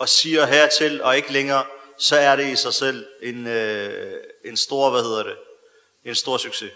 og 0.00 0.08
siger 0.08 0.46
hertil, 0.46 1.02
og 1.02 1.16
ikke 1.16 1.32
længere, 1.32 1.62
så 1.98 2.16
er 2.16 2.36
det 2.36 2.46
i 2.46 2.56
sig 2.56 2.74
selv 2.74 3.06
en, 3.22 3.46
øh, 3.46 4.12
en 4.44 4.56
stor, 4.56 4.90
hvad 4.90 5.02
hedder 5.02 5.22
det, 5.22 5.36
en 6.04 6.14
stor 6.14 6.36
succes. 6.38 6.70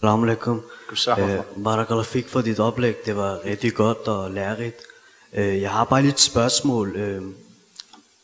Salam 0.00 0.22
alaikum. 0.22 0.62
Øh, 1.18 1.64
Barakallah 1.64 2.04
fik 2.04 2.28
for 2.28 2.40
dit 2.40 2.60
oplæg. 2.60 3.06
Det 3.06 3.16
var 3.16 3.44
rigtig 3.44 3.74
godt 3.74 3.98
og 3.98 4.30
lærerigt. 4.30 4.82
Øh, 5.32 5.62
jeg 5.62 5.70
har 5.70 5.84
bare 5.84 6.02
lidt 6.02 6.20
spørgsmål. 6.20 6.96
Øh, 6.96 7.22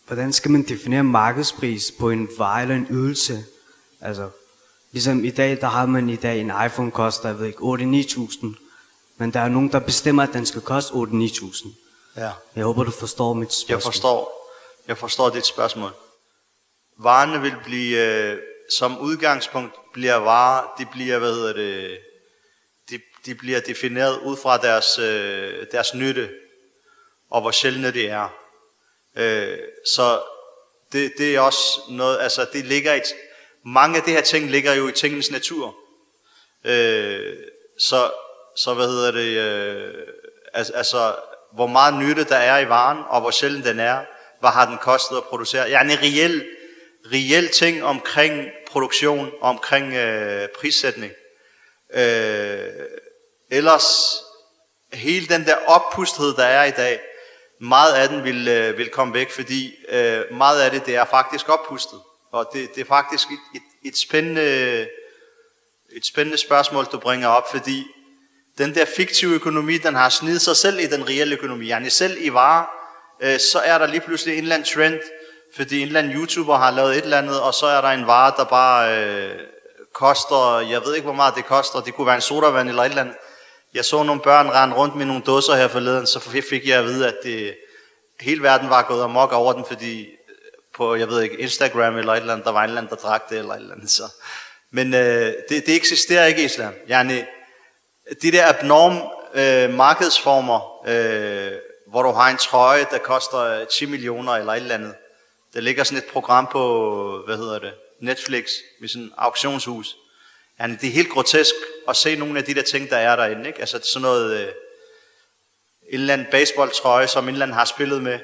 hvordan 0.06 0.32
skal 0.32 0.50
man 0.50 0.62
definere 0.62 1.04
markedspris 1.04 1.92
på 1.98 2.10
en 2.10 2.28
vare 2.38 2.62
eller 2.62 2.74
en 2.74 2.86
ydelse? 2.90 3.44
Altså, 4.00 4.30
ligesom 4.92 5.24
i 5.24 5.30
dag, 5.30 5.60
der 5.60 5.66
har 5.66 5.86
man 5.86 6.08
i 6.08 6.16
dag 6.16 6.40
en 6.40 6.52
iPhone 6.66 6.90
koster, 6.90 7.28
jeg 7.28 7.38
ved 7.38 7.46
ikke, 7.46 7.58
8-9.000. 7.58 8.46
Men 9.16 9.32
der 9.32 9.40
er 9.40 9.48
nogen, 9.48 9.72
der 9.72 9.78
bestemmer, 9.78 10.22
at 10.22 10.32
den 10.32 10.46
skal 10.46 10.60
koste 10.60 10.92
8-9.000. 10.92 11.68
Ja. 12.16 12.30
Jeg 12.56 12.64
håber, 12.64 12.84
du 12.84 12.90
forstår 12.90 13.34
mit 13.34 13.52
spørgsmål. 13.52 13.76
Jeg 13.76 13.82
forstår, 13.82 14.48
jeg 14.88 14.98
forstår 14.98 15.30
dit 15.30 15.46
spørgsmål. 15.46 15.92
Varerne 16.98 17.40
vil 17.40 17.54
blive, 17.64 17.98
øh, 17.98 18.38
som 18.78 18.98
udgangspunkt 18.98 19.74
bliver 19.92 20.14
varer, 20.14 20.74
de 20.78 20.86
bliver, 20.92 21.18
hvad 21.18 21.34
hedder 21.34 21.52
det, 21.52 21.98
de, 22.90 23.00
de 23.26 23.34
bliver 23.34 23.60
defineret 23.60 24.18
ud 24.18 24.36
fra 24.36 24.58
deres, 24.58 24.98
øh, 24.98 25.66
deres 25.72 25.94
nytte, 25.94 26.30
og 27.30 27.40
hvor 27.40 27.50
sjældne 27.50 27.90
det 27.90 28.10
er. 28.10 28.28
Øh, 29.16 29.58
så 29.86 30.20
det, 30.92 31.12
det 31.18 31.36
er 31.36 31.40
også 31.40 31.80
noget, 31.88 32.18
altså 32.20 32.46
det 32.52 32.64
ligger 32.64 32.94
i, 32.94 33.00
mange 33.64 33.96
af 33.96 34.02
de 34.02 34.10
her 34.10 34.20
ting 34.20 34.50
ligger 34.50 34.72
jo 34.72 34.88
i 34.88 34.92
tingens 34.92 35.30
natur. 35.30 35.76
Øh, 36.64 37.36
så, 37.78 38.10
så 38.56 38.74
hvad 38.74 38.86
hedder 38.86 39.10
det, 39.10 39.38
øh, 39.38 39.94
altså, 40.52 40.72
altså 40.72 41.16
hvor 41.52 41.66
meget 41.66 41.94
nytte 41.94 42.24
der 42.24 42.36
er 42.36 42.58
i 42.58 42.68
varen, 42.68 42.98
og 43.08 43.20
hvor 43.20 43.30
sjældent 43.30 43.64
den 43.64 43.80
er, 43.80 44.04
hvad 44.40 44.50
har 44.50 44.66
den 44.66 44.78
kostet 44.78 45.16
at 45.16 45.24
producere. 45.24 45.68
Ja, 45.68 45.80
en 45.80 45.90
reel, 45.90 46.44
reel 47.12 47.48
ting 47.48 47.84
omkring 47.84 48.50
produktion, 48.72 49.32
omkring 49.40 49.94
øh, 49.94 50.48
prissætning. 50.48 51.12
Øh, 51.94 52.68
ellers, 53.50 54.18
hele 54.92 55.26
den 55.26 55.44
der 55.44 55.56
oppusthed, 55.66 56.34
der 56.34 56.44
er 56.44 56.64
i 56.64 56.70
dag, 56.70 57.00
meget 57.60 57.94
af 57.94 58.08
den 58.08 58.24
vil, 58.24 58.48
øh, 58.48 58.78
vil 58.78 58.88
komme 58.88 59.14
væk, 59.14 59.30
fordi 59.30 59.74
øh, 59.88 60.20
meget 60.30 60.60
af 60.60 60.70
det, 60.70 60.86
det 60.86 60.96
er 60.96 61.04
faktisk 61.04 61.48
oppustet. 61.48 62.00
Og 62.32 62.50
det, 62.52 62.74
det 62.74 62.80
er 62.80 62.84
faktisk 62.84 63.28
et, 63.30 63.38
et, 63.54 63.88
et, 63.88 63.98
spændende, 63.98 64.88
et 65.96 66.06
spændende 66.06 66.38
spørgsmål, 66.38 66.84
du 66.84 66.98
bringer 66.98 67.28
op, 67.28 67.50
fordi 67.50 67.86
den 68.58 68.74
der 68.74 68.84
fiktive 68.84 69.34
økonomi, 69.34 69.78
den 69.78 69.94
har 69.94 70.08
snidt 70.08 70.42
sig 70.42 70.56
selv 70.56 70.78
i 70.78 70.86
den 70.86 71.08
reelle 71.08 71.36
økonomi. 71.36 71.70
altså 71.70 71.98
selv 71.98 72.16
i 72.20 72.32
varer, 72.32 72.66
øh, 73.22 73.40
så 73.40 73.58
er 73.58 73.78
der 73.78 73.86
lige 73.86 74.00
pludselig 74.00 74.32
en 74.38 74.42
eller 74.42 74.54
anden 74.54 74.68
trend, 74.68 75.00
fordi 75.56 75.80
en 75.80 75.86
eller 75.86 76.00
anden 76.00 76.12
YouTuber 76.12 76.56
har 76.56 76.70
lavet 76.70 76.96
et 76.96 77.04
eller 77.04 77.18
andet, 77.18 77.40
og 77.40 77.54
så 77.54 77.66
er 77.66 77.80
der 77.80 77.88
en 77.88 78.06
vare, 78.06 78.32
der 78.36 78.44
bare 78.44 78.98
øh, 78.98 79.38
koster, 79.92 80.66
jeg 80.70 80.80
ved 80.84 80.94
ikke 80.94 81.04
hvor 81.04 81.14
meget 81.14 81.34
det 81.34 81.46
koster, 81.46 81.80
det 81.80 81.94
kunne 81.94 82.06
være 82.06 82.16
en 82.16 82.20
sodavand 82.20 82.68
eller 82.68 82.82
et 82.82 82.88
eller 82.88 83.02
andet. 83.02 83.16
Jeg 83.74 83.84
så 83.84 84.02
nogle 84.02 84.20
børn 84.20 84.48
rende 84.48 84.76
rundt 84.76 84.96
med 84.96 85.06
nogle 85.06 85.22
dåser 85.22 85.54
her 85.54 85.68
forleden, 85.68 86.06
så 86.06 86.20
fik 86.50 86.68
jeg 86.68 86.78
at 86.78 86.84
vide, 86.84 87.08
at 87.08 87.14
det, 87.22 87.54
hele 88.20 88.42
verden 88.42 88.70
var 88.70 88.82
gået 88.82 89.04
amok 89.04 89.32
over 89.32 89.52
den, 89.52 89.64
fordi 89.64 90.00
øh, 90.02 90.06
på, 90.74 90.94
jeg 90.94 91.08
ved 91.08 91.22
ikke, 91.22 91.40
Instagram 91.40 91.96
eller 91.96 92.12
et 92.12 92.20
eller 92.20 92.32
andet, 92.32 92.46
der 92.46 92.52
var 92.52 92.62
en 92.62 92.70
eller 92.70 92.80
anden, 92.80 92.90
der 92.90 93.08
drak 93.08 93.30
det 93.30 93.38
eller 93.38 93.54
et 93.54 93.60
eller 93.60 93.74
andet. 93.74 93.90
Så. 93.90 94.02
Men 94.70 94.94
øh, 94.94 95.32
det, 95.48 95.66
det 95.66 95.76
eksisterer 95.76 96.26
ikke 96.26 96.42
i 96.42 96.44
islam. 96.44 96.74
Yani, 96.90 97.24
de 98.22 98.32
der 98.32 98.48
abnorm 98.48 98.96
øh, 99.34 99.74
markedsformer, 99.76 100.88
øh, 100.88 101.52
hvor 101.86 102.02
du 102.02 102.10
har 102.10 102.30
en 102.30 102.36
trøje, 102.36 102.86
der 102.90 102.98
koster 102.98 103.38
øh, 103.38 103.66
10 103.66 103.86
millioner 103.86 104.32
eller 104.32 104.52
et 104.52 104.56
eller 104.56 104.74
andet. 104.74 104.94
Der 105.54 105.60
ligger 105.60 105.84
sådan 105.84 105.98
et 105.98 106.12
program 106.12 106.48
på, 106.52 107.22
hvad 107.26 107.36
hedder 107.36 107.58
det, 107.58 107.74
Netflix, 108.00 108.50
med 108.80 108.88
sådan 108.88 109.06
et 109.06 109.12
auktionshus. 109.16 109.96
Yani, 110.60 110.76
det 110.80 110.88
er 110.88 110.92
helt 110.92 111.10
grotesk 111.10 111.54
at 111.88 111.96
se 111.96 112.16
nogle 112.16 112.38
af 112.38 112.44
de 112.44 112.54
der 112.54 112.62
ting, 112.62 112.90
der 112.90 112.96
er 112.96 113.16
derinde. 113.16 113.46
Ikke? 113.46 113.60
Altså 113.60 113.80
sådan 113.84 114.02
noget, 114.02 114.40
øh, 114.40 114.48
en 115.88 116.00
eller 116.00 116.12
anden 116.12 116.26
baseballtrøje, 116.30 117.06
som 117.06 117.24
en 117.24 117.34
eller 117.34 117.46
anden 117.46 117.56
har 117.56 117.64
spillet 117.64 118.02
med. 118.02 118.18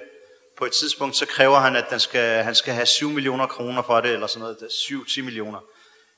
På 0.57 0.65
et 0.65 0.73
tidspunkt, 0.73 1.17
så 1.17 1.27
kræver 1.27 1.59
han, 1.59 1.77
at 1.77 1.85
den 1.91 2.01
skal, 2.01 2.45
han 2.45 2.55
skal 2.55 2.75
have 2.75 2.87
7 2.87 3.11
millioner 3.11 3.47
kroner 3.47 3.83
for 3.83 4.01
det, 4.01 4.13
eller 4.13 4.27
sådan 4.27 4.41
noget, 4.41 4.57
7-10 4.71 5.23
millioner. 5.23 5.59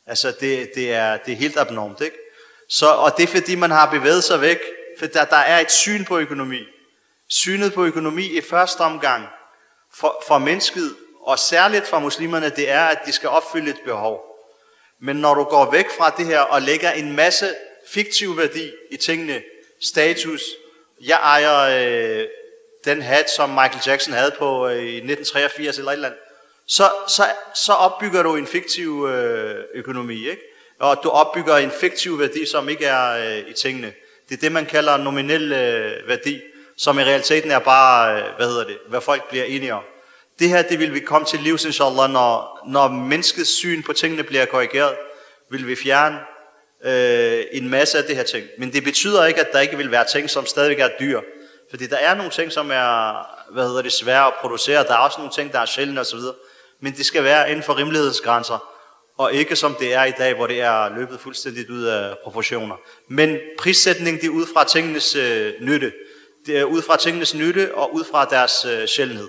Altså, 0.06 0.34
det, 0.40 0.70
det, 0.74 0.92
er, 0.92 1.16
det 1.16 1.32
er 1.32 1.36
helt 1.36 1.58
abnormt, 1.58 2.00
ikke? 2.00 2.16
Så, 2.68 2.86
og 2.86 3.16
det 3.16 3.22
er 3.22 3.26
fordi, 3.26 3.54
man 3.54 3.70
har 3.70 3.90
bevæget 3.90 4.24
sig 4.24 4.40
væk, 4.40 4.58
for 4.98 5.06
der, 5.06 5.24
der 5.24 5.36
er 5.36 5.60
et 5.60 5.72
syn 5.72 6.04
på 6.04 6.18
økonomi. 6.18 6.60
Synet 7.28 7.72
på 7.72 7.84
økonomi 7.84 8.38
i 8.38 8.40
første 8.40 8.80
omgang 8.80 9.28
for, 9.94 10.22
for 10.26 10.38
mennesket, 10.38 10.96
og 11.22 11.38
særligt 11.38 11.86
for 11.86 11.98
muslimerne, 11.98 12.50
det 12.50 12.70
er, 12.70 12.80
at 12.80 12.98
de 13.06 13.12
skal 13.12 13.28
opfylde 13.28 13.70
et 13.70 13.80
behov. 13.84 14.30
Men 15.00 15.16
når 15.16 15.34
du 15.34 15.44
går 15.44 15.70
væk 15.70 15.86
fra 15.98 16.14
det 16.18 16.26
her 16.26 16.40
og 16.40 16.62
lægger 16.62 16.90
en 16.90 17.16
masse 17.16 17.54
fiktiv 17.88 18.36
værdi 18.36 18.72
i 18.90 18.96
tingene, 18.96 19.42
status, 19.80 20.42
jeg 21.00 21.18
ejer 21.22 21.84
øh, 22.20 22.26
den 22.84 23.02
hat, 23.02 23.30
som 23.30 23.50
Michael 23.50 23.82
Jackson 23.86 24.14
havde 24.14 24.34
på 24.38 24.68
øh, 24.68 24.76
i 24.76 24.96
1983 24.96 25.78
eller 25.78 25.90
et 25.90 25.94
eller 25.94 26.08
andet, 26.08 26.20
så, 26.66 26.90
så, 27.08 27.24
så 27.54 27.72
opbygger 27.72 28.22
du 28.22 28.36
en 28.36 28.46
fiktiv 28.46 29.06
øh, 29.10 29.64
økonomi, 29.74 30.28
ikke? 30.30 30.42
og 30.78 31.00
du 31.02 31.08
opbygger 31.08 31.56
en 31.56 31.70
fiktiv 31.70 32.18
værdi, 32.18 32.46
som 32.46 32.68
ikke 32.68 32.86
er 32.86 33.10
øh, 33.10 33.50
i 33.50 33.52
tingene. 33.52 33.92
Det 34.28 34.36
er 34.36 34.40
det, 34.40 34.52
man 34.52 34.66
kalder 34.66 34.96
nominel 34.96 35.52
øh, 35.52 36.08
værdi, 36.08 36.40
som 36.80 36.98
i 36.98 37.02
realiteten 37.02 37.50
er 37.50 37.58
bare, 37.58 38.16
øh, 38.16 38.24
hvad 38.36 38.46
hedder 38.46 38.64
det, 38.64 38.78
hvad 38.88 39.00
folk 39.00 39.28
bliver 39.28 39.44
enige 39.44 39.74
om. 39.74 39.82
Det 40.38 40.48
her, 40.48 40.62
det 40.62 40.78
vil 40.78 40.94
vi 40.94 41.00
komme 41.00 41.26
til 41.26 41.40
livs, 41.40 41.64
inshallah, 41.64 42.10
når, 42.10 42.60
når 42.66 42.88
menneskets 42.88 43.50
syn 43.50 43.82
på 43.82 43.92
tingene 43.92 44.22
bliver 44.22 44.44
korrigeret, 44.44 44.94
vil 45.50 45.66
vi 45.66 45.76
fjerne 45.76 46.18
øh, 46.84 47.44
en 47.52 47.68
masse 47.68 47.98
af 47.98 48.04
det 48.04 48.16
her 48.16 48.22
ting. 48.22 48.46
Men 48.58 48.72
det 48.72 48.84
betyder 48.84 49.24
ikke, 49.24 49.40
at 49.40 49.52
der 49.52 49.60
ikke 49.60 49.76
vil 49.76 49.90
være 49.90 50.04
ting, 50.12 50.30
som 50.30 50.46
stadigvæk 50.46 50.80
er 50.80 50.88
dyr. 51.00 51.20
Fordi 51.70 51.86
der 51.86 51.96
er 51.96 52.14
nogle 52.14 52.30
ting, 52.30 52.52
som 52.52 52.70
er 52.70 53.26
hvad 53.52 53.66
hedder 53.66 53.82
det, 53.82 53.92
svære 53.92 54.26
at 54.26 54.32
producere. 54.40 54.84
Der 54.84 54.92
er 54.92 54.98
også 54.98 55.18
nogle 55.18 55.32
ting, 55.32 55.52
der 55.52 55.58
er 55.58 55.66
sjældne 55.66 56.00
osv. 56.00 56.18
Men 56.80 56.92
det 56.92 57.06
skal 57.06 57.24
være 57.24 57.50
inden 57.50 57.62
for 57.62 57.78
rimelighedsgrænser. 57.78 58.64
Og 59.18 59.32
ikke 59.32 59.56
som 59.56 59.76
det 59.80 59.94
er 59.94 60.04
i 60.04 60.12
dag, 60.18 60.34
hvor 60.34 60.46
det 60.46 60.60
er 60.60 60.96
løbet 60.96 61.20
fuldstændigt 61.20 61.70
ud 61.70 61.82
af 61.82 62.16
proportioner. 62.24 62.76
Men 63.08 63.38
prissætning, 63.58 64.20
det 64.20 64.26
er 64.26 64.30
ud 64.30 64.46
fra 64.54 64.64
tingenes 64.64 65.16
øh, 65.16 65.52
nytte. 65.60 65.92
Ud 66.66 66.82
fra 66.82 66.96
tingenes 66.96 67.34
nytte 67.34 67.74
og 67.74 67.94
ud 67.94 68.04
fra 68.10 68.24
deres 68.24 68.64
øh, 68.64 68.88
sjældenhed. 68.88 69.28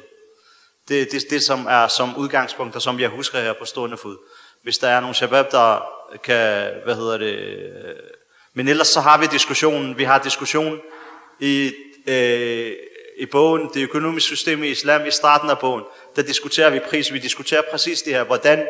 Det 0.88 1.02
er 1.02 1.06
det, 1.06 1.24
det, 1.30 1.44
som 1.44 1.66
er 1.70 1.88
som 1.88 2.18
udgangspunkt, 2.18 2.76
og 2.76 2.82
som 2.82 3.00
jeg 3.00 3.10
husker 3.10 3.40
her 3.40 3.54
på 3.54 3.66
stående 3.66 3.98
fod. 3.98 4.18
Hvis 4.64 4.78
der 4.78 4.88
er 4.88 5.00
nogle 5.00 5.16
shabab, 5.16 5.52
der 5.52 5.86
kan, 6.24 6.72
hvad 6.84 6.96
hedder 6.96 7.18
det... 7.18 7.34
Øh, 7.34 7.96
men 8.54 8.68
ellers 8.68 8.88
så 8.88 9.00
har 9.00 9.18
vi 9.18 9.26
diskussionen. 9.26 9.98
Vi 9.98 10.04
har 10.04 10.20
diskussion 10.20 10.80
i, 11.40 11.74
øh, 12.08 12.72
i 13.18 13.26
bogen, 13.26 13.70
det 13.74 13.84
økonomiske 13.84 14.28
system 14.28 14.64
i 14.64 14.68
islam, 14.68 15.06
i 15.06 15.12
starten 15.12 15.50
af 15.50 15.60
bogen. 15.60 15.84
Der 16.16 16.22
diskuterer 16.22 16.70
vi 16.70 16.80
pris. 16.80 17.14
Vi 17.14 17.20
diskuterer 17.20 17.62
præcis 17.72 18.02
det 18.02 18.14
her. 18.14 18.24
Hvordan, 18.24 18.68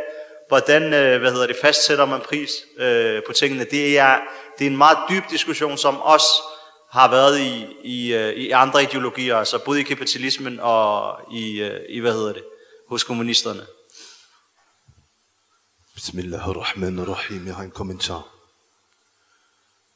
hvordan 0.47 0.93
øh, 0.93 1.19
hvad 1.19 1.31
hedder 1.31 1.47
det, 1.47 1.55
fastsætter 1.61 2.05
man 2.05 2.19
pris 2.19 2.51
øh, 2.77 3.23
på 3.27 3.33
tingene. 3.33 3.63
Det 3.63 3.97
er, 3.97 4.19
det 4.59 4.67
er 4.67 4.71
en 4.71 4.77
meget 4.77 4.97
dyb 5.09 5.23
diskussion, 5.29 5.77
som 5.77 6.01
også 6.01 6.27
har 6.91 7.09
været 7.11 7.39
i, 7.39 7.65
i, 7.83 8.13
øh, 8.13 8.33
i 8.33 8.49
andre 8.49 8.83
ideologier, 8.83 9.35
altså 9.35 9.63
både 9.65 9.79
i 9.79 9.83
kapitalismen 9.83 10.59
og 10.59 11.19
i, 11.33 11.61
øh, 11.61 11.79
i 11.89 11.99
hvad 11.99 12.13
hedder 12.13 12.33
det, 12.33 12.43
hos 12.87 13.03
kommunisterne. 13.03 13.65
Bismillahirrahmanirrahim. 15.95 17.47
Jeg 17.47 17.55
har 17.55 17.63
en 17.63 17.71
kommentar. 17.71 18.27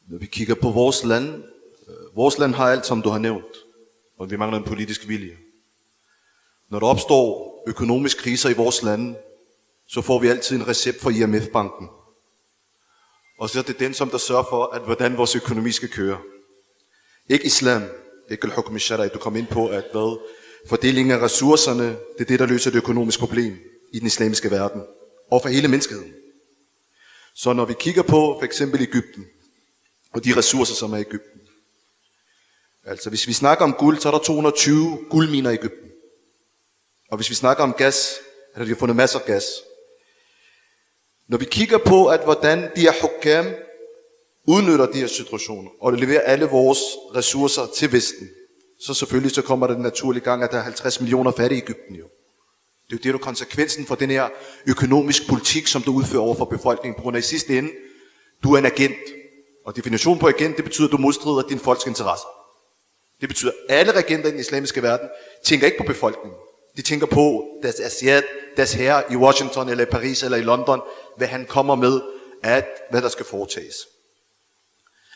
Når 0.08 0.18
vi 0.18 0.26
kigger 0.26 0.56
på 0.56 0.70
vores 0.70 1.04
land, 1.04 1.44
øh, 1.88 2.16
vores 2.16 2.38
land 2.38 2.54
har 2.54 2.72
alt, 2.72 2.86
som 2.86 3.02
du 3.02 3.10
har 3.10 3.20
nævnt, 3.20 3.56
og 4.20 4.32
vi 4.32 4.38
mangler 4.38 4.58
en 4.58 4.66
politisk 4.66 5.08
vilje. 5.08 5.38
Når 6.70 6.80
der 6.80 6.88
opstår 6.88 7.64
økonomiske 7.68 8.22
kriser 8.22 8.50
i 8.50 8.54
vores 8.54 8.84
land, 8.84 9.16
så 9.88 10.02
får 10.02 10.20
vi 10.20 10.28
altid 10.28 10.56
en 10.56 10.68
recept 10.68 11.02
fra 11.02 11.10
IMF-banken. 11.10 11.90
Og 13.40 13.50
så 13.50 13.60
er 13.60 13.64
det 13.64 13.80
den, 13.80 13.94
som 13.94 14.10
der 14.10 14.18
sørger 14.18 14.46
for, 14.50 14.66
at 14.66 14.82
hvordan 14.82 15.18
vores 15.18 15.36
økonomi 15.36 15.72
skal 15.72 15.90
køre. 15.90 16.18
Ikke 17.30 17.46
islam, 17.46 17.84
ikke 18.30 18.48
al-hukm 18.48 18.76
al 18.92 19.10
Du 19.10 19.20
kom 19.20 19.36
ind 19.36 19.48
på, 19.48 19.68
at 19.68 19.86
hvad? 19.92 20.20
Fordelingen 20.70 21.12
af 21.12 21.22
ressourcerne, 21.22 21.88
det 21.88 22.22
er 22.22 22.26
det, 22.26 22.40
der 22.40 22.46
løser 22.46 22.72
det 22.72 22.78
økonomiske 22.78 23.20
problem 23.20 23.58
i 23.94 24.00
den 24.00 24.08
islamiske 24.08 24.52
verden. 24.52 24.84
Og 25.32 25.42
for 25.42 25.50
hele 25.50 25.68
menneskeheden. 25.68 26.14
Så 27.36 27.54
når 27.54 27.66
vi 27.66 27.74
kigger 27.80 28.02
på 28.02 28.38
for 28.40 28.44
eksempel 28.44 28.82
Ægypten, 28.82 29.26
og 30.14 30.26
de 30.26 30.38
ressourcer, 30.38 30.76
som 30.76 30.94
er 30.94 30.98
i 30.98 31.02
Ægypten. 31.02 31.42
Altså 32.86 33.10
hvis 33.10 33.28
vi 33.28 33.34
snakker 33.34 33.66
om 33.66 33.74
guld, 33.74 34.00
så 34.00 34.08
er 34.08 34.12
der 34.12 34.20
220 34.20 35.06
guldminer 35.10 35.50
i 35.50 35.54
Ægypten. 35.54 35.90
Og 37.12 37.18
hvis 37.18 37.30
vi 37.30 37.36
snakker 37.36 37.64
om 37.64 37.74
gas, 37.74 38.14
er 38.54 38.58
der 38.58 38.66
de 38.66 38.72
har 38.72 38.76
fundet 38.76 38.96
masser 38.96 39.20
af 39.20 39.26
gas. 39.26 39.46
Når 41.28 41.38
vi 41.38 41.46
kigger 41.46 41.78
på, 41.78 42.08
at 42.08 42.24
hvordan 42.24 42.72
de 42.76 42.82
her 42.82 42.94
hukam 43.02 43.46
udnytter 44.48 44.86
de 44.86 45.00
her 45.00 45.08
situationer, 45.08 45.70
og 45.82 45.94
leverer 45.94 46.22
alle 46.22 46.46
vores 46.46 46.80
ressourcer 47.16 47.62
til 47.76 47.92
Vesten, 47.92 48.30
så 48.80 48.94
selvfølgelig 48.94 49.32
så 49.32 49.42
kommer 49.42 49.68
det 49.68 49.80
naturlig 49.80 50.22
gang, 50.24 50.44
at 50.44 50.52
der 50.52 50.58
er 50.58 50.64
50 50.64 51.02
millioner 51.02 51.32
fattige 51.32 51.60
i 51.60 51.62
Ægypten 51.62 51.96
jo. 51.96 52.06
Det 52.90 52.94
er 52.94 52.98
jo 52.98 53.04
det, 53.04 53.14
der 53.14 53.14
er 53.14 53.24
konsekvensen 53.24 53.86
for 53.86 53.96
den 53.96 54.10
her 54.10 54.30
økonomisk 54.68 55.30
politik, 55.30 55.68
som 55.68 55.82
du 55.82 55.94
udfører 55.94 56.22
over 56.22 56.36
for 56.36 56.46
befolkningen, 56.46 56.96
på 56.96 57.02
grund 57.02 57.16
af 57.16 57.20
i 57.20 57.24
sidste 57.24 57.58
ende, 57.58 57.72
du 58.44 58.54
er 58.54 58.58
en 58.58 58.66
agent. 58.66 58.98
Og 59.66 59.76
definitionen 59.76 60.20
på 60.20 60.28
agent, 60.28 60.56
det 60.56 60.66
betyder, 60.66 60.88
at 60.88 60.92
du 60.92 60.98
modstrider 60.98 61.42
din 61.50 61.60
folks 61.60 61.86
interesser. 61.86 62.28
Det 63.22 63.30
betyder, 63.30 63.52
at 63.70 63.78
alle 63.78 63.92
regenter 63.92 64.28
i 64.28 64.32
den 64.32 64.40
islamiske 64.40 64.84
verden 64.84 65.10
tænker 65.44 65.66
ikke 65.66 65.78
på 65.78 65.84
befolkningen. 65.84 66.40
De 66.78 66.82
tænker 66.82 67.06
på 67.06 67.48
deres 67.64 67.80
asiat, 67.80 68.24
deres 68.58 68.74
herre 68.74 69.04
i 69.12 69.16
Washington, 69.16 69.70
eller 69.70 69.84
i 69.84 69.90
Paris, 69.92 70.24
eller 70.24 70.38
i 70.38 70.42
London, 70.42 70.82
hvad 71.18 71.28
han 71.28 71.46
kommer 71.46 71.76
med, 71.76 72.02
at 72.44 72.68
hvad 72.92 73.02
der 73.02 73.10
skal 73.10 73.26
foretages. 73.26 73.76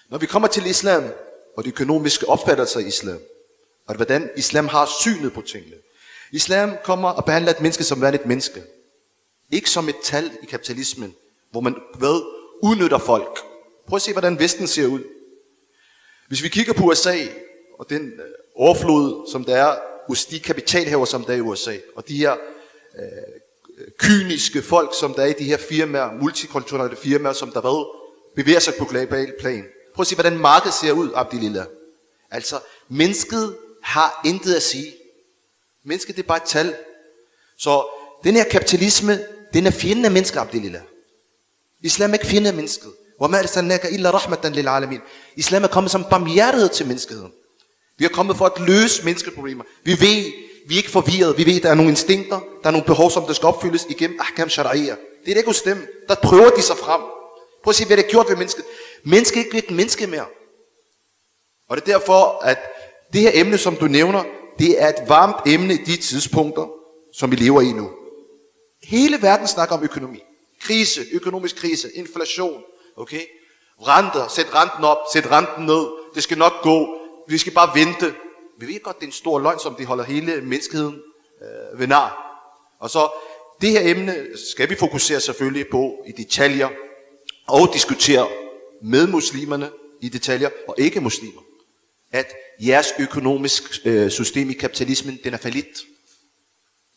Når 0.10 0.18
vi 0.18 0.26
kommer 0.26 0.48
til 0.48 0.66
islam, 0.66 1.04
og 1.58 1.64
de 1.64 1.70
økonomiske 1.70 2.30
opfattelser 2.30 2.80
af 2.80 2.84
islam, 2.84 3.20
og 3.88 3.96
hvordan 3.96 4.30
islam 4.38 4.68
har 4.68 4.90
synet 5.00 5.34
på 5.34 5.42
tingene. 5.42 5.76
Islam 6.32 6.72
kommer 6.84 7.10
og 7.10 7.26
behandler 7.26 7.52
et 7.52 7.62
menneske 7.62 7.84
som 7.84 8.02
værende 8.02 8.20
et 8.20 8.26
menneske. 8.26 8.64
Ikke 9.52 9.70
som 9.70 9.90
et 9.90 9.96
tal 10.04 10.32
i 10.44 10.46
kapitalismen, 10.46 11.16
hvor 11.52 11.62
man 11.62 11.76
hvad, 11.98 12.22
udnytter 12.64 12.98
folk. 12.98 13.40
Prøv 13.88 13.96
at 13.96 14.02
se, 14.02 14.12
hvordan 14.12 14.40
Vesten 14.40 14.68
ser 14.68 14.88
ud. 14.88 15.04
Hvis 16.28 16.44
vi 16.44 16.50
kigger 16.50 16.74
på 16.74 16.84
USA, 16.84 17.18
og 17.80 17.90
den 17.90 18.08
øh, 18.08 18.26
overflod, 18.56 19.32
som 19.32 19.44
der 19.44 19.56
er 19.56 19.78
hos 20.08 20.26
de 20.26 20.40
kapitalhaver, 20.40 21.06
som 21.06 21.24
der 21.24 21.34
er 21.34 21.38
i 21.38 21.42
USA, 21.42 21.76
og 21.96 22.08
de 22.08 22.18
her 22.18 22.32
øh, 23.00 23.08
kyniske 23.98 24.62
folk, 24.62 24.90
som 25.00 25.14
der 25.14 25.22
er 25.22 25.28
i 25.28 25.34
de 25.34 25.44
her 25.44 25.58
firmaer, 25.58 26.12
multikulturelle 26.22 26.98
firmaer, 26.98 27.34
som 27.34 27.52
der 27.52 27.62
hvad, 27.62 27.86
bevæger 28.36 28.60
sig 28.60 28.74
på 28.80 28.86
global 28.86 29.34
plan. 29.40 29.66
Prøv 29.95 30.03
at 30.03 30.07
se, 30.07 30.15
hvordan 30.15 30.39
markedet 30.39 30.75
ser 30.75 30.93
ud, 30.93 31.11
Abdilillah. 31.15 31.67
Altså, 32.31 32.61
mennesket 32.89 33.57
har 33.83 34.21
intet 34.25 34.55
at 34.55 34.63
sige. 34.63 34.95
Mennesket 35.85 36.17
det 36.17 36.23
er 36.23 36.27
bare 36.27 36.37
et 36.37 36.49
tal. 36.49 36.75
Så 37.59 37.87
den 38.25 38.35
her 38.35 38.45
kapitalisme, 38.45 39.19
den 39.55 39.67
er 39.67 39.71
fjenden 39.71 40.05
af 40.05 40.11
mennesket, 40.11 40.41
Abdilillah. 40.41 40.83
Islam 41.83 42.11
er 42.11 42.15
ikke 42.15 42.27
fjende 42.27 42.49
af 42.49 42.55
mennesket. 42.55 42.93
وَمَا 43.23 43.37
أَرْسَلْنَاكَ 43.43 43.87
إِلَّا 43.87 44.11
رَحْمَةً 44.11 44.49
لِلْعَالَمِينَ 44.49 45.01
Islam 45.37 45.65
er 45.65 45.69
kommet 45.69 45.91
som 45.91 46.05
barmhjertighed 46.11 46.69
til 46.69 46.87
menneskeheden. 46.87 47.33
Vi 47.99 48.05
er 48.05 48.09
kommet 48.09 48.37
for 48.37 48.47
at 48.47 48.69
løse 48.69 49.05
menneskeproblemer. 49.05 49.65
Vi 49.85 49.91
ved, 49.91 50.33
vi 50.69 50.75
er 50.75 50.77
ikke 50.77 50.91
forvirret. 50.91 51.39
Vi 51.39 51.47
ved, 51.47 51.57
at 51.57 51.63
der 51.63 51.71
er 51.71 51.75
nogle 51.75 51.91
instinkter, 51.91 52.41
der 52.63 52.67
er 52.67 52.71
nogle 52.71 52.87
behov, 52.87 53.11
som 53.11 53.25
der 53.27 53.33
skal 53.33 53.47
opfyldes 53.47 53.87
igennem 53.89 54.21
ahkam 54.21 54.49
shari'ah. 54.49 54.97
Det 55.25 55.33
er 55.33 55.37
ikke 55.37 55.49
hos 55.49 55.63
dem. 55.63 56.05
Der 56.09 56.15
prøver 56.15 56.51
de 56.51 56.63
sig 56.63 56.77
frem. 56.77 57.01
Prøv 57.65 57.71
at 57.71 57.75
se, 57.75 57.85
hvad 57.87 57.97
det 57.97 58.05
er 58.05 58.11
gjort 58.11 58.29
ved 58.29 58.37
mennesket. 58.37 58.65
Menneske 59.04 59.40
er 59.40 59.44
ikke 59.44 59.58
et 59.58 59.72
menneske 59.72 60.08
mere. 60.08 60.26
Og 61.70 61.78
det 61.78 61.82
er 61.82 61.98
derfor, 61.98 62.44
at 62.44 62.60
det 63.14 63.22
her 63.22 63.32
emne, 63.34 63.58
som 63.58 63.76
du 63.76 63.88
nævner, 63.88 64.24
det 64.60 64.82
er 64.82 64.88
et 64.88 65.10
varmt 65.10 65.48
emne 65.48 65.74
i 65.74 65.78
de 65.78 65.98
tidspunkter, 65.98 66.68
som 67.14 67.32
vi 67.32 67.36
lever 67.36 67.62
i 67.62 67.72
nu. 67.72 67.90
Hele 68.84 69.22
verden 69.22 69.48
snakker 69.48 69.76
om 69.76 69.84
økonomi. 69.84 70.20
Krise, 70.62 71.02
økonomisk 71.12 71.56
krise, 71.56 71.92
inflation, 71.96 72.64
okay? 72.98 73.22
Renter, 73.82 74.28
sæt 74.28 74.56
renten 74.56 74.84
op, 74.84 74.98
sæt 75.14 75.32
renten 75.32 75.66
ned, 75.66 75.88
det 76.16 76.24
skal 76.24 76.38
nok 76.38 76.54
gå, 76.62 76.88
vi 77.28 77.38
skal 77.38 77.54
bare 77.54 77.80
vente. 77.80 78.14
Vi 78.60 78.68
ved 78.68 78.84
godt, 78.84 78.96
det 78.96 79.04
er 79.04 79.08
en 79.08 79.14
stor 79.14 79.40
løgn, 79.40 79.60
som 79.60 79.76
de 79.76 79.86
holder 79.86 80.04
hele 80.04 80.42
menneskeheden 80.42 81.02
øh, 81.42 81.80
ved 81.80 81.88
nar. 81.88 82.26
Og 82.80 82.90
så, 82.90 83.10
det 83.62 83.70
her 83.70 83.92
emne 83.92 84.16
skal 84.52 84.70
vi 84.70 84.76
fokusere 84.76 85.20
selvfølgelig 85.20 85.68
på 85.72 86.04
i 86.08 86.12
detaljer, 86.12 86.70
og 87.48 87.70
diskutere 87.74 88.28
med 88.84 89.08
muslimerne 89.08 89.72
i 90.02 90.10
detaljer, 90.10 90.50
og 90.68 90.76
ikke 90.78 91.02
muslimer. 91.02 91.42
At 92.12 92.34
jeres 92.60 92.88
økonomisk 93.00 93.64
øh, 93.86 94.12
system 94.12 94.50
i 94.50 94.54
kapitalismen, 94.54 95.20
den 95.24 95.34
er 95.34 95.38
falit. 95.38 95.86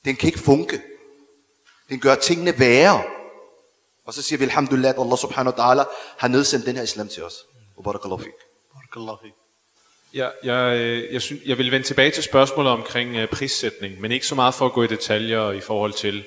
Den 0.04 0.16
kan 0.16 0.26
ikke 0.26 0.38
funke. 0.38 0.80
Den 1.88 2.00
gør 2.00 2.14
tingene 2.14 2.58
værre. 2.58 3.02
Og 4.06 4.14
så 4.14 4.22
siger 4.22 4.38
vi, 4.38 4.44
alhamdulillah, 4.44 4.90
at 4.90 5.00
Allah 5.00 5.18
subhanahu 5.18 5.56
wa 5.56 5.64
ta'ala 5.64 5.84
har 6.18 6.28
nedsendt 6.28 6.66
den 6.66 6.76
her 6.76 6.82
islam 6.82 7.08
til 7.08 7.24
os. 7.24 7.34
Og 7.76 7.84
barakallahu 7.84 8.22
fik. 8.22 8.32
Barakallahu 8.74 9.18
fik. 9.22 9.32
Ja, 10.14 10.28
jeg, 10.44 10.78
øh, 10.78 11.12
jeg, 11.12 11.22
synes, 11.22 11.42
jeg 11.46 11.58
vil 11.58 11.70
vende 11.70 11.86
tilbage 11.86 12.10
til 12.10 12.22
spørgsmålet 12.22 12.72
omkring 12.72 13.22
uh, 13.22 13.28
prissætning, 13.28 14.00
men 14.00 14.12
ikke 14.12 14.26
så 14.26 14.34
meget 14.34 14.54
for 14.54 14.66
at 14.66 14.72
gå 14.72 14.82
i 14.82 14.86
detaljer 14.86 15.50
i 15.50 15.60
forhold 15.60 15.92
til, 15.92 16.24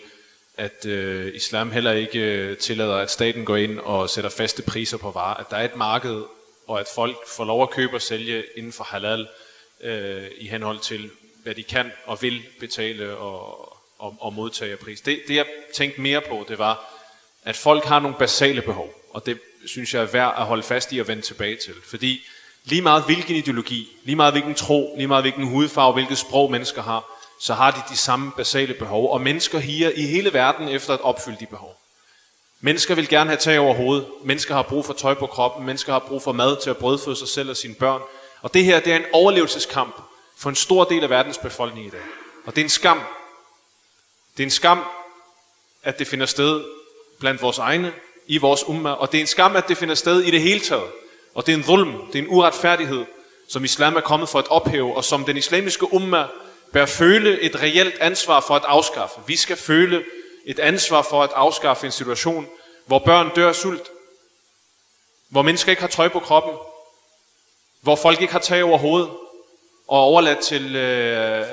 at 0.58 0.86
øh, 0.86 1.36
islam 1.36 1.72
heller 1.72 1.92
ikke 1.92 2.20
øh, 2.20 2.58
tillader, 2.58 2.96
at 2.96 3.12
staten 3.12 3.46
går 3.46 3.56
ind 3.56 3.80
og 3.80 4.10
sætter 4.10 4.30
faste 4.30 4.62
priser 4.62 4.98
på 4.98 5.12
varer. 5.12 5.36
At 5.36 5.50
der 5.50 5.58
er 5.58 5.66
et 5.66 5.76
marked, 5.76 6.24
og 6.68 6.80
at 6.80 6.88
folk 6.96 7.18
får 7.28 7.46
lov 7.46 7.64
at 7.64 7.70
købe 7.70 7.96
og 7.96 8.02
sælge 8.02 8.44
inden 8.56 8.74
for 8.74 8.84
halal 8.84 9.28
øh, 9.82 10.28
i 10.38 10.48
henhold 10.48 10.80
til, 10.80 11.10
hvad 11.44 11.56
de 11.56 11.64
kan 11.64 11.92
og 12.06 12.22
vil 12.22 12.44
betale 12.60 13.18
og, 13.18 13.70
og, 14.00 14.16
og 14.20 14.34
modtage 14.34 14.72
af 14.72 14.80
pris. 14.80 15.02
Det, 15.02 15.22
det 15.28 15.36
jeg 15.36 15.46
tænkte 15.74 16.02
mere 16.02 16.22
på, 16.22 16.46
det 16.50 16.60
var, 16.60 17.02
at 17.44 17.56
folk 17.56 17.84
har 17.84 18.00
nogle 18.00 18.18
basale 18.20 18.62
behov, 18.62 18.94
og 19.10 19.26
det 19.26 19.40
synes 19.66 19.94
jeg 19.94 20.02
er 20.02 20.08
værd 20.08 20.34
at 20.38 20.46
holde 20.46 20.64
fast 20.64 20.94
i 20.94 21.00
og 21.00 21.08
vende 21.08 21.22
tilbage 21.22 21.56
til. 21.56 21.74
Fordi 21.84 22.22
lige 22.64 22.82
meget 22.82 23.04
hvilken 23.06 23.36
ideologi, 23.36 23.88
lige 24.04 24.16
meget 24.16 24.34
hvilken 24.34 24.56
tro, 24.56 24.94
lige 24.98 25.08
meget 25.08 25.24
hvilken 25.24 25.48
hudfarve, 25.48 25.94
hvilket 25.94 26.18
sprog 26.18 26.52
mennesker 26.52 26.82
har, 26.82 27.15
så 27.40 27.54
har 27.54 27.72
de 27.72 27.82
de 27.90 27.98
samme 27.98 28.32
basale 28.32 28.74
behov. 28.74 29.12
Og 29.12 29.22
mennesker 29.22 29.60
higer 29.60 29.92
i 29.96 30.02
hele 30.02 30.34
verden 30.34 30.68
efter 30.68 30.94
at 30.94 31.02
opfylde 31.02 31.38
de 31.40 31.46
behov. 31.46 31.78
Mennesker 32.62 32.96
vil 32.96 33.10
gerne 33.10 33.30
have 33.30 33.38
tag 33.38 33.60
over 33.60 33.74
hovedet. 33.74 34.08
Mennesker 34.24 34.56
har 34.56 34.62
brug 34.62 34.86
for 34.86 34.94
tøj 34.94 35.14
på 35.14 35.28
kroppen. 35.28 35.66
Mennesker 35.66 35.94
har 35.94 36.00
brug 36.00 36.24
for 36.24 36.32
mad 36.32 36.62
til 36.64 36.70
at 36.70 36.78
brødføde 36.78 37.16
sig 37.16 37.28
selv 37.28 37.50
og 37.50 37.58
sine 37.58 37.76
børn. 37.76 38.02
Og 38.42 38.54
det 38.54 38.66
her, 38.66 38.80
det 38.80 38.94
er 38.94 38.98
en 38.98 39.06
overlevelseskamp 39.14 39.96
for 40.38 40.50
en 40.50 40.56
stor 40.56 40.84
del 40.84 41.04
af 41.04 41.10
verdens 41.10 41.38
befolkning 41.38 41.88
i 41.88 41.90
dag. 41.90 42.02
Og 42.46 42.56
det 42.56 42.62
er 42.62 42.66
en 42.66 42.70
skam. 42.70 43.02
Det 44.38 44.44
er 44.44 44.48
en 44.48 44.52
skam, 44.52 44.84
at 45.84 46.00
det 46.00 46.08
finder 46.08 46.26
sted 46.26 46.64
blandt 47.20 47.42
vores 47.42 47.58
egne, 47.58 47.94
i 48.28 48.38
vores 48.38 48.64
umma. 48.68 48.92
Og 48.92 49.12
det 49.12 49.18
er 49.18 49.22
en 49.22 49.28
skam, 49.28 49.56
at 49.56 49.68
det 49.68 49.78
finder 49.78 49.96
sted 49.96 50.22
i 50.22 50.32
det 50.32 50.42
hele 50.42 50.60
taget. 50.60 50.92
Og 51.36 51.46
det 51.46 51.54
er 51.54 51.58
en 51.58 51.68
vulm, 51.68 51.94
det 52.08 52.20
er 52.20 52.24
en 52.24 52.30
uretfærdighed, 52.30 53.06
som 53.50 53.64
islam 53.64 53.96
er 53.96 54.02
kommet 54.02 54.30
for 54.30 54.40
at 54.40 54.48
ophæve, 54.48 54.96
og 54.96 55.04
som 55.04 55.26
den 55.26 55.38
islamiske 55.38 55.94
umma 55.94 56.28
bør 56.76 56.86
føle 56.86 57.40
et 57.42 57.62
reelt 57.62 57.96
ansvar 58.00 58.40
for 58.40 58.56
at 58.56 58.64
afskaffe. 58.66 59.20
Vi 59.28 59.36
skal 59.36 59.58
føle 59.58 60.04
et 60.46 60.60
ansvar 60.60 61.02
for 61.02 61.24
at 61.24 61.30
afskaffe 61.36 61.86
en 61.86 61.92
situation, 61.92 62.48
hvor 62.86 63.00
børn 63.00 63.32
dør 63.36 63.48
af 63.48 63.56
sult, 63.56 63.90
hvor 65.30 65.42
mennesker 65.42 65.70
ikke 65.70 65.82
har 65.82 65.90
tøj 65.90 66.08
på 66.08 66.20
kroppen, 66.20 66.54
hvor 67.82 67.96
folk 67.96 68.22
ikke 68.22 68.34
har 68.34 68.40
tag 68.40 68.64
over 68.64 68.78
hovedet, 68.78 69.10
og 69.88 70.00
overladt 70.00 70.40
til 70.40 70.76
øh, 70.76 71.46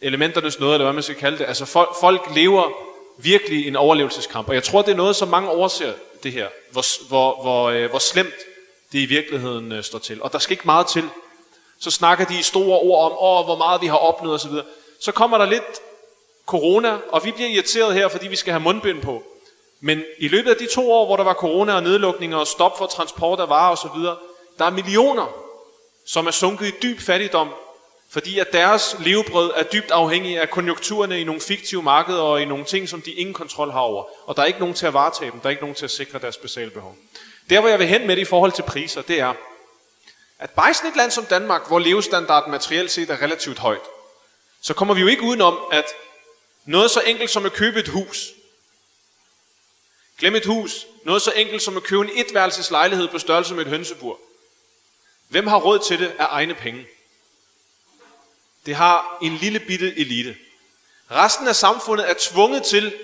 elementernes 0.00 0.60
noget, 0.60 0.74
eller 0.74 0.84
hvad 0.84 0.94
man 0.94 1.02
skal 1.02 1.16
kalde 1.16 1.38
det. 1.38 1.44
Altså 1.44 1.64
folk, 1.64 1.88
folk 2.00 2.22
lever 2.34 2.70
virkelig 3.18 3.68
en 3.68 3.76
overlevelseskamp, 3.76 4.48
og 4.48 4.54
jeg 4.54 4.62
tror, 4.62 4.82
det 4.82 4.92
er 4.92 4.96
noget, 4.96 5.16
som 5.16 5.28
mange 5.28 5.50
overser 5.50 5.92
det 6.22 6.32
her, 6.32 6.48
hvor, 6.70 7.08
hvor, 7.08 7.42
hvor, 7.42 7.64
øh, 7.64 7.90
hvor 7.90 7.98
slemt 7.98 8.34
det 8.92 8.98
i 8.98 9.06
virkeligheden 9.06 9.72
øh, 9.72 9.84
står 9.84 9.98
til. 9.98 10.22
Og 10.22 10.32
der 10.32 10.38
skal 10.38 10.52
ikke 10.52 10.66
meget 10.66 10.86
til. 10.86 11.04
Så 11.80 11.90
snakker 11.90 12.24
de 12.24 12.38
i 12.38 12.42
store 12.42 12.78
ord 12.78 13.04
om, 13.04 13.18
åh, 13.20 13.44
hvor 13.44 13.56
meget 13.56 13.82
vi 13.82 13.86
har 13.86 13.96
opnået 13.96 14.34
osv. 14.34 14.50
Så, 14.50 14.62
så 15.00 15.12
kommer 15.12 15.38
der 15.38 15.46
lidt 15.46 15.80
corona, 16.46 16.98
og 17.12 17.24
vi 17.24 17.30
bliver 17.30 17.48
irriteret 17.48 17.94
her, 17.94 18.08
fordi 18.08 18.28
vi 18.28 18.36
skal 18.36 18.52
have 18.52 18.62
mundbind 18.62 19.02
på. 19.02 19.22
Men 19.80 20.04
i 20.18 20.28
løbet 20.28 20.50
af 20.50 20.56
de 20.56 20.66
to 20.66 20.92
år, 20.92 21.06
hvor 21.06 21.16
der 21.16 21.24
var 21.24 21.34
corona 21.34 21.74
og 21.74 21.82
nedlukninger 21.82 22.36
og 22.36 22.46
stop 22.46 22.78
for 22.78 22.86
transport 22.86 23.40
af 23.40 23.48
varer 23.48 23.72
osv., 23.72 24.00
der 24.58 24.64
er 24.64 24.70
millioner, 24.70 25.26
som 26.06 26.26
er 26.26 26.30
sunket 26.30 26.66
i 26.66 26.72
dyb 26.82 27.00
fattigdom, 27.00 27.48
fordi 28.10 28.38
at 28.38 28.52
deres 28.52 28.96
levebrød 29.00 29.52
er 29.56 29.62
dybt 29.62 29.90
afhængig 29.90 30.40
af 30.40 30.50
konjunkturerne 30.50 31.20
i 31.20 31.24
nogle 31.24 31.40
fiktive 31.40 31.82
markeder 31.82 32.20
og 32.20 32.42
i 32.42 32.44
nogle 32.44 32.64
ting, 32.64 32.88
som 32.88 33.02
de 33.02 33.10
ingen 33.10 33.34
kontrol 33.34 33.70
har 33.70 33.80
over. 33.80 34.04
Og 34.26 34.36
der 34.36 34.42
er 34.42 34.46
ikke 34.46 34.58
nogen 34.58 34.74
til 34.74 34.86
at 34.86 34.94
varetage 34.94 35.30
dem, 35.30 35.40
der 35.40 35.46
er 35.46 35.50
ikke 35.50 35.62
nogen 35.62 35.74
til 35.74 35.84
at 35.84 35.90
sikre 35.90 36.18
deres 36.18 36.34
specielle 36.34 36.70
behov. 36.70 36.96
Der, 37.50 37.60
hvor 37.60 37.68
jeg 37.68 37.78
vil 37.78 37.86
hen 37.86 38.06
med 38.06 38.16
det 38.16 38.22
i 38.22 38.24
forhold 38.24 38.52
til 38.52 38.62
priser, 38.62 39.02
det 39.02 39.20
er, 39.20 39.34
at 40.38 40.50
bare 40.50 40.70
i 40.70 40.74
sådan 40.74 40.90
et 40.90 40.96
land 40.96 41.10
som 41.10 41.26
Danmark, 41.26 41.68
hvor 41.68 41.78
levestandarden 41.78 42.50
materielt 42.50 42.90
set 42.90 43.10
er 43.10 43.22
relativt 43.22 43.58
højt, 43.58 43.82
så 44.60 44.74
kommer 44.74 44.94
vi 44.94 45.00
jo 45.00 45.06
ikke 45.06 45.22
udenom, 45.22 45.58
at 45.72 45.84
noget 46.64 46.90
så 46.90 47.00
enkelt 47.00 47.30
som 47.30 47.46
at 47.46 47.52
købe 47.52 47.78
et 47.80 47.88
hus, 47.88 48.32
Glem 50.18 50.34
et 50.34 50.46
hus. 50.46 50.86
Noget 51.04 51.22
så 51.22 51.32
enkelt 51.36 51.62
som 51.62 51.76
at 51.76 51.82
købe 51.82 52.02
en 52.02 52.10
etværelses 52.14 52.70
lejlighed 52.70 53.08
på 53.08 53.18
størrelse 53.18 53.54
med 53.54 53.62
et 53.62 53.70
hønsebur. 53.70 54.20
Hvem 55.28 55.46
har 55.46 55.58
råd 55.58 55.78
til 55.78 55.98
det 55.98 56.12
af 56.18 56.26
egne 56.30 56.54
penge? 56.54 56.86
Det 58.66 58.74
har 58.74 59.18
en 59.22 59.36
lille 59.36 59.60
bitte 59.60 59.98
elite. 59.98 60.36
Resten 61.10 61.48
af 61.48 61.56
samfundet 61.56 62.10
er 62.10 62.14
tvunget 62.18 62.62
til, 62.62 62.94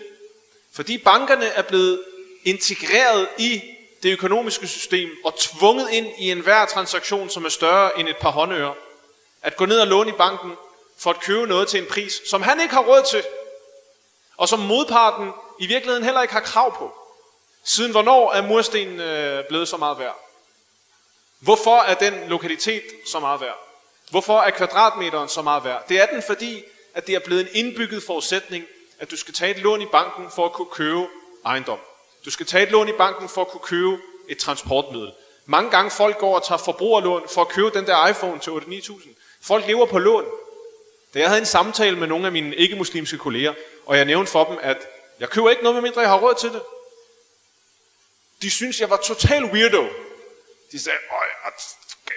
fordi 0.73 0.99
bankerne 0.99 1.45
er 1.45 1.63
blevet 1.63 2.05
integreret 2.45 3.29
i 3.39 3.63
det 4.03 4.13
økonomiske 4.13 4.67
system 4.67 5.11
og 5.25 5.39
tvunget 5.39 5.91
ind 5.91 6.07
i 6.19 6.31
enhver 6.31 6.67
transaktion, 6.67 7.31
som 7.31 7.45
er 7.45 7.49
større 7.49 7.99
end 7.99 8.09
et 8.09 8.17
par 8.17 8.31
håndører, 8.31 8.75
at 9.43 9.57
gå 9.57 9.67
ned 9.67 9.81
og 9.81 9.87
låne 9.87 10.11
i 10.11 10.13
banken 10.13 10.53
for 10.99 11.11
at 11.11 11.21
købe 11.21 11.47
noget 11.47 11.69
til 11.69 11.81
en 11.81 11.87
pris, 11.87 12.23
som 12.27 12.43
han 12.43 12.61
ikke 12.61 12.75
har 12.75 12.83
råd 12.83 13.03
til, 13.11 13.23
og 14.37 14.49
som 14.49 14.59
modparten 14.59 15.33
i 15.61 15.67
virkeligheden 15.67 16.05
heller 16.05 16.23
ikke 16.23 16.35
har 16.35 16.41
krav 16.41 16.77
på. 16.77 16.95
Siden 17.65 17.91
hvornår 17.91 18.33
er 18.33 18.43
murstenen 18.43 19.01
øh, 19.01 19.45
blevet 19.49 19.69
så 19.69 19.77
meget 19.77 19.99
værd? 19.99 20.19
Hvorfor 21.39 21.79
er 21.81 21.95
den 21.95 22.15
lokalitet 22.29 22.83
så 23.07 23.21
meget 23.21 23.41
værd? 23.41 23.59
Hvorfor 24.11 24.41
er 24.41 24.51
kvadratmeteren 24.51 25.29
så 25.29 25.43
meget 25.43 25.65
værd? 25.65 25.89
Det 25.89 26.01
er 26.01 26.07
den, 26.07 26.23
fordi 26.23 26.65
at 26.95 27.07
det 27.07 27.15
er 27.15 27.19
blevet 27.19 27.41
en 27.41 27.67
indbygget 27.67 28.03
forudsætning, 28.03 28.65
at 28.99 29.11
du 29.11 29.17
skal 29.17 29.35
tage 29.35 29.51
et 29.51 29.59
lån 29.59 29.83
i 29.83 29.87
banken 29.87 30.31
for 30.31 30.45
at 30.45 30.53
kunne 30.53 30.71
købe 30.73 31.07
ejendom. 31.45 31.79
Du 32.25 32.31
skal 32.31 32.47
tage 32.47 32.63
et 32.63 32.71
lån 32.71 32.89
i 32.89 32.93
banken 32.93 33.29
for 33.29 33.41
at 33.41 33.49
kunne 33.49 33.61
købe 33.61 33.99
et 34.29 34.39
transportmiddel. 34.39 35.13
Mange 35.47 35.71
gange 35.71 35.91
folk 35.91 36.19
går 36.19 36.35
og 36.35 36.47
tager 36.47 36.59
forbrugerlån 36.59 37.29
for 37.29 37.41
at 37.41 37.49
købe 37.49 37.71
den 37.79 37.87
der 37.87 38.09
iPhone 38.09 38.41
til 38.41 38.51
8-9.000. 38.51 39.09
Folk 39.43 39.67
lever 39.67 39.87
på 39.87 39.99
lån. 39.99 40.25
Da 41.15 41.19
jeg 41.19 41.29
havde 41.29 41.41
en 41.41 41.47
samtale 41.47 41.99
med 41.99 42.07
nogle 42.07 42.27
af 42.27 42.33
mine 42.33 42.57
ikke-muslimske 42.57 43.19
kolleger, 43.19 43.55
og 43.87 43.97
jeg 43.97 44.05
nævnte 44.05 44.33
for 44.33 44.45
dem, 44.45 44.59
at 44.63 44.79
jeg 45.21 45.31
køber 45.31 45.51
ikke 45.51 45.63
noget, 45.63 45.75
med 45.75 45.83
mindre 45.83 46.01
jeg 46.01 46.11
har 46.11 46.19
råd 46.19 46.35
til 46.35 46.53
det. 46.53 46.63
De 48.43 48.51
synes, 48.51 48.81
jeg 48.81 48.91
var 48.91 48.97
total 48.97 49.45
weirdo. 49.45 49.89
De 50.73 50.79
sagde, 50.79 50.99
øj, 51.11 51.51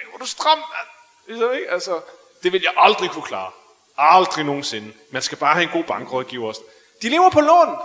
hvor 0.09 0.17
du 0.17 0.25
stram, 0.25 0.57
mand. 0.57 1.55
Ikke? 1.55 1.71
Altså, 1.71 2.01
det 2.43 2.53
vil 2.53 2.61
jeg 2.61 2.73
aldrig 2.77 3.09
kunne 3.09 3.23
klare. 3.23 3.51
Aldrig 3.97 4.45
nogensinde. 4.45 4.93
Man 5.09 5.21
skal 5.21 5.37
bare 5.37 5.53
have 5.53 5.63
en 5.63 5.69
god 5.69 5.83
bankrådgiver 5.83 6.47
også. 6.47 6.61
De 7.01 7.09
lever 7.09 7.29
på 7.29 7.41
lån. 7.41 7.77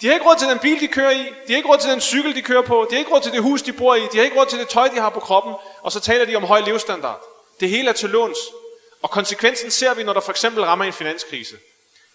De 0.00 0.06
har 0.06 0.14
ikke 0.14 0.26
råd 0.26 0.36
til 0.38 0.48
den 0.48 0.58
bil, 0.58 0.80
de 0.80 0.88
kører 0.88 1.10
i. 1.10 1.18
De 1.18 1.52
har 1.52 1.56
ikke 1.56 1.68
råd 1.68 1.78
til 1.78 1.90
den 1.90 2.00
cykel, 2.00 2.34
de 2.34 2.42
kører 2.42 2.62
på. 2.62 2.86
De 2.90 2.94
har 2.94 2.98
ikke 2.98 3.10
råd 3.10 3.20
til 3.20 3.32
det 3.32 3.42
hus, 3.42 3.62
de 3.62 3.72
bor 3.72 3.94
i. 3.94 4.00
De 4.12 4.16
har 4.16 4.24
ikke 4.24 4.40
råd 4.40 4.46
til 4.46 4.58
det 4.58 4.68
tøj, 4.68 4.88
de 4.88 5.00
har 5.00 5.10
på 5.10 5.20
kroppen. 5.20 5.54
Og 5.82 5.92
så 5.92 6.00
taler 6.00 6.24
de 6.24 6.36
om 6.36 6.44
høj 6.44 6.60
levestandard. 6.60 7.20
Det 7.60 7.68
hele 7.68 7.88
er 7.88 7.92
til 7.92 8.10
låns. 8.10 8.38
Og 9.02 9.10
konsekvensen 9.10 9.70
ser 9.70 9.94
vi, 9.94 10.02
når 10.02 10.12
der 10.12 10.20
for 10.20 10.30
eksempel 10.30 10.64
rammer 10.64 10.84
en 10.84 10.92
finanskrise. 10.92 11.56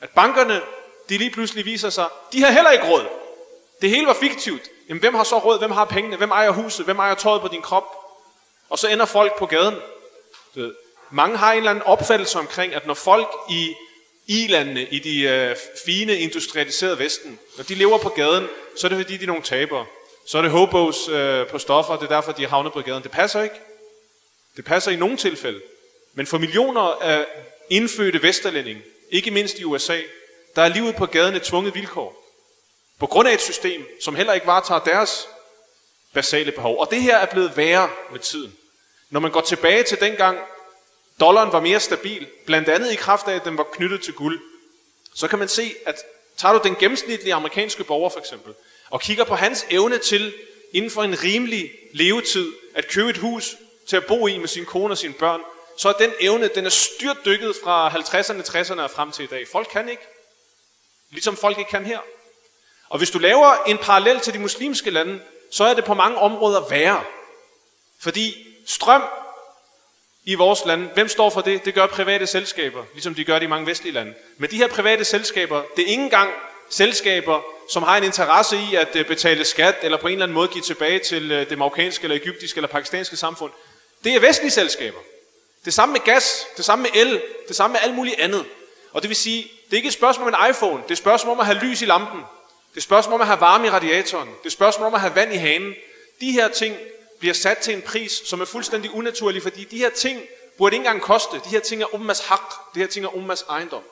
At 0.02 0.10
bankerne, 0.10 0.62
de 1.10 1.18
lige 1.18 1.32
pludselig 1.32 1.66
viser 1.66 1.90
sig, 1.90 2.06
de 2.34 2.44
har 2.44 2.52
heller 2.52 2.72
ikke 2.72 2.90
råd. 2.90 3.06
Det 3.82 3.90
hele 3.90 4.08
var 4.08 4.14
fiktivt. 4.14 4.62
Jamen, 4.90 5.00
hvem 5.02 5.16
har 5.16 5.24
så 5.24 5.38
råd? 5.38 5.58
Hvem 5.58 5.72
har 5.72 5.86
pengene? 5.86 6.18
Hvem 6.18 6.32
ejer 6.32 6.50
huset? 6.50 6.86
Hvem 6.86 7.00
ejer 7.00 7.16
tøjet 7.16 7.42
på 7.42 7.48
din 7.48 7.62
krop? 7.62 7.84
Og 8.70 8.80
så 8.80 8.88
ender 8.88 9.06
folk 9.06 9.38
på 9.38 9.46
gaden. 9.46 9.76
Du 10.56 10.60
ved, 10.60 10.74
mange 11.10 11.38
har 11.38 11.52
en 11.52 11.58
eller 11.58 11.72
anden 11.72 11.84
opfattelse 11.84 12.40
omkring, 12.40 12.74
at 12.74 12.88
når 12.88 12.94
folk 12.94 13.28
i 13.50 13.76
ilandene 14.28 14.88
i 14.92 15.00
de 15.00 15.22
øh, 15.22 15.56
fine 15.86 16.18
industrialiserede 16.18 17.00
vesten, 17.00 17.40
når 17.58 17.64
de 17.64 17.76
lever 17.76 17.98
på 17.98 18.10
gaden, 18.10 18.48
så 18.78 18.88
er 18.88 18.90
det 18.90 18.98
fordi, 18.98 19.18
de 19.18 19.24
er 19.24 19.28
nogle 19.28 19.44
tabere. 19.44 19.86
Så 20.28 20.38
er 20.38 20.42
det 20.42 20.52
hobos 20.52 21.10
øh, 21.10 21.48
på 21.48 21.60
stoffer, 21.60 21.96
det 21.96 22.04
er 22.04 22.16
derfor, 22.16 22.32
de 22.32 22.44
er 22.44 22.48
havnet 22.48 22.74
på 22.74 22.82
gaden. 22.82 23.04
Det 23.04 23.12
passer 23.12 23.42
ikke. 23.42 23.56
Det 24.58 24.66
passer 24.66 24.92
i 24.92 24.96
nogle 24.96 25.18
tilfælde. 25.18 25.62
Men 26.14 26.28
for 26.28 26.38
millioner 26.38 26.82
af 26.82 27.26
indfødte 27.70 28.24
vesterlændinge, 28.24 28.82
ikke 29.10 29.32
mindst 29.32 29.60
i 29.60 29.64
USA, 29.64 30.02
der 30.56 30.62
er 30.62 30.68
livet 30.68 30.96
på 30.96 31.06
gaden 31.06 31.36
et 31.36 31.44
tvunget 31.44 31.76
vilkår. 31.76 32.22
På 33.00 33.08
grund 33.08 33.28
af 33.28 33.34
et 33.34 33.42
system, 33.42 33.88
som 34.02 34.16
heller 34.16 34.34
ikke 34.34 34.48
varetager 34.48 34.80
deres 34.80 35.28
basale 36.14 36.52
behov. 36.52 36.80
Og 36.80 36.88
det 36.92 37.02
her 37.02 37.18
er 37.18 37.26
blevet 37.26 37.58
værre 37.58 37.90
med 38.12 38.20
tiden. 38.20 38.58
Når 39.10 39.20
man 39.20 39.32
går 39.32 39.42
tilbage 39.42 39.84
til 39.84 40.00
dengang, 40.00 40.40
dollaren 41.20 41.52
var 41.52 41.60
mere 41.60 41.80
stabil, 41.80 42.28
blandt 42.46 42.70
andet 42.70 42.92
i 42.92 42.96
kraft 42.96 43.28
af, 43.28 43.36
at 43.36 43.46
den 43.46 43.58
var 43.58 43.68
knyttet 43.74 44.02
til 44.02 44.14
guld, 44.14 44.42
så 45.14 45.28
kan 45.28 45.40
man 45.40 45.48
se, 45.48 45.76
at 45.86 45.96
tager 46.38 46.54
du 46.54 46.60
den 46.64 46.76
gennemsnitlige 46.76 47.34
amerikanske 47.34 47.84
borger 47.84 48.10
for 48.10 48.20
eksempel, 48.20 48.54
og 48.90 49.02
kigger 49.02 49.24
på 49.24 49.36
hans 49.36 49.66
evne 49.70 49.98
til, 49.98 50.34
inden 50.74 50.92
for 50.92 51.04
en 51.04 51.24
rimelig 51.24 51.72
levetid, 51.94 52.54
at 52.76 52.88
købe 52.88 53.10
et 53.10 53.18
hus 53.18 53.56
til 53.88 53.98
at 53.98 54.06
bo 54.06 54.28
i 54.28 54.38
med 54.38 54.48
sin 54.48 54.66
kone 54.66 54.94
og 54.94 54.98
sine 54.98 55.14
børn, 55.14 55.42
så 55.78 55.90
er 55.90 55.94
den 55.94 56.14
evne, 56.20 56.48
den 56.48 56.66
er 56.66 56.70
styrt 56.70 57.18
dykket 57.26 57.56
fra 57.64 57.90
50'erne, 57.90 58.58
60'erne 58.58 58.82
og 58.82 58.92
frem 58.92 59.12
til 59.12 59.24
i 59.24 59.28
dag. 59.28 59.48
Folk 59.48 59.68
kan 59.72 59.90
ikke. 59.90 60.04
Ligesom 61.12 61.38
folk 61.38 61.58
ikke 61.58 61.70
kan 61.70 61.86
her. 61.86 62.00
Og 62.90 62.98
hvis 62.98 63.12
du 63.12 63.20
laver 63.20 63.64
en 63.68 63.78
parallel 63.78 64.20
til 64.20 64.34
de 64.34 64.40
muslimske 64.40 64.90
lande, 64.90 65.22
så 65.52 65.64
er 65.64 65.74
det 65.74 65.86
på 65.86 65.94
mange 65.94 66.18
områder 66.18 66.70
værre. 66.70 67.04
Fordi 68.00 68.48
strøm 68.66 69.04
i 70.26 70.36
vores 70.36 70.66
land, 70.66 70.90
hvem 70.94 71.08
står 71.08 71.30
for 71.30 71.42
det? 71.42 71.66
Det 71.66 71.74
gør 71.74 71.86
private 71.86 72.28
selskaber, 72.28 72.84
ligesom 72.94 73.16
de 73.16 73.24
gør 73.24 73.40
det 73.40 73.46
i 73.46 73.50
mange 73.50 73.68
vestlige 73.68 73.94
lande. 73.94 74.14
Men 74.38 74.52
de 74.52 74.58
her 74.58 74.68
private 74.68 75.06
selskaber, 75.06 75.64
det 75.76 75.84
er 75.84 75.88
ikke 75.88 76.04
engang 76.04 76.30
selskaber, 76.70 77.42
som 77.70 77.84
har 77.84 77.98
en 77.98 78.04
interesse 78.04 78.58
i 78.72 78.76
at 78.76 78.96
øh, 78.96 79.06
betale 79.06 79.46
skat, 79.46 79.76
eller 79.82 79.98
på 79.98 80.08
en 80.08 80.14
eller 80.14 80.26
anden 80.26 80.34
måde 80.34 80.48
give 80.48 80.62
tilbage 80.62 81.00
til 81.00 81.32
øh, 81.32 81.50
det 81.50 81.58
marokkanske, 81.58 82.04
eller 82.04 82.16
egyptiske, 82.16 82.58
eller 82.58 82.68
pakistanske 82.68 83.18
samfund. 83.18 83.52
Det 84.04 84.16
er 84.16 84.20
vestlige 84.20 84.52
selskaber. 84.52 85.00
Det 85.66 85.74
samme 85.74 85.94
med 85.94 86.02
gas, 86.02 86.48
det 86.58 86.66
samme 86.66 86.82
med 86.82 87.02
el, 87.02 87.22
det 87.48 87.56
samme 87.56 87.74
med 87.74 87.80
alt 87.84 87.96
muligt 87.96 88.20
andet. 88.20 88.46
Og 88.92 89.02
det 89.02 89.10
vil 89.10 89.16
sige, 89.16 89.44
det 89.44 89.74
er 89.74 89.78
ikke 89.78 89.88
et 89.88 89.94
spørgsmål 89.94 90.28
om 90.28 90.44
en 90.44 90.50
iPhone, 90.50 90.78
det 90.84 90.88
er 90.88 90.92
et 90.92 90.98
spørgsmål 90.98 91.34
om 91.34 91.40
at 91.40 91.46
have 91.46 91.60
lys 91.60 91.82
i 91.82 91.86
lampen. 91.86 92.20
Det 92.20 92.76
er 92.76 92.78
et 92.78 92.84
spørgsmål 92.84 93.14
om 93.14 93.22
at 93.22 93.28
have 93.28 93.40
varme 93.40 93.68
i 93.68 93.70
radiatoren. 93.70 94.28
Det 94.28 94.42
er 94.44 94.46
et 94.46 94.52
spørgsmål 94.52 94.88
om 94.88 94.94
at 94.94 95.02
have 95.02 95.16
vand 95.16 95.34
i 95.34 95.38
hanen. 95.38 95.76
De 96.22 96.32
her 96.32 96.48
ting 96.48 96.78
bliver 97.20 97.34
sat 97.34 97.58
til 97.58 97.74
en 97.74 97.82
pris, 97.82 98.22
som 98.26 98.42
er 98.42 98.46
fuldstændig 98.46 98.92
unaturlig, 98.92 99.42
fordi 99.42 99.64
de 99.64 99.78
her 99.78 99.90
ting 99.90 100.22
burde 100.58 100.76
ikke 100.76 100.86
engang 100.86 101.02
koste. 101.02 101.36
De 101.36 101.50
her 101.50 101.60
ting 101.60 101.82
er 101.82 101.96
ummas 101.96 102.20
hak. 102.20 102.54
De 102.76 102.80
her 102.80 102.88
ting 102.88 103.06
er 103.06 103.16
ummas 103.16 103.42
ejendom. 103.42 103.84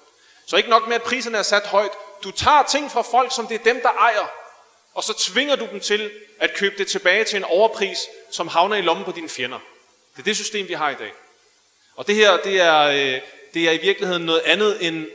Så 0.46 0.58
ikke 0.58 0.70
nok 0.70 0.88
med, 0.88 0.96
at 0.96 1.04
priserne 1.04 1.38
er 1.38 1.44
sat 1.44 1.64
højt. 1.66 1.92
Du 2.24 2.32
tager 2.32 2.64
ting 2.64 2.92
fra 2.92 3.02
folk, 3.02 3.36
som 3.36 3.48
det 3.48 3.60
er 3.60 3.64
dem, 3.64 3.82
der 3.82 3.90
ejer, 3.90 4.28
og 4.94 5.04
så 5.04 5.14
tvinger 5.18 5.56
du 5.56 5.68
dem 5.72 5.80
til 5.80 6.12
at 6.40 6.54
købe 6.56 6.78
det 6.78 6.88
tilbage 6.88 7.24
til 7.24 7.38
en 7.38 7.44
overpris, 7.44 8.00
som 8.32 8.48
havner 8.48 8.76
i 8.76 8.82
lommen 8.82 9.06
på 9.06 9.12
dine 9.12 9.30
fjender. 9.30 9.60
Det 10.16 10.20
er 10.20 10.24
det 10.24 10.36
system, 10.36 10.68
vi 10.68 10.74
har 10.74 10.90
i 10.90 10.96
dag. 10.96 11.14
Og 11.96 12.08
det 12.08 12.16
her, 12.16 12.38
det 12.38 12.62
er, 12.62 12.82
øh, 12.82 13.22
det 13.54 13.68
er 13.68 13.72
i 13.72 13.78
virkeligheden 13.78 14.26
noget 14.26 14.42
andet 14.42 14.88
end, 14.88 15.06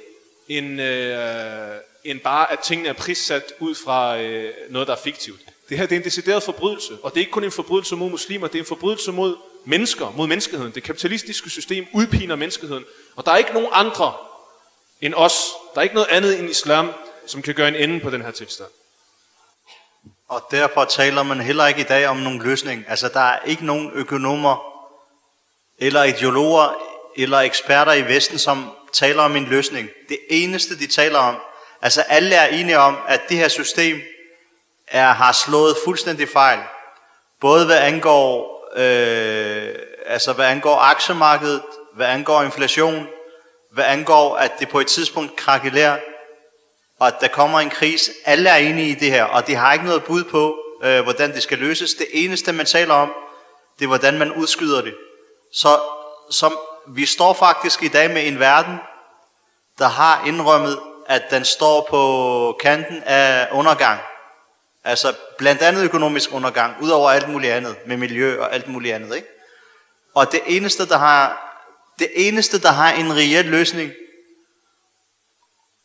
end, 0.48 0.80
øh, 0.80 1.76
end 2.04 2.20
bare, 2.20 2.52
at 2.52 2.58
tingene 2.58 2.88
er 2.88 2.92
prissat 2.92 3.52
ud 3.58 3.74
fra 3.74 4.18
øh, 4.18 4.54
noget, 4.68 4.88
der 4.88 4.94
er 4.94 5.00
fiktivt. 5.00 5.40
Det 5.68 5.78
her 5.78 5.86
det 5.86 5.96
er 5.96 6.00
en 6.00 6.04
decideret 6.04 6.42
forbrydelse, 6.42 6.98
og 7.02 7.10
det 7.10 7.16
er 7.16 7.20
ikke 7.20 7.32
kun 7.32 7.44
en 7.44 7.52
forbrydelse 7.52 7.96
mod 7.96 8.10
muslimer, 8.10 8.46
det 8.46 8.54
er 8.54 8.62
en 8.62 8.66
forbrydelse 8.66 9.12
mod 9.12 9.36
mennesker, 9.64 10.12
mod 10.16 10.26
menneskeheden. 10.26 10.72
Det 10.74 10.82
kapitalistiske 10.82 11.50
system 11.50 11.86
udpiner 11.92 12.36
menneskeheden, 12.36 12.84
og 13.16 13.24
der 13.26 13.32
er 13.32 13.36
ikke 13.36 13.52
nogen 13.52 13.68
andre 13.72 14.12
end 15.00 15.14
os. 15.14 15.34
Der 15.74 15.78
er 15.78 15.82
ikke 15.82 15.94
noget 15.94 16.08
andet 16.08 16.38
end 16.38 16.50
islam, 16.50 16.92
som 17.26 17.42
kan 17.42 17.54
gøre 17.54 17.68
en 17.68 17.74
ende 17.74 18.00
på 18.00 18.10
den 18.10 18.22
her 18.22 18.30
tilstand. 18.30 18.68
Og 20.28 20.42
derfor 20.50 20.84
taler 20.84 21.22
man 21.22 21.40
heller 21.40 21.66
ikke 21.66 21.80
i 21.80 21.84
dag 21.84 22.06
om 22.06 22.16
nogen 22.16 22.42
løsning. 22.42 22.84
Altså 22.88 23.08
der 23.08 23.20
er 23.20 23.38
ikke 23.44 23.66
nogen 23.66 23.90
økonomer, 23.94 24.56
eller 25.78 26.04
ideologer, 26.04 26.74
eller 27.16 27.38
eksperter 27.38 27.92
i 27.92 28.02
Vesten, 28.02 28.38
som 28.38 28.70
taler 28.92 29.22
om 29.22 29.36
en 29.36 29.44
løsning. 29.44 29.88
Det 30.08 30.18
eneste, 30.30 30.78
de 30.78 30.86
taler 30.86 31.18
om, 31.18 31.36
altså 31.82 32.00
alle 32.02 32.34
er 32.34 32.46
enige 32.46 32.78
om, 32.78 32.96
at 33.08 33.20
det 33.28 33.36
her 33.36 33.48
system 33.48 34.00
er, 34.90 35.12
har 35.12 35.32
slået 35.32 35.76
fuldstændig 35.84 36.28
fejl. 36.28 36.58
Både 37.40 37.66
hvad 37.66 37.78
angår, 37.78 38.58
øh, 38.76 39.74
altså 40.06 40.32
hvad 40.32 40.46
angår 40.46 40.76
aktiemarkedet, 40.76 41.62
hvad 41.94 42.06
angår 42.06 42.42
inflation, 42.42 43.08
hvad 43.72 43.84
angår, 43.84 44.36
at 44.36 44.52
det 44.60 44.68
på 44.68 44.80
et 44.80 44.86
tidspunkt 44.86 45.36
krakelerer, 45.36 45.98
og 47.00 47.06
at 47.06 47.14
der 47.20 47.28
kommer 47.28 47.60
en 47.60 47.70
kris. 47.70 48.10
Alle 48.24 48.50
er 48.50 48.56
enige 48.56 48.88
i 48.88 48.94
det 48.94 49.10
her, 49.10 49.24
og 49.24 49.46
de 49.46 49.54
har 49.54 49.72
ikke 49.72 49.84
noget 49.84 50.04
bud 50.04 50.24
på, 50.24 50.58
øh, 50.82 51.02
hvordan 51.02 51.32
det 51.32 51.42
skal 51.42 51.58
løses. 51.58 51.94
Det 51.94 52.06
eneste, 52.12 52.52
man 52.52 52.66
taler 52.66 52.94
om, 52.94 53.12
det 53.78 53.84
er, 53.84 53.88
hvordan 53.88 54.18
man 54.18 54.32
udskyder 54.32 54.82
det. 54.82 54.94
Så 55.52 55.80
som 56.30 56.58
vi 56.86 57.06
står 57.06 57.32
faktisk 57.32 57.82
i 57.82 57.88
dag 57.88 58.10
med 58.10 58.26
en 58.26 58.38
verden, 58.38 58.76
der 59.78 59.88
har 59.88 60.24
indrømmet, 60.26 60.78
at 61.06 61.22
den 61.30 61.44
står 61.44 61.86
på 61.90 62.58
kanten 62.62 63.02
af 63.06 63.48
undergang. 63.52 64.00
Altså 64.88 65.14
blandt 65.38 65.62
andet 65.62 65.84
økonomisk 65.84 66.32
undergang, 66.32 66.82
udover 66.82 67.10
alt 67.10 67.28
muligt 67.28 67.52
andet, 67.52 67.76
med 67.86 67.96
miljø 67.96 68.40
og 68.40 68.54
alt 68.54 68.68
muligt 68.68 68.94
andet. 68.94 69.16
Ikke? 69.16 69.28
Og 70.14 70.32
det 70.32 70.40
eneste, 70.46 70.88
der 70.88 70.98
har, 70.98 71.54
det 71.98 72.08
eneste, 72.14 72.60
der 72.60 72.68
har 72.68 72.92
en 72.92 73.16
reel 73.16 73.44
løsning, 73.44 73.92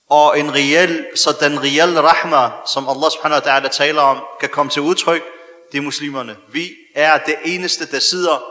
og 0.10 0.40
en 0.40 0.54
reel, 0.54 1.08
så 1.16 1.38
den 1.40 1.64
reelle 1.64 2.02
rahma, 2.02 2.52
som 2.68 2.90
Allah 2.90 3.12
subhanahu 3.12 3.42
wa 3.46 3.60
ta'ala 3.60 3.68
taler 3.68 4.02
om, 4.02 4.24
kan 4.40 4.50
komme 4.50 4.70
til 4.70 4.82
udtryk, 4.82 5.24
det 5.72 5.78
er 5.78 5.82
muslimerne. 5.82 6.38
Vi 6.52 6.72
er 6.96 7.18
det 7.18 7.36
eneste, 7.46 7.92
der 7.92 8.00
sidder 8.00 8.44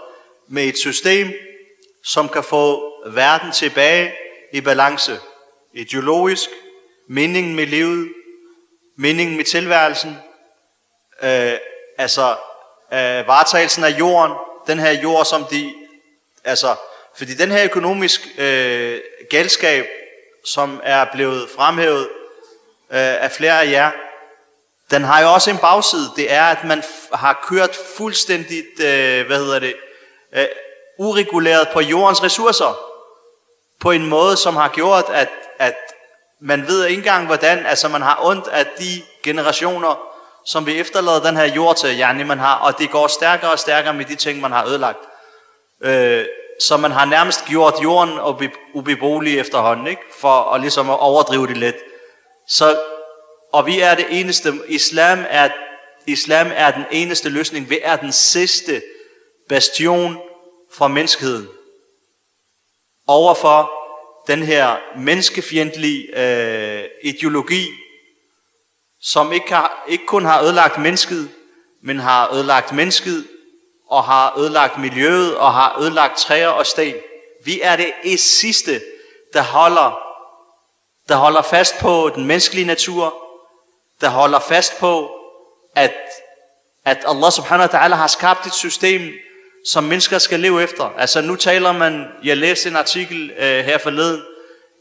med 0.48 0.64
et 0.64 0.78
system, 0.78 1.32
som 2.04 2.28
kan 2.28 2.44
få 2.44 2.92
verden 3.06 3.52
tilbage 3.52 4.12
i 4.52 4.60
balance. 4.60 5.18
Ideologisk, 5.74 6.48
meningen 7.08 7.54
med 7.54 7.66
livet, 7.66 8.12
meningen 8.96 9.36
med 9.36 9.44
tilværelsen, 9.44 10.16
øh, 11.22 11.52
altså 11.98 12.36
øh, 12.92 13.26
varetagelsen 13.26 13.84
af 13.84 13.90
jorden, 13.90 14.32
den 14.66 14.78
her 14.78 14.90
jord, 14.90 15.24
som 15.24 15.44
de, 15.44 15.74
altså, 16.44 16.74
fordi 17.16 17.34
den 17.34 17.50
her 17.50 17.64
økonomisk 17.64 18.20
øh, 18.38 19.00
galskab, 19.30 19.86
som 20.44 20.80
er 20.84 21.06
blevet 21.12 21.48
fremhævet 21.56 22.08
øh, 22.90 23.22
af 23.24 23.32
flere 23.32 23.62
af 23.62 23.70
jer, 23.70 23.90
den 24.90 25.04
har 25.04 25.20
jo 25.22 25.32
også 25.32 25.50
en 25.50 25.58
bagside. 25.58 26.10
Det 26.16 26.32
er, 26.32 26.44
at 26.44 26.64
man 26.64 26.78
f- 26.80 27.16
har 27.16 27.44
kørt 27.48 27.76
fuldstændigt, 27.96 28.80
øh, 28.80 29.26
hvad 29.26 29.38
hedder 29.38 29.58
det, 29.58 29.74
øh, 30.32 30.46
ureguleret 30.98 31.68
på 31.72 31.80
jordens 31.80 32.22
ressourcer. 32.22 32.78
På 33.80 33.90
en 33.90 34.06
måde, 34.06 34.36
som 34.36 34.56
har 34.56 34.68
gjort, 34.68 35.04
at, 35.12 35.28
at 35.58 35.76
man 36.40 36.66
ved 36.66 36.86
ikke 36.86 36.98
engang, 36.98 37.26
hvordan, 37.26 37.66
altså 37.66 37.88
man 37.88 38.02
har 38.02 38.18
ondt 38.22 38.48
af 38.48 38.66
de 38.78 39.02
generationer, 39.22 40.11
som 40.44 40.66
vi 40.66 40.80
efterlader 40.80 41.22
den 41.22 41.36
her 41.36 41.44
jord 41.44 41.76
til, 41.76 42.00
yani 42.00 42.22
man 42.22 42.38
har, 42.38 42.58
og 42.58 42.78
det 42.78 42.90
går 42.90 43.06
stærkere 43.06 43.52
og 43.52 43.58
stærkere 43.58 43.94
med 43.94 44.04
de 44.04 44.14
ting, 44.14 44.40
man 44.40 44.52
har 44.52 44.66
ødelagt. 44.66 44.98
Øh, 45.84 46.24
så 46.60 46.76
man 46.76 46.90
har 46.90 47.04
nærmest 47.04 47.44
gjort 47.44 47.74
jorden 47.82 48.18
ubeboelig 48.74 49.38
efterhånden, 49.38 49.86
ikke? 49.86 50.02
for 50.20 50.52
at, 50.54 50.60
ligesom 50.60 50.90
at 50.90 50.98
overdrive 50.98 51.46
det 51.46 51.56
lidt. 51.56 51.76
Så, 52.48 52.78
og 53.52 53.66
vi 53.66 53.80
er 53.80 53.94
det 53.94 54.06
eneste, 54.10 54.52
islam 54.68 55.24
er, 55.28 55.48
islam 56.06 56.50
er 56.54 56.70
den 56.70 56.84
eneste 56.90 57.28
løsning, 57.28 57.70
vi 57.70 57.78
er 57.82 57.96
den 57.96 58.12
sidste 58.12 58.82
bastion 59.48 60.18
for 60.72 60.88
menneskeheden. 60.88 61.48
Overfor 63.06 63.70
den 64.26 64.42
her 64.42 64.76
menneskefjendtlige 64.96 66.18
øh, 66.18 66.84
ideologi, 67.02 67.66
som 69.02 69.32
ikke, 69.32 69.54
har, 69.54 69.84
ikke 69.88 70.06
kun 70.06 70.24
har 70.24 70.42
ødelagt 70.42 70.78
mennesket, 70.78 71.28
men 71.82 71.98
har 71.98 72.34
ødelagt 72.34 72.72
mennesket, 72.72 73.26
og 73.88 74.04
har 74.04 74.38
ødelagt 74.38 74.78
miljøet, 74.78 75.36
og 75.36 75.52
har 75.52 75.80
ødelagt 75.80 76.18
træer 76.18 76.48
og 76.48 76.66
sten. 76.66 76.94
Vi 77.44 77.60
er 77.60 77.76
det 77.76 78.20
sidste, 78.20 78.80
der 79.32 79.42
holder, 79.42 79.98
der 81.08 81.14
holder 81.14 81.42
fast 81.42 81.78
på 81.78 82.10
den 82.14 82.24
menneskelige 82.26 82.66
natur, 82.66 83.14
der 84.00 84.08
holder 84.08 84.40
fast 84.40 84.78
på, 84.78 85.10
at, 85.74 85.94
at 86.84 86.98
Allah 87.06 87.32
subhanahu 87.32 87.68
wa 87.72 87.78
ta'ala 87.78 87.94
har 87.94 88.06
skabt 88.06 88.46
et 88.46 88.54
system, 88.54 89.12
som 89.70 89.84
mennesker 89.84 90.18
skal 90.18 90.40
leve 90.40 90.62
efter. 90.62 90.90
Altså 90.98 91.20
nu 91.20 91.36
taler 91.36 91.72
man, 91.72 92.06
jeg 92.24 92.36
læste 92.36 92.68
en 92.68 92.76
artikel 92.76 93.30
øh, 93.30 93.64
her 93.64 93.78
forleden, 93.78 94.22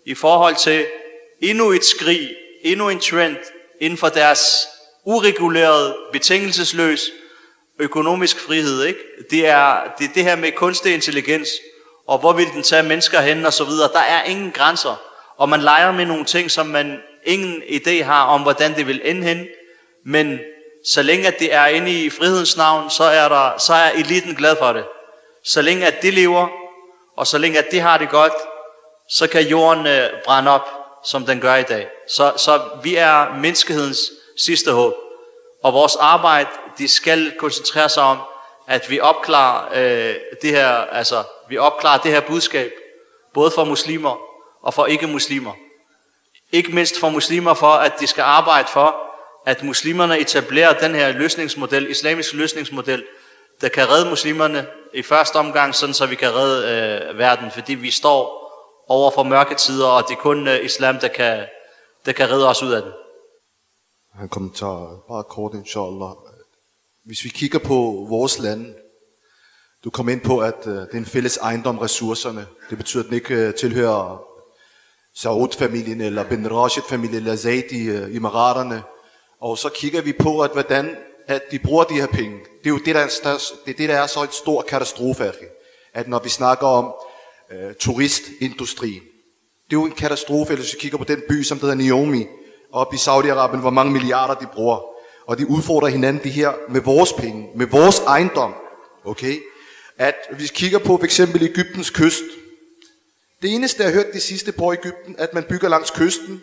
i 0.06 0.16
forhold 0.16 0.56
til 0.56 0.86
endnu 1.42 1.72
et 1.72 1.86
skrig, 1.86 2.30
endnu 2.64 2.90
en 2.90 3.00
trend 3.00 3.38
inden 3.82 3.98
for 3.98 4.10
deres 4.10 4.68
ureguleret, 5.06 5.96
betingelsesløs 6.12 7.02
økonomisk 7.80 8.40
frihed. 8.40 8.84
Ikke? 8.84 9.00
Det, 9.30 9.48
er, 9.48 9.78
det 9.98 10.10
er 10.10 10.14
det 10.14 10.24
her 10.24 10.36
med 10.36 10.52
kunstig 10.52 10.94
intelligens, 10.94 11.50
og 12.08 12.18
hvor 12.20 12.34
vil 12.34 12.48
den 12.54 12.64
tage 12.64 12.84
mennesker 12.84 13.22
hen 13.22 13.46
og 13.46 13.54
så 13.54 13.64
videre. 13.64 13.90
Der 13.94 14.00
er 14.00 14.24
ingen 14.24 14.52
grænser, 14.52 15.02
og 15.38 15.50
man 15.50 15.62
leger 15.62 15.92
med 15.92 16.06
nogle 16.06 16.26
ting, 16.26 16.52
som 16.52 16.66
man 16.66 17.00
ingen 17.24 17.64
idé 17.64 18.04
har 18.04 18.26
om, 18.26 18.42
hvordan 18.42 18.76
det 18.76 18.88
vil 18.88 19.02
ende 19.04 19.28
hen. 19.28 19.48
Men 20.06 20.40
så 20.86 21.02
længe 21.02 21.28
at 21.28 21.40
det 21.40 21.54
er 21.54 21.66
inde 21.66 21.92
i 21.92 22.10
frihedens 22.10 22.58
navn, 22.58 22.90
så 22.90 23.04
er, 23.04 23.30
der, 23.30 23.58
så 23.58 23.74
er 23.74 23.92
eliten 23.92 24.36
glad 24.36 24.56
for 24.60 24.74
det. 24.74 24.84
Så 25.44 25.62
længe 25.62 25.86
at 25.86 26.02
det 26.02 26.14
lever, 26.14 26.48
og 27.18 27.28
så 27.28 27.38
længe 27.38 27.60
at 27.60 27.72
det 27.72 27.82
har 27.82 27.98
det 27.98 28.10
godt, 28.10 28.34
så 29.10 29.28
kan 29.28 29.48
jorden 29.48 29.88
øh, 29.88 30.10
brænde 30.26 30.52
op, 30.52 30.81
som 31.04 31.26
den 31.26 31.40
gør 31.40 31.56
i 31.56 31.64
dag. 31.64 31.88
Så, 32.08 32.34
så 32.38 32.62
vi 32.84 32.96
er 32.96 33.40
menneskehedens 33.40 34.12
sidste 34.38 34.72
håb. 34.72 34.94
Og 35.64 35.74
vores 35.74 35.96
arbejde, 35.96 36.50
de 36.78 36.88
skal 36.88 37.34
koncentrere 37.40 37.90
sig 37.90 38.04
om, 38.04 38.18
at 38.68 38.90
vi 38.90 39.00
opklarer 39.00 39.70
øh, 39.74 40.16
det 40.42 40.50
her, 40.50 40.68
altså 40.68 41.24
vi 41.50 41.58
opklarer 41.58 41.98
det 41.98 42.12
her 42.12 42.20
budskab, 42.20 42.72
både 43.34 43.52
for 43.52 43.66
muslimer 43.66 44.18
og 44.62 44.74
for 44.74 44.86
ikke-muslimer. 44.86 45.52
Ikke 46.52 46.72
mindst 46.72 47.00
for 47.00 47.10
muslimer 47.10 47.54
for, 47.54 47.72
at 47.72 48.00
de 48.00 48.08
skal 48.08 48.22
arbejde 48.22 48.68
for, 48.68 48.96
at 49.46 49.64
muslimerne 49.64 50.20
etablerer 50.20 50.80
den 50.80 50.96
her 50.96 51.12
løsningsmodel, 51.12 51.90
islamisk 51.90 52.34
løsningsmodel, 52.34 53.04
der 53.62 53.70
kan 53.70 53.90
redde 53.90 54.10
muslimerne 54.10 54.68
i 54.94 55.02
første 55.02 55.36
omgang, 55.36 55.76
sådan 55.76 55.94
så 55.94 56.06
vi 56.06 56.16
kan 56.16 56.36
redde 56.36 57.10
øh, 57.12 57.18
verden, 57.18 57.52
fordi 57.52 57.74
vi 57.74 57.92
står 57.92 58.41
over 58.92 59.12
for 59.12 59.24
mørke 59.24 59.56
tider, 59.56 59.88
og 59.88 60.04
det 60.08 60.16
er 60.16 60.22
kun 60.22 60.48
øh, 60.48 60.66
islam, 60.66 61.00
der 61.00 61.08
kan, 61.08 61.46
der 62.06 62.12
kan 62.12 62.30
redde 62.30 62.50
os 62.50 62.64
ud 62.64 62.72
af 62.72 62.82
den. 62.82 62.92
Han 64.14 64.30
kommentar, 64.30 65.04
bare 65.08 65.24
kort 65.24 65.54
inshallah. 65.54 66.12
Hvis 67.06 67.24
vi 67.24 67.30
kigger 67.30 67.60
på 67.60 68.06
vores 68.10 68.40
land, 68.40 68.76
du 69.84 69.90
kom 69.90 70.10
ind 70.10 70.22
på, 70.22 70.40
at 70.40 70.56
uh, 70.66 70.74
det 70.74 70.94
er 70.94 70.98
en 70.98 71.06
fælles 71.06 71.38
ejendom, 71.38 71.78
ressourcerne. 71.78 72.48
Det 72.70 72.78
betyder, 72.78 73.04
at 73.04 73.08
den 73.08 73.16
ikke 73.16 73.48
uh, 73.48 73.54
tilhører 73.54 74.24
Saud-familien, 75.16 76.02
eller 76.02 76.24
Ben 76.24 76.52
Rashid-familien, 76.52 77.18
eller 77.18 77.36
Zaid 77.36 77.72
i 77.72 77.90
uh, 77.90 78.16
Emiraterne. 78.16 78.84
Og 79.40 79.58
så 79.58 79.70
kigger 79.70 80.02
vi 80.02 80.14
på, 80.14 80.42
at 80.42 80.52
hvordan 80.52 80.98
at 81.28 81.52
de 81.52 81.60
bruger 81.60 81.84
de 81.84 81.94
her 81.94 82.08
penge. 82.08 82.40
Det 82.40 82.66
er 82.66 82.70
jo 82.70 82.78
det, 82.86 82.96
der 82.96 83.02
er, 83.02 83.08
størst, 83.08 83.66
det 83.66 83.72
er, 83.72 83.78
det, 83.78 83.90
der 83.90 83.96
er 83.96 84.08
så 84.08 84.24
et 84.24 84.34
stor 84.34 84.62
katastrofe, 84.62 85.34
at 85.94 86.08
når 86.08 86.20
vi 86.20 86.30
snakker 86.30 86.68
om 86.68 86.94
Øh, 87.54 87.74
turistindustrien, 87.80 89.02
det 89.72 89.78
er 89.78 89.82
jo 89.82 89.86
en 89.86 89.92
katastrofe, 89.92 90.56
hvis 90.56 90.74
vi 90.74 90.80
kigger 90.80 90.98
på 90.98 91.04
den 91.04 91.22
by, 91.30 91.44
som 91.44 91.60
hedder 91.60 91.76
Naomi, 91.76 92.26
op 92.72 92.94
i 92.94 92.98
Saudi-Arabien, 92.98 93.60
hvor 93.60 93.70
mange 93.70 93.94
milliarder 93.94 94.34
de 94.34 94.48
bruger. 94.54 94.80
Og 95.28 95.38
de 95.38 95.50
udfordrer 95.50 95.90
hinanden 95.90 96.24
det 96.24 96.32
her 96.32 96.52
med 96.70 96.82
vores 96.82 97.14
penge, 97.14 97.50
med 97.56 97.66
vores 97.66 98.00
ejendom. 98.00 98.54
Okay? 99.06 99.40
At 99.98 100.16
hvis 100.32 100.52
vi 100.52 100.56
kigger 100.56 100.80
på 100.80 100.98
for 100.98 101.04
eksempel 101.04 101.44
Ægyptens 101.44 101.90
kyst. 101.90 102.24
Det 103.42 103.56
eneste, 103.56 103.84
jeg 103.84 103.92
har 103.92 103.96
hørt 103.96 104.14
de 104.14 104.20
sidste 104.20 104.52
på 104.52 104.72
i 104.72 104.76
Ægypten, 104.76 105.16
at 105.18 105.34
man 105.34 105.44
bygger 105.44 105.70
langs 105.70 105.92
kysten, 105.92 106.42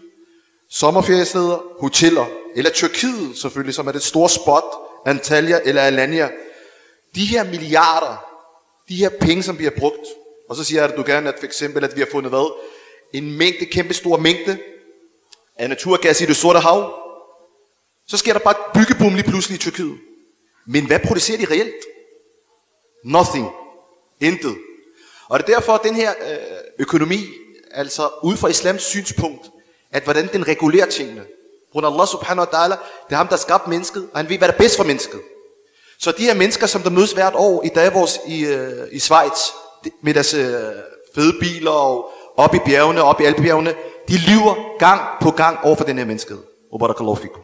sommerferiesteder, 0.71 1.63
hoteller, 1.81 2.27
eller 2.57 2.71
Tyrkiet 2.71 3.39
selvfølgelig, 3.39 3.75
som 3.75 3.87
er 3.87 3.93
det 3.93 4.03
store 4.03 4.29
spot, 4.29 4.65
Antalya 5.07 5.61
eller 5.65 5.83
Alanya. 5.83 6.29
De 7.15 7.27
her 7.27 7.45
milliarder, 7.45 8.25
de 8.89 8.97
her 8.97 9.11
penge, 9.21 9.43
som 9.43 9.57
bliver 9.57 9.71
brugt, 9.79 10.07
og 10.49 10.57
så 10.57 10.65
siger 10.65 10.83
Erdogan, 10.83 10.99
at 11.01 11.07
du 11.07 11.13
gerne, 11.13 11.33
for 11.39 11.47
eksempel, 11.47 11.85
at 11.85 11.97
vi 11.97 12.01
har 12.01 12.09
fundet 12.13 12.33
hvad? 12.33 12.53
En 13.13 13.39
mængde, 13.39 13.65
kæmpe 13.65 13.95
stor 13.95 14.17
mængde 14.17 14.59
af 15.57 15.69
naturgas 15.69 16.21
i 16.21 16.27
det 16.27 16.37
sorte 16.37 16.59
hav, 16.59 16.95
så 18.07 18.17
sker 18.17 18.33
der 18.33 18.41
bare 18.41 18.55
et 18.59 18.73
byggeboom 18.75 19.15
lige 19.15 19.31
pludselig 19.31 19.57
i 19.57 19.59
Tyrkiet. 19.59 19.99
Men 20.67 20.87
hvad 20.87 20.99
producerer 20.99 21.39
de 21.39 21.45
reelt? 21.51 21.85
Nothing. 23.05 23.51
Intet. 24.21 24.57
Og 25.29 25.39
det 25.39 25.49
er 25.49 25.55
derfor, 25.55 25.73
at 25.73 25.83
den 25.83 25.95
her 25.95 26.11
øh, 26.31 26.37
økonomi, 26.79 27.21
altså 27.71 28.11
ud 28.23 28.37
fra 28.37 28.49
islams 28.49 28.83
synspunkt, 28.83 29.51
at 29.93 30.05
hvordan 30.05 30.29
den 30.33 30.49
regulerer 30.49 30.87
tingene. 30.87 31.25
Grund 31.73 31.87
Allah 31.87 32.07
subhanahu 32.07 32.47
wa 32.47 32.59
ta'ala, 32.59 32.77
det 33.07 33.13
er 33.13 33.17
ham, 33.17 33.29
der 33.29 33.45
har 33.49 33.69
mennesket, 33.69 34.09
og 34.13 34.19
han 34.19 34.29
ved, 34.29 34.39
hvad 34.39 34.49
der 34.49 34.55
er 34.55 34.59
bedst 34.59 34.77
for 34.77 34.85
mennesket. 34.85 35.21
Så 35.99 36.13
de 36.13 36.23
her 36.23 36.35
mennesker, 36.35 36.67
som 36.67 36.83
der 36.83 36.91
mødes 36.91 37.13
hvert 37.13 37.35
år 37.37 37.65
i 37.65 37.69
Davos 37.69 38.19
i, 38.27 38.45
øh, 38.47 38.89
i 38.93 38.99
Schweiz, 38.99 39.51
med 40.03 40.15
deres 40.15 40.35
øh, 40.35 40.45
fede 41.15 41.33
biler 41.41 41.71
og 41.71 42.11
op 42.37 42.55
i 42.55 42.59
bjergene, 42.67 43.03
op 43.03 43.21
i 43.21 43.25
Alpebjergene, 43.25 43.75
de 44.09 44.17
lyver 44.29 44.79
gang 44.79 45.01
på 45.21 45.31
gang 45.31 45.59
over 45.63 45.77
for 45.77 45.85
den 45.85 45.99
her 45.99 46.05
menneskehed. 46.05 46.43
Og 46.73 46.79
fikum. 47.19 47.43